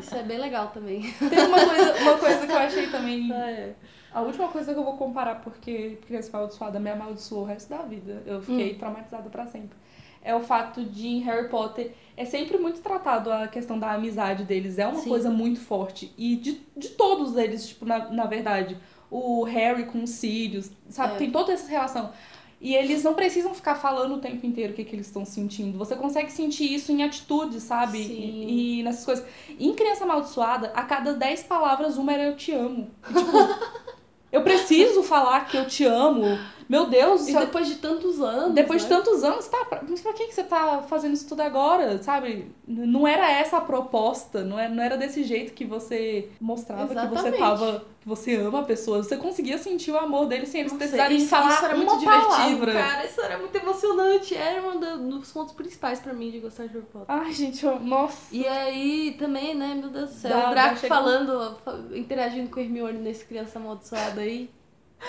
[0.00, 1.00] Isso é bem legal também.
[1.02, 3.32] Tem uma coisa, uma coisa que eu achei também.
[3.34, 3.74] É.
[4.12, 7.82] A última coisa que eu vou comparar, porque criança amaldiçoada me amaldiçoou o resto da
[7.82, 8.22] vida.
[8.24, 8.78] Eu fiquei Hum.
[8.78, 9.76] traumatizada pra sempre.
[10.22, 14.44] É o fato de em Harry Potter é sempre muito tratado a questão da amizade
[14.44, 14.78] deles.
[14.78, 15.08] É uma Sim.
[15.10, 16.14] coisa muito forte.
[16.16, 18.78] E de, de todos eles, tipo, na, na verdade.
[19.10, 21.14] O Harry com o Sirius, sabe?
[21.14, 21.16] É.
[21.18, 22.12] Tem toda essa relação.
[22.60, 25.76] E eles não precisam ficar falando o tempo inteiro o que, que eles estão sentindo.
[25.76, 27.98] Você consegue sentir isso em atitudes, sabe?
[27.98, 29.26] E, e nessas coisas.
[29.58, 32.90] E em Criança Amaldiçoada, a cada 10 palavras, uma era eu te amo.
[33.10, 33.30] E, tipo,
[34.32, 36.38] eu preciso falar que eu te amo.
[36.68, 38.54] Meu Deus, E eu- depois de tantos anos.
[38.54, 38.96] depois de né?
[38.96, 42.50] tantos anos, tá, pra, mas pra que, você tá fazendo isso tudo agora, sabe?
[42.66, 46.94] Não era essa a proposta, não era, não era desse jeito que você mostrava que
[46.94, 47.38] você Exatamente.
[47.38, 49.02] tava, que você ama a pessoa.
[49.02, 51.84] Você conseguia sentir o amor deles sem eles Nossa, precisarem isso, falar isso era uma
[51.84, 53.04] muito divertido, cara.
[53.06, 54.34] Isso era muito emocionante.
[54.36, 54.62] Era
[54.96, 57.06] um dos pontos principais pra mim de gostar de Harry Potter.
[57.08, 58.34] Ai, gente, eu, nossa.
[58.34, 62.50] E aí também, né, meu Deus do céu, Dá- o Draco chega- falando, fa- interagindo
[62.50, 64.50] com a Hermione nesse criança amaldiçoada aí.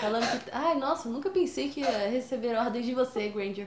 [0.00, 3.66] Falando que, ai, nossa, nunca pensei que ia receber ordens de você, Granger.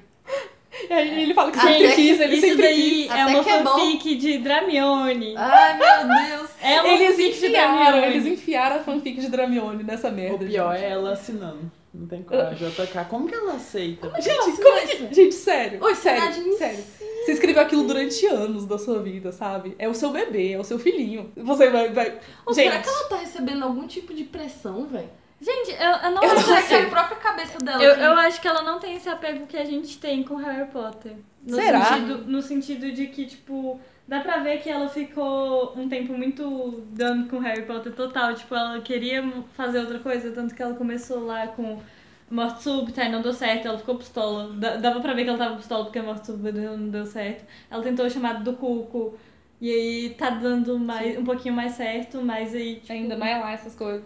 [0.90, 3.12] E aí ele fala que Até sempre quis, ele Isso sempre daí quis.
[3.12, 3.70] é uma é bom.
[3.78, 5.36] fanfic de Dramione.
[5.38, 6.50] Ai, meu Deus.
[6.62, 8.06] É uma Eles fanfic de enfiaram, Dramione.
[8.08, 10.46] eles enfiaram a fanfic de Dramione nessa O merda.
[10.46, 10.86] pior gente.
[10.86, 11.72] é ela assinando.
[11.94, 12.70] Não tem coragem.
[12.70, 14.10] JK, como que ela aceita?
[14.22, 15.14] Gente, como que...
[15.14, 15.84] Gente, sério.
[15.84, 16.84] Oi, sério, sério.
[17.26, 19.76] Você escreveu aquilo durante anos da sua vida, sabe?
[19.78, 21.32] É o seu bebê, é o seu filhinho.
[21.36, 21.90] Você vai.
[21.92, 22.18] vai...
[22.46, 25.10] Ou gente, será que ela tá recebendo algum tipo de pressão, velho?
[25.42, 26.86] Gente, eu, eu não Eu acho não Será que é sei.
[26.86, 27.84] a própria cabeça dela?
[27.84, 30.70] Eu, eu acho que ela não tem esse apego que a gente tem com Harry
[30.70, 31.14] Potter.
[31.48, 31.84] No Será?
[31.84, 36.84] Sentido, no sentido de que, tipo, dá pra ver que ela ficou um tempo muito
[36.92, 38.36] dando com Harry Potter total.
[38.36, 39.24] Tipo, ela queria
[39.56, 41.82] fazer outra coisa, tanto que ela começou lá com
[42.30, 44.54] Morte Súbita e não deu certo, ela ficou pistola.
[44.54, 47.44] Da- Dava pra ver que ela tava pistola porque a Morte Súbita não deu certo.
[47.70, 49.18] Ela tentou o chamado do Cuco.
[49.60, 53.52] E aí tá dando mais, um pouquinho mais certo, mas aí, tipo, Ainda é lá
[53.54, 54.04] essas coisas.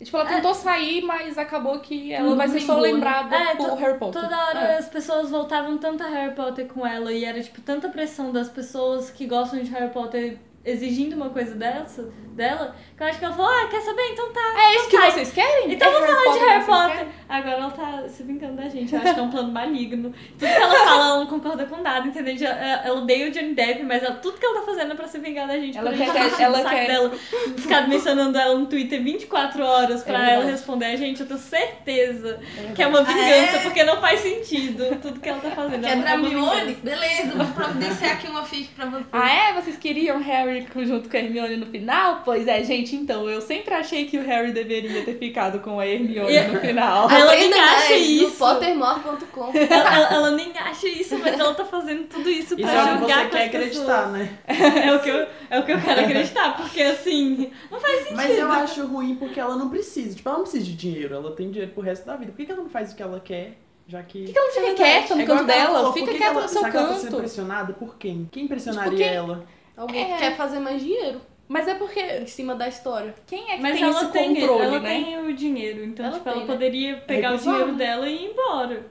[0.00, 3.56] E, tipo, ela tentou sair, mas acabou que ela Tudo vai ser só lembrada É,
[3.56, 4.22] por Harry Potter.
[4.22, 4.78] Toda hora É.
[4.78, 8.48] as pessoas voltavam tanto a Harry Potter com ela e era tipo tanta pressão das
[8.48, 13.34] pessoas que gostam de Harry Potter exigindo uma coisa dessa, dela, eu acho que ela
[13.34, 14.02] falou, ah, quer saber?
[14.12, 14.54] Então tá.
[14.56, 15.10] É isso que tá.
[15.10, 15.72] vocês querem?
[15.72, 16.96] Então É vamos falar de Harry Potter.
[16.96, 17.12] querem?
[17.28, 18.94] Agora ela tá se brincando da gente.
[18.94, 20.14] Eu acho que é um plano maligno.
[20.38, 22.36] Tudo que ela fala, ela não concorda com nada, entendeu?
[22.38, 22.48] Já-
[22.84, 25.18] Ela odeia o Johnny Depp, mas ela- tudo que ela tá fazendo é pra se
[25.18, 25.76] vingar da gente.
[25.76, 27.10] Ela quer gente que- encher o ela quer- dela.
[27.58, 31.20] Ficar mencionando ela no Twitter 24 horas pra É ela responder a gente.
[31.20, 32.40] Eu tenho certeza
[32.74, 35.80] que é uma vingança, porque não faz sentido tudo que ela tá fazendo.
[35.82, 36.72] Que é É uma- é uma Dramione?
[36.74, 36.80] vingança.
[36.82, 39.04] Beleza, vou providenciar aqui uma fic pra você.
[39.12, 39.52] Ah, é?
[39.52, 42.22] Vocês queriam Harry junto com a Hermione no final?
[42.24, 45.86] Pois é, gente, então, eu sempre achei que o Harry deveria ter ficado com a
[45.86, 47.10] Hermione E- no final.
[47.10, 47.96] Ela nem acha mais no
[48.28, 48.36] isso.
[48.38, 49.50] pottermore.com.
[49.54, 52.86] Ela, ela- nem acha isso, mas ela tá fazendo tudo isso pra Isso é o
[52.86, 54.38] que jogar você com quer as acreditar, né?
[54.48, 58.16] É o, que eu, é o que eu quero acreditar, porque assim, não faz sentido.
[58.16, 60.14] Mas eu acho ruim porque ela não precisa.
[60.16, 61.14] Tipo, ela não precisa de dinheiro.
[61.14, 62.32] Ela tem dinheiro pro resto da vida.
[62.32, 63.58] Por que ela não faz o que ela quer?
[63.86, 64.24] Já que.
[64.24, 65.78] Por que, ela não fica É quieta no É canto ela dela?
[65.78, 67.20] falou, Fica quieta no seu será que ela tá sendo canto.
[67.20, 68.28] pressionada por quem?
[68.30, 69.44] Quem pressionaria Tipo, quem- ela?
[69.76, 70.14] Alguém É.
[70.14, 73.14] que quer fazer mais dinheiro Mas é porque em cima da história.
[73.26, 74.88] quem é que Mas tem ela esse tem, controle, ela né?
[74.90, 76.52] tem o dinheiro, então Ela tipo, tem, ela né?
[76.52, 78.86] poderia pegar o Recusar, dinheiro dela e ir embora.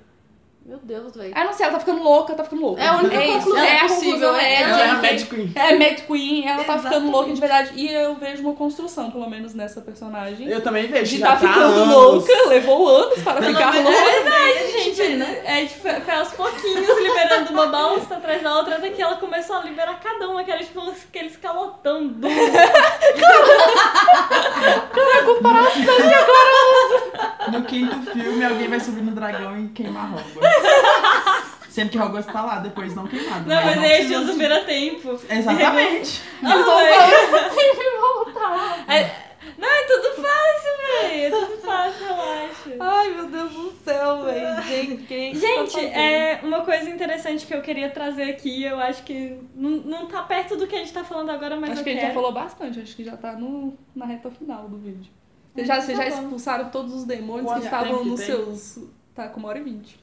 [0.68, 1.32] Meu Deus, velho.
[1.34, 2.82] Ah, não sei, ela tá ficando louca, tá ficando louca.
[2.84, 4.94] É a única é isso, conclusão é a possível, conclusão, é- é, Ela é a
[4.96, 5.52] Mad Queen.
[5.56, 7.12] É Mad Queen, ela tá ficando Exatamente.
[7.14, 7.72] louca de verdade.
[7.76, 10.50] E eu vejo uma construção, pelo menos, nessa personagem.
[10.50, 11.06] Eu também vejo.
[11.10, 11.96] de já tá tá ficando anos.
[11.96, 14.10] louca, levou anos para Pelo ficar menos- louca.
[14.10, 14.96] É verdade, a gente gente.
[14.98, 15.42] vê, né?
[15.46, 19.56] É, tipo, foi aos pouquinhos liberando uma bosta atrás da outra, até que ela começou
[19.56, 22.34] a liberar cada uma, que era tipo aqueles calotão duro.
[27.52, 30.57] No quinto filme, alguém vai subir no dragão e queimar Hogwarts.
[31.70, 33.48] Sendo que Hogwarts tá lá depois, não queimado.
[33.48, 34.38] Não, mas não aí eles subir.
[34.40, 35.20] vira tempo.
[35.30, 36.22] Exatamente.
[36.42, 36.80] Eles vão
[38.88, 39.28] É-
[39.58, 41.26] Não, é tudo fácil, velho.
[41.26, 42.76] É tudo fácil, relaxa.
[42.80, 44.62] Ai, meu Deus do céu, velho.
[44.64, 45.92] Gente, que tá Gente, fazendo?
[45.96, 50.24] é uma coisa interessante que eu queria trazer aqui, eu acho que não, não tá
[50.24, 52.14] perto do que a gente tá falando agora, mas Acho eu que a gente quero.
[52.14, 55.12] já falou bastante, acho que já tá no, na reta final do vídeo.
[55.54, 56.22] Vocês já, vocês já tá bom.
[56.24, 58.80] expulsaram todos os demônios que estavam nos seus.
[59.16, 60.00] Tá com uma hora e vinte.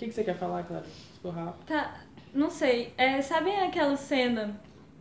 [0.00, 0.86] O que, que você quer falar, Clara?
[1.20, 1.66] For rápido.
[1.66, 2.00] Tá,
[2.32, 2.94] não sei.
[2.96, 4.58] É, sabem aquela cena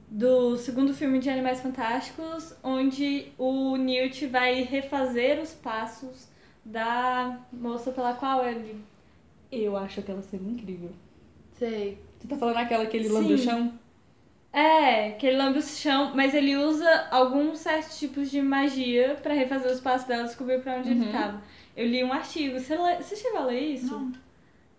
[0.09, 6.27] do segundo filme de Animais Fantásticos, onde o Newt vai refazer os passos
[6.65, 8.83] da moça pela qual ele.
[9.49, 10.91] Eu acho aquela cena incrível.
[11.53, 11.97] Sei.
[12.19, 13.45] Você tá falando aquela que ele lambe o Sim.
[13.45, 13.73] chão?
[14.51, 19.33] É, que ele lambe o chão, mas ele usa alguns certos tipos de magia pra
[19.33, 21.11] refazer os passos dela e descobrir pra onde ele Uhum.
[21.13, 21.41] tava.
[21.77, 22.59] Eu li um artigo.
[22.59, 23.93] Você, lê- você chegou a ler isso?
[23.97, 24.11] Não.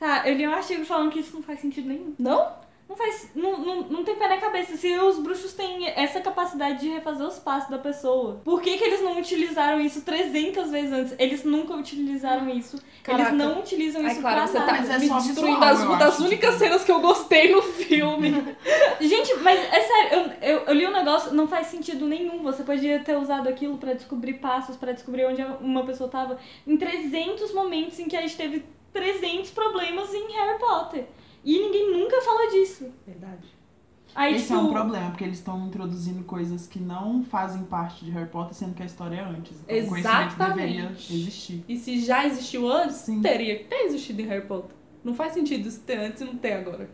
[0.00, 2.14] Tá, eu li um artigo falando que isso não faz sentido nenhum.
[2.18, 2.58] Não?
[2.88, 3.30] Não faz.
[3.36, 4.76] Não, não, não tem pé na cabeça.
[4.76, 8.82] Se os bruxos têm essa capacidade de refazer os passos da pessoa, por que, que
[8.82, 11.14] eles não utilizaram isso 300 vezes antes?
[11.18, 12.82] Eles nunca utilizaram isso.
[13.04, 13.28] Caraca.
[13.28, 14.78] Eles não utilizam Ai, isso Clara, pra você tá nada.
[14.78, 18.56] Mas é me só destruindo visual, das, uma únicas cenas que eu gostei no filme.
[19.00, 22.42] Gente, mas é sério, eu, eu, eu li um negócio, não faz sentido nenhum.
[22.42, 26.76] Você podia ter usado aquilo pra descobrir passos, pra descobrir onde uma pessoa tava, em
[26.76, 31.06] 300 momentos em que a gente teve 300 problemas em Harry Potter.
[31.44, 32.92] E ninguém nunca fala disso.
[33.06, 33.48] Verdade.
[34.14, 38.04] Aí, Esse tipo, é um problema, porque eles estão introduzindo coisas que não fazem parte
[38.04, 39.56] de Harry Potter, sendo que a história é antes.
[39.68, 41.14] Então o conhecimento deveria Exatamente.
[41.14, 41.64] existir.
[41.68, 43.22] E se já existiu antes, Sim.
[43.22, 44.74] teria que ter existido em Harry Potter.
[45.04, 46.90] Não faz sentido isso ter antes e não ter agora.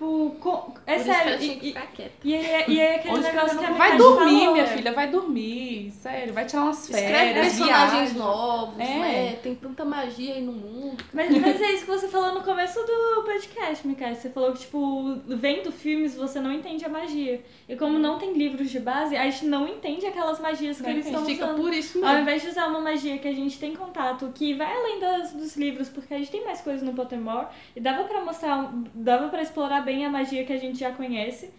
[0.00, 1.28] Tipo, co- é Por isso que sério.
[1.30, 2.12] ela tinha que E, ficar quieta.
[2.24, 4.64] e, e, é- e é aquele Ou negócio que a escrevendo- Vai dormir, falou, minha
[4.64, 4.66] é.
[4.66, 5.90] filha, vai dormir.
[5.92, 8.18] Sério, vai tirar umas Escreve férias, personagens viaja.
[8.18, 8.84] novos, É.
[8.98, 9.38] né?
[9.42, 11.04] Tem tanta magia aí no mundo.
[11.12, 14.14] Mas, mas é isso que você falou no começo do podcast, Mikael.
[14.14, 17.42] Você falou que, tipo, vendo filmes você não entende a magia.
[17.68, 20.90] E como não tem livros de base, a gente não entende aquelas magias que Não
[20.90, 21.60] eles estão Fica usando.
[21.60, 22.22] por isso Ao mesmo.
[22.22, 25.56] invés de usar uma magia que a gente tem contato, que vai além das, dos
[25.56, 27.46] livros, porque a gente tem mais coisas no Pottermore,
[27.76, 31.50] e dava pra mostrar, dava pra explorar bem a magia que a gente já conhece,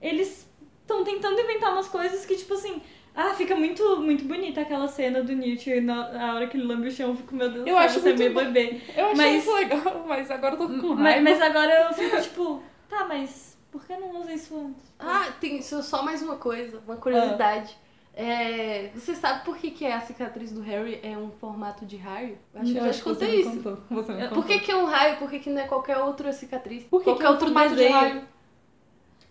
[0.00, 0.48] eles
[0.82, 2.80] estão tentando inventar umas coisas que, tipo assim,
[3.14, 6.90] ah, fica muito, muito bonita aquela cena do Newt na, hora que ele lambe o
[6.90, 8.80] chão, eu fico, meu Deus do Eu acho você é muito meio bebê.
[8.96, 11.20] Eu achei Mas- isso legal, mas agora eu tô com Mas, raiva.
[11.22, 14.94] mas agora eu fico, tipo, tá, mas por que não usa isso antes?
[14.98, 17.76] Ah, tem só só mais uma coisa, uma curiosidade.
[18.16, 22.38] É, você sabe por que, que a cicatriz do Harry é um formato de raio?
[22.54, 23.50] Eu acho que eu já te contei isso.
[23.56, 24.42] contou, Você me Por contou.
[24.44, 25.16] que, que é um raio?
[25.16, 26.84] Por que, que não é qualquer outra cicatriz?
[26.84, 27.92] Por que qualquer que é um outro de desenho?
[27.92, 28.24] raio?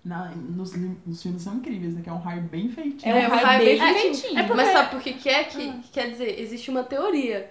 [0.04, 2.02] Na, nos, li- nos filmes são incríveis, né?
[2.02, 3.16] Que é um raio bem feitinho.
[3.16, 4.38] É um raio bem feitinho.
[4.38, 5.46] É porque- Mas sabe por que, que é?
[5.46, 5.80] Que, Ah.
[5.82, 7.50] que quer dizer, existe uma teoria.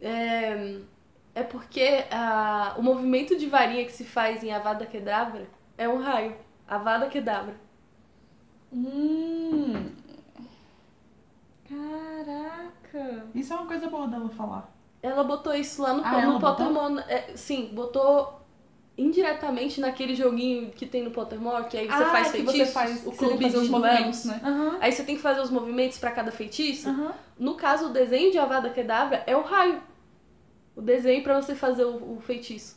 [0.00, 0.78] É,
[1.32, 5.46] é porque ah, o movimento de varinha que se faz em Avada Kedavra
[5.78, 6.34] é um raio.
[6.66, 7.54] Avada Kedavra.
[8.72, 9.86] Hum,
[11.68, 13.24] Caraca!
[13.34, 14.72] Isso é uma coisa boa dela falar.
[15.02, 16.40] Ela botou isso lá no, Ah, no?
[16.40, 17.00] Pottermore.
[17.08, 18.40] é, sim, botou
[18.98, 23.06] indiretamente naquele joguinho que tem no Pottermore, que aí você ah, faz feitiços, você faz,
[23.06, 23.90] o que você tem clube que fazer de os duelos.
[23.92, 24.40] movimentos, né?
[24.42, 26.88] Aham, Aí você tem que fazer os movimentos pra cada feitiço.
[26.88, 27.12] aham.
[27.38, 29.82] No caso, o desenho de Avada Kedavra é o raio.
[30.74, 32.76] O desenho pra você fazer o, o feitiço.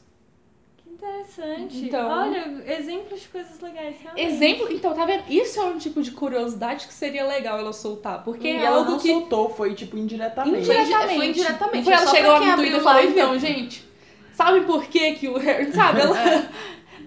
[1.01, 1.85] Interessante.
[1.85, 4.27] Então- Olha, exemplos de coisas legais, realmente.
[4.33, 5.23] Exemplo, então, tá vendo?
[5.29, 8.79] Isso é um tipo de curiosidade que seria legal ela soltar, porque E é ela
[8.79, 10.59] algo não que soltou, foi tipo indiretamente.
[10.65, 11.15] indiretamente.
[11.15, 13.89] Foi indiretamente, Foi é ela só chegou lá no Twitter e falou, então, gente,
[14.33, 16.01] sabe por que que o Harry, sabe?
[16.01, 16.49] Ela...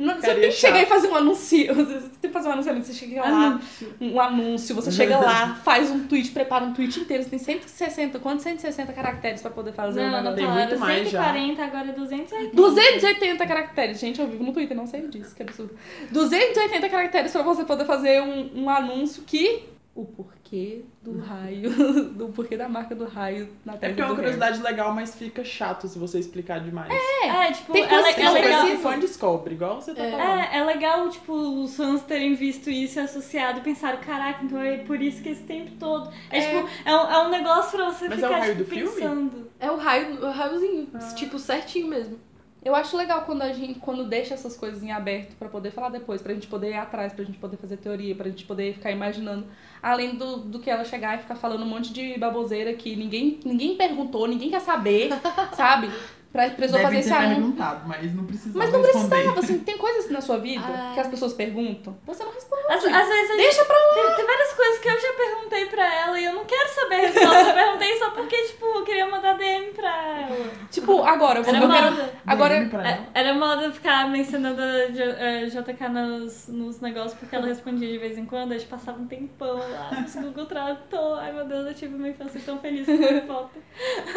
[0.03, 1.74] Não, você tem que chegar e fazer um anúncio.
[1.74, 3.95] Você tem que fazer um anúncio, você chega lá, Anúncio.
[4.01, 8.19] um anúncio, você chega lá, faz um tweet, prepara um tweet inteiro, você tem 160,
[8.19, 10.37] quantos 160 caracteres pra poder fazer um Não, não negócio?
[10.37, 11.24] Tem muito mais já.
[11.33, 12.57] 140, agora é 280.
[12.57, 13.99] 280 caracteres.
[14.01, 15.74] Gente, eu vivo no Twitter, não sei disso, que absurdo.
[16.11, 19.65] 280 caracteres pra você poder fazer um, um anúncio que.
[19.94, 21.70] O porquê do raio.
[22.16, 24.16] Do porquê da marca do raio na É testa porque é uma Harry.
[24.23, 26.90] curiosidade legal, mas fica chato se você explicar demais.
[26.90, 28.66] É, tipo, Tem é, que é não legal.
[28.69, 30.10] o fã descobre, igual você tá É.
[30.12, 30.28] falando.
[30.40, 34.59] É, é legal, tipo, os fãs terem visto isso e associado e pensaram, caraca, então
[34.59, 36.10] é por isso que esse tempo todo.
[36.31, 36.40] É, É.
[36.62, 38.74] tipo, é um, é um negócio pra você Mas é o ficar raio tipo, do
[38.74, 38.93] filme?
[38.94, 39.51] pensando.
[39.60, 40.98] É o raio, o raiozinho, Ah.
[41.14, 42.19] tipo, certinho mesmo.
[42.64, 45.89] Eu acho legal quando a gente quando deixa essas coisas em aberto pra poder falar
[45.89, 48.93] depois, pra gente poder ir atrás, pra gente poder fazer teoria, pra gente poder ficar
[48.93, 49.47] imaginando,
[49.82, 53.40] além do, do que ela chegar e ficar falando um monte de baboseira que ninguém,
[53.44, 55.10] ninguém perguntou, ninguém quer saber,
[55.56, 55.90] sabe?
[56.30, 59.09] Pra, precisou Deve fazer ter esse perguntado, mas não precisava Mas não responder.
[59.09, 60.93] precisava, assim, tem coisas na sua vida Ah.
[60.94, 62.31] que as pessoas perguntam, você não.
[62.74, 65.94] Às, às vezes a Deixa pra tem, tem várias coisas que eu já perguntei pra
[65.94, 67.49] ela e eu não quero saber a resposta.
[67.49, 69.89] Eu perguntei só porque, tipo, eu queria mandar DM pra
[70.28, 70.51] ela.
[70.70, 72.12] Tipo, agora, eu vou Era eu quero- moda.
[72.27, 73.20] Agora, É.
[73.20, 78.24] Era moda ficar mencionando a JK nos, nos negócios porque ela respondia de vez em
[78.24, 81.19] quando, a gente passava um tempão lá no Google Tradutor.
[81.20, 83.62] Ai meu Deus, eu tive uma infância tão feliz com Harry Potter.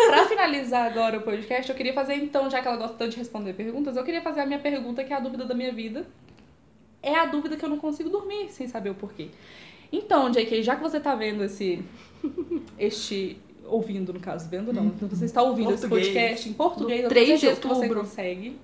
[0.07, 3.17] pra finalizar agora o podcast, eu queria fazer então, já que ela gosta tanto de
[3.17, 6.05] responder perguntas, eu queria fazer a minha pergunta, que é a dúvida da minha vida.
[7.05, 9.29] É a dúvida que eu não consigo dormir sem saber o porquê.
[9.91, 11.83] Então, JK, já que você tá vendo esse.
[12.77, 13.37] este.
[13.65, 14.87] ouvindo, no caso, vendo não.
[14.87, 16.13] Então você está ouvindo esse Português.
[16.13, 18.59] podcast em português, No eu tenho 3 de certeza que você consegue.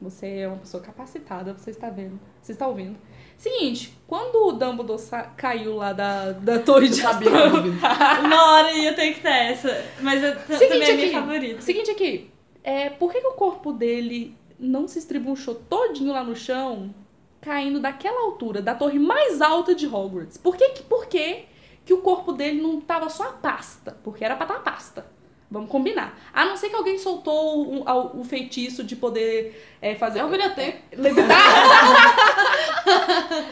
[0.00, 2.18] Você é uma pessoa capacitada, você está vendo.
[2.40, 2.96] Você está ouvindo.
[3.36, 7.30] Seguinte, quando o Dumbledore sa- caiu lá da, da torre de sabia.
[8.24, 11.14] Uma hora ia ter que ter essa, mas eu, t- Seguinte também é minha aqui.
[11.14, 11.60] favorita.
[11.62, 12.30] Seguinte aqui,
[12.64, 16.94] é, por que, que o corpo dele não se estribunchou todinho lá no chão,
[17.40, 20.36] caindo daquela altura, da torre mais alta de Hogwarts?
[20.36, 21.44] Por que, que- por que,
[21.84, 23.96] que o corpo dele não tava só a pasta?
[24.04, 25.06] Porque era pra estar a pasta.
[25.52, 26.16] Vamos combinar.
[26.32, 30.20] A não ser que alguém soltou o, o- o feitiço de poder é, fazer.
[30.20, 30.76] É um bilheteiro.
[30.96, 31.36] Levitar.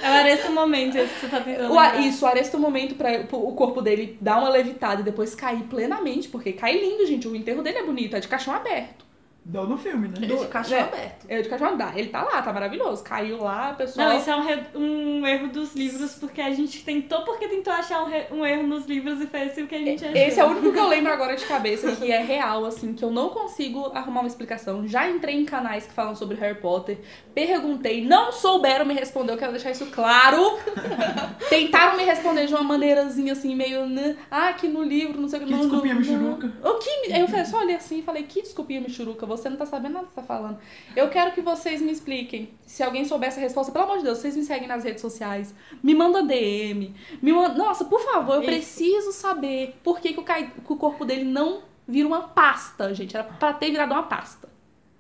[0.03, 1.73] É o aresto momento esse que você tá tentando.
[1.73, 5.63] O, isso, aresta o momento pra o corpo dele dar uma levitada e depois cair
[5.65, 7.29] plenamente, porque cai lindo, gente.
[7.29, 9.05] O enterro dele é bonito, é de caixão aberto.
[9.45, 10.15] Deu no filme, né?
[10.21, 10.81] É de caixão é.
[10.83, 11.27] aberto.
[11.27, 11.97] É de cachorro andar.
[11.99, 13.03] Ele tá lá, tá maravilhoso.
[13.03, 14.11] Caiu lá, pessoal.
[14.11, 17.73] Não, isso é um, re- um erro dos livros, porque a gente tentou porque tentou
[17.73, 20.17] achar um, re- um erro nos livros e fez assim o que a gente achou.
[20.19, 23.03] Esse é o único que eu lembro agora de cabeça que é real, assim, que
[23.03, 24.87] eu não consigo arrumar uma explicação.
[24.87, 26.99] Já entrei em canais que falam sobre Harry Potter,
[27.35, 30.59] perguntei, não souberam me responder, eu quero deixar isso claro.
[31.49, 33.87] Tentaram me responder de uma maneirazinha assim, meio.
[33.87, 35.49] né, Ah, que no livro, não sei o que.
[35.49, 36.53] Que não, desculpinha, não, Michuruca.
[36.63, 36.71] não.
[36.73, 36.91] O que.
[37.13, 40.07] eu falei, só olhei assim e falei, que desculpinha, Michuruca, você não tá sabendo nada
[40.07, 40.59] que você tá falando.
[40.97, 42.51] Eu quero que vocês me expliquem.
[42.67, 45.55] Se alguém souber essa resposta, pelo amor de Deus, vocês me seguem nas redes sociais,
[45.83, 47.55] me manda DM, me manda...
[47.55, 48.51] Nossa, por favor, eu Isso.
[48.51, 52.93] preciso saber por que, que, o, cai- que o corpo dele não vira uma pasta,
[52.95, 53.15] gente.
[53.17, 54.49] Era pra ter virado uma pasta.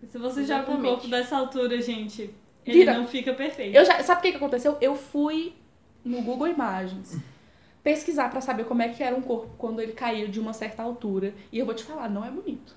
[0.06, 2.32] Se você joga um corpo dessa altura, gente,
[2.64, 2.94] ele Vira.
[2.96, 3.74] não fica perfeito.
[3.76, 4.76] Eu já, sabe o que, que aconteceu?
[4.80, 5.54] Eu fui
[6.04, 7.18] no Google Imagens
[7.82, 10.82] pesquisar pra saber como é que era um corpo quando ele caía de uma certa
[10.82, 11.34] altura.
[11.50, 12.76] E eu vou te falar, não é bonito.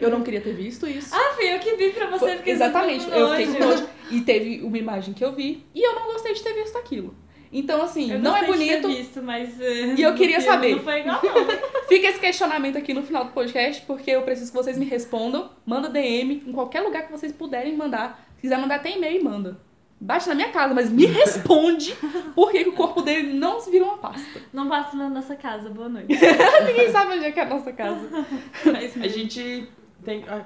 [0.00, 1.14] Eu não queria ter visto isso.
[1.14, 3.88] Ah, fui eu que vi pra você, porque exatamente, eu fiquei com nojo.
[4.10, 7.14] E teve uma imagem que eu vi e eu não gostei de ter visto aquilo.
[7.56, 8.98] Então, assim, Eu não é gostei de ter bonito.
[8.98, 10.74] visto, mas, eh, E eu queria saber.
[10.74, 11.46] Não foi igual, não.
[11.86, 15.50] Fica esse questionamento aqui no final do podcast, porque eu preciso que vocês me respondam.
[15.64, 18.26] Manda DM em qualquer lugar que vocês puderem mandar.
[18.34, 19.56] Se quiser mandar até e-mail, manda.
[20.00, 21.96] Bate na minha casa, mas me responde
[22.34, 24.42] por que que o corpo dele não se vira uma pasta.
[24.52, 26.08] Não passa na nossa casa, boa noite.
[26.66, 28.26] Ninguém sabe onde é que é a nossa casa.
[28.66, 29.68] Mas, A gente
[30.04, 30.24] tem.
[30.28, 30.44] ah.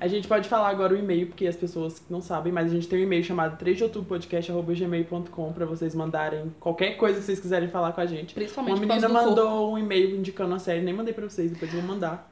[0.00, 2.88] A gente pode falar agora o e-mail, porque as pessoas não sabem, mas a gente
[2.88, 7.38] tem um e-mail chamado 3 de outubro podcast.gmail.com pra vocês mandarem qualquer coisa que vocês
[7.38, 8.34] quiserem falar com a gente.
[8.34, 9.28] Principalmente Uma menina do corpo.
[9.28, 12.28] mandou um e-mail indicando a série, nem mandei pra vocês, depois eu vou mandar.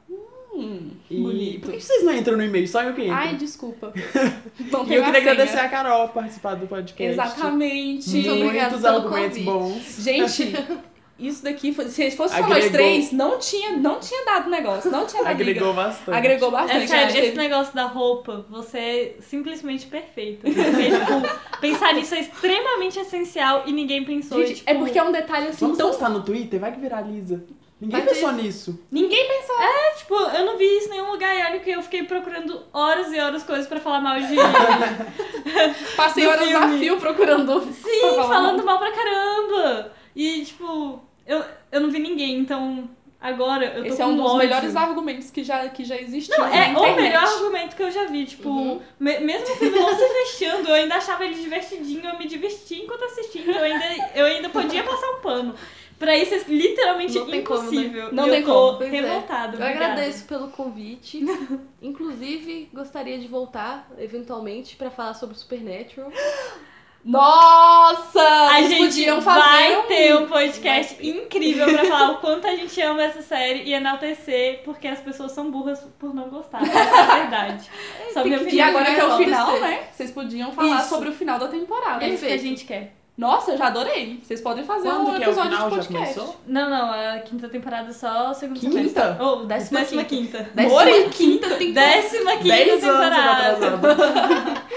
[0.53, 1.61] Hum, E bonito.
[1.61, 2.67] por que vocês não entram no e-mail?
[2.67, 3.13] Só eu que entro.
[3.15, 3.93] Ai, desculpa.
[4.69, 7.13] Não e tenho eu queria agradecer a Carol por participar do podcast.
[7.13, 8.09] Exatamente.
[8.11, 10.03] Muito obrigada Muitos pelo argumentos bons.
[10.03, 10.53] Gente,
[11.27, 12.71] isso daqui, se fosse só nós Agregou.
[12.71, 14.89] três, não tinha, não tinha dado negócio.
[14.91, 15.51] Não tinha dado liga.
[15.51, 16.17] Agregou bastante.
[16.17, 16.83] Agregou bastante.
[16.83, 20.47] É sério, esse negócio da roupa, você é simplesmente perfeita.
[20.51, 20.61] Porque,
[20.91, 24.41] tipo, pensar nisso é extremamente essencial e ninguém pensou.
[24.41, 25.87] e, Gente, tipo, é porque é um detalhe assim Vamos tão.
[25.89, 26.59] postar no Twitter?
[26.59, 27.43] Vai que viraliza.
[27.79, 28.79] Ninguém ter- pensou nisso.
[28.91, 29.55] Ninguém pensou.
[29.97, 33.11] Tipo, eu não vi isso em nenhum lugar e olha que eu fiquei procurando horas
[33.11, 34.35] e horas coisas pra falar mal de.
[35.97, 37.61] Passei horas a fio procurando.
[37.73, 39.91] Sim, falando mal pra caramba!
[40.15, 42.89] E, tipo, eu, eu não vi ninguém, então
[43.19, 44.37] agora eu tô Esse com é um dos ódio.
[44.39, 46.37] melhores argumentos que já, que já existiu.
[46.37, 48.25] Não, é o melhor argumento que eu já vi.
[48.25, 48.81] Tipo, Uhum.
[48.99, 52.83] me- mesmo o filme não se fechando, eu ainda achava ele divertidinho, eu me divertia
[52.83, 55.55] enquanto assistia, então eu ainda, eu ainda podia passar um pano.
[55.99, 57.67] Pra isso é literalmente Não tem como, né?
[57.67, 58.09] impossível.
[58.11, 58.77] Não e tem eu tô como.
[58.79, 58.97] Pois é.
[58.97, 59.65] Eu obrigada.
[59.67, 61.23] agradeço pelo convite.
[61.79, 66.11] Inclusive, gostaria de voltar, eventualmente, pra falar sobre Supernatural.
[67.03, 68.21] Nossa!
[68.21, 69.81] A gente podiam fazer vai um...
[69.83, 74.61] ter um podcast incrível pra falar o quanto a gente ama essa série e enaltecer
[74.63, 76.61] porque as pessoas são burras por não gostar.
[76.61, 77.69] Essa é a verdade.
[78.13, 79.67] Só minha E agora que é o final, acontecer.
[79.67, 79.83] né?
[79.91, 80.89] Vocês podiam falar Isso.
[80.89, 82.05] sobre o final da temporada.
[82.05, 83.00] É isso que a gente quer.
[83.17, 84.19] Nossa, eu já adorei.
[84.23, 85.69] Vocês podem fazer Quando um que é o episódio final?
[85.69, 86.13] de Já podcast.
[86.19, 86.41] começou?
[86.47, 88.77] Não, não, a quinta temporada só o segundo Quinta?
[88.77, 89.23] semestre.
[89.23, 90.49] Ou Décima décima, quinta.
[90.55, 91.09] Mori?
[91.09, 91.73] quinta temporada.
[91.73, 94.61] Décima quinta 10 anos temporada.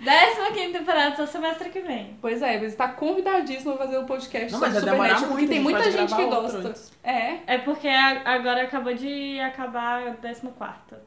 [0.00, 2.16] Décima quinta temporada, só semestre que vem.
[2.22, 5.60] Pois é, mas tá convidadíssimo a fazer um podcast Não, sobre mas muito, porque tem
[5.60, 6.68] muita gente que gravar outro gosta.
[6.68, 6.92] antes.
[7.04, 7.38] É.
[7.46, 11.02] É porque agora acabou de acabar a décima quarta.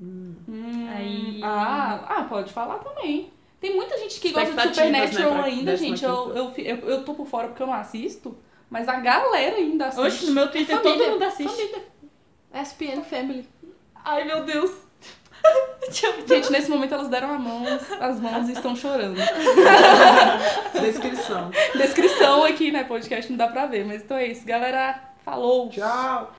[0.00, 0.34] Hum,
[0.96, 3.30] Aí- Ah, ah, pode falar também.
[3.64, 6.04] Tem muita gente que gosta de Supernatural né, pra ainda, gente.
[6.04, 8.36] Eu, eu, eu, eu tô por fora porque eu não assisto,
[8.68, 10.06] mas a galera ainda assiste.
[10.06, 10.98] Oxe, no meu Twitter Família.
[10.98, 11.74] todo mundo assiste.
[12.52, 13.48] SPN Family.
[14.04, 14.70] Ai, meu Deus.
[16.26, 17.62] Gente, nesse momento elas deram a mão,
[17.98, 19.16] as mãos e estão chorando.
[20.78, 21.50] Descrição.
[21.74, 22.84] Descrição aqui, né?
[22.84, 24.44] Podcast não dá pra ver, mas então é isso.
[24.44, 25.70] Galera, falou.
[25.70, 26.30] Tchau.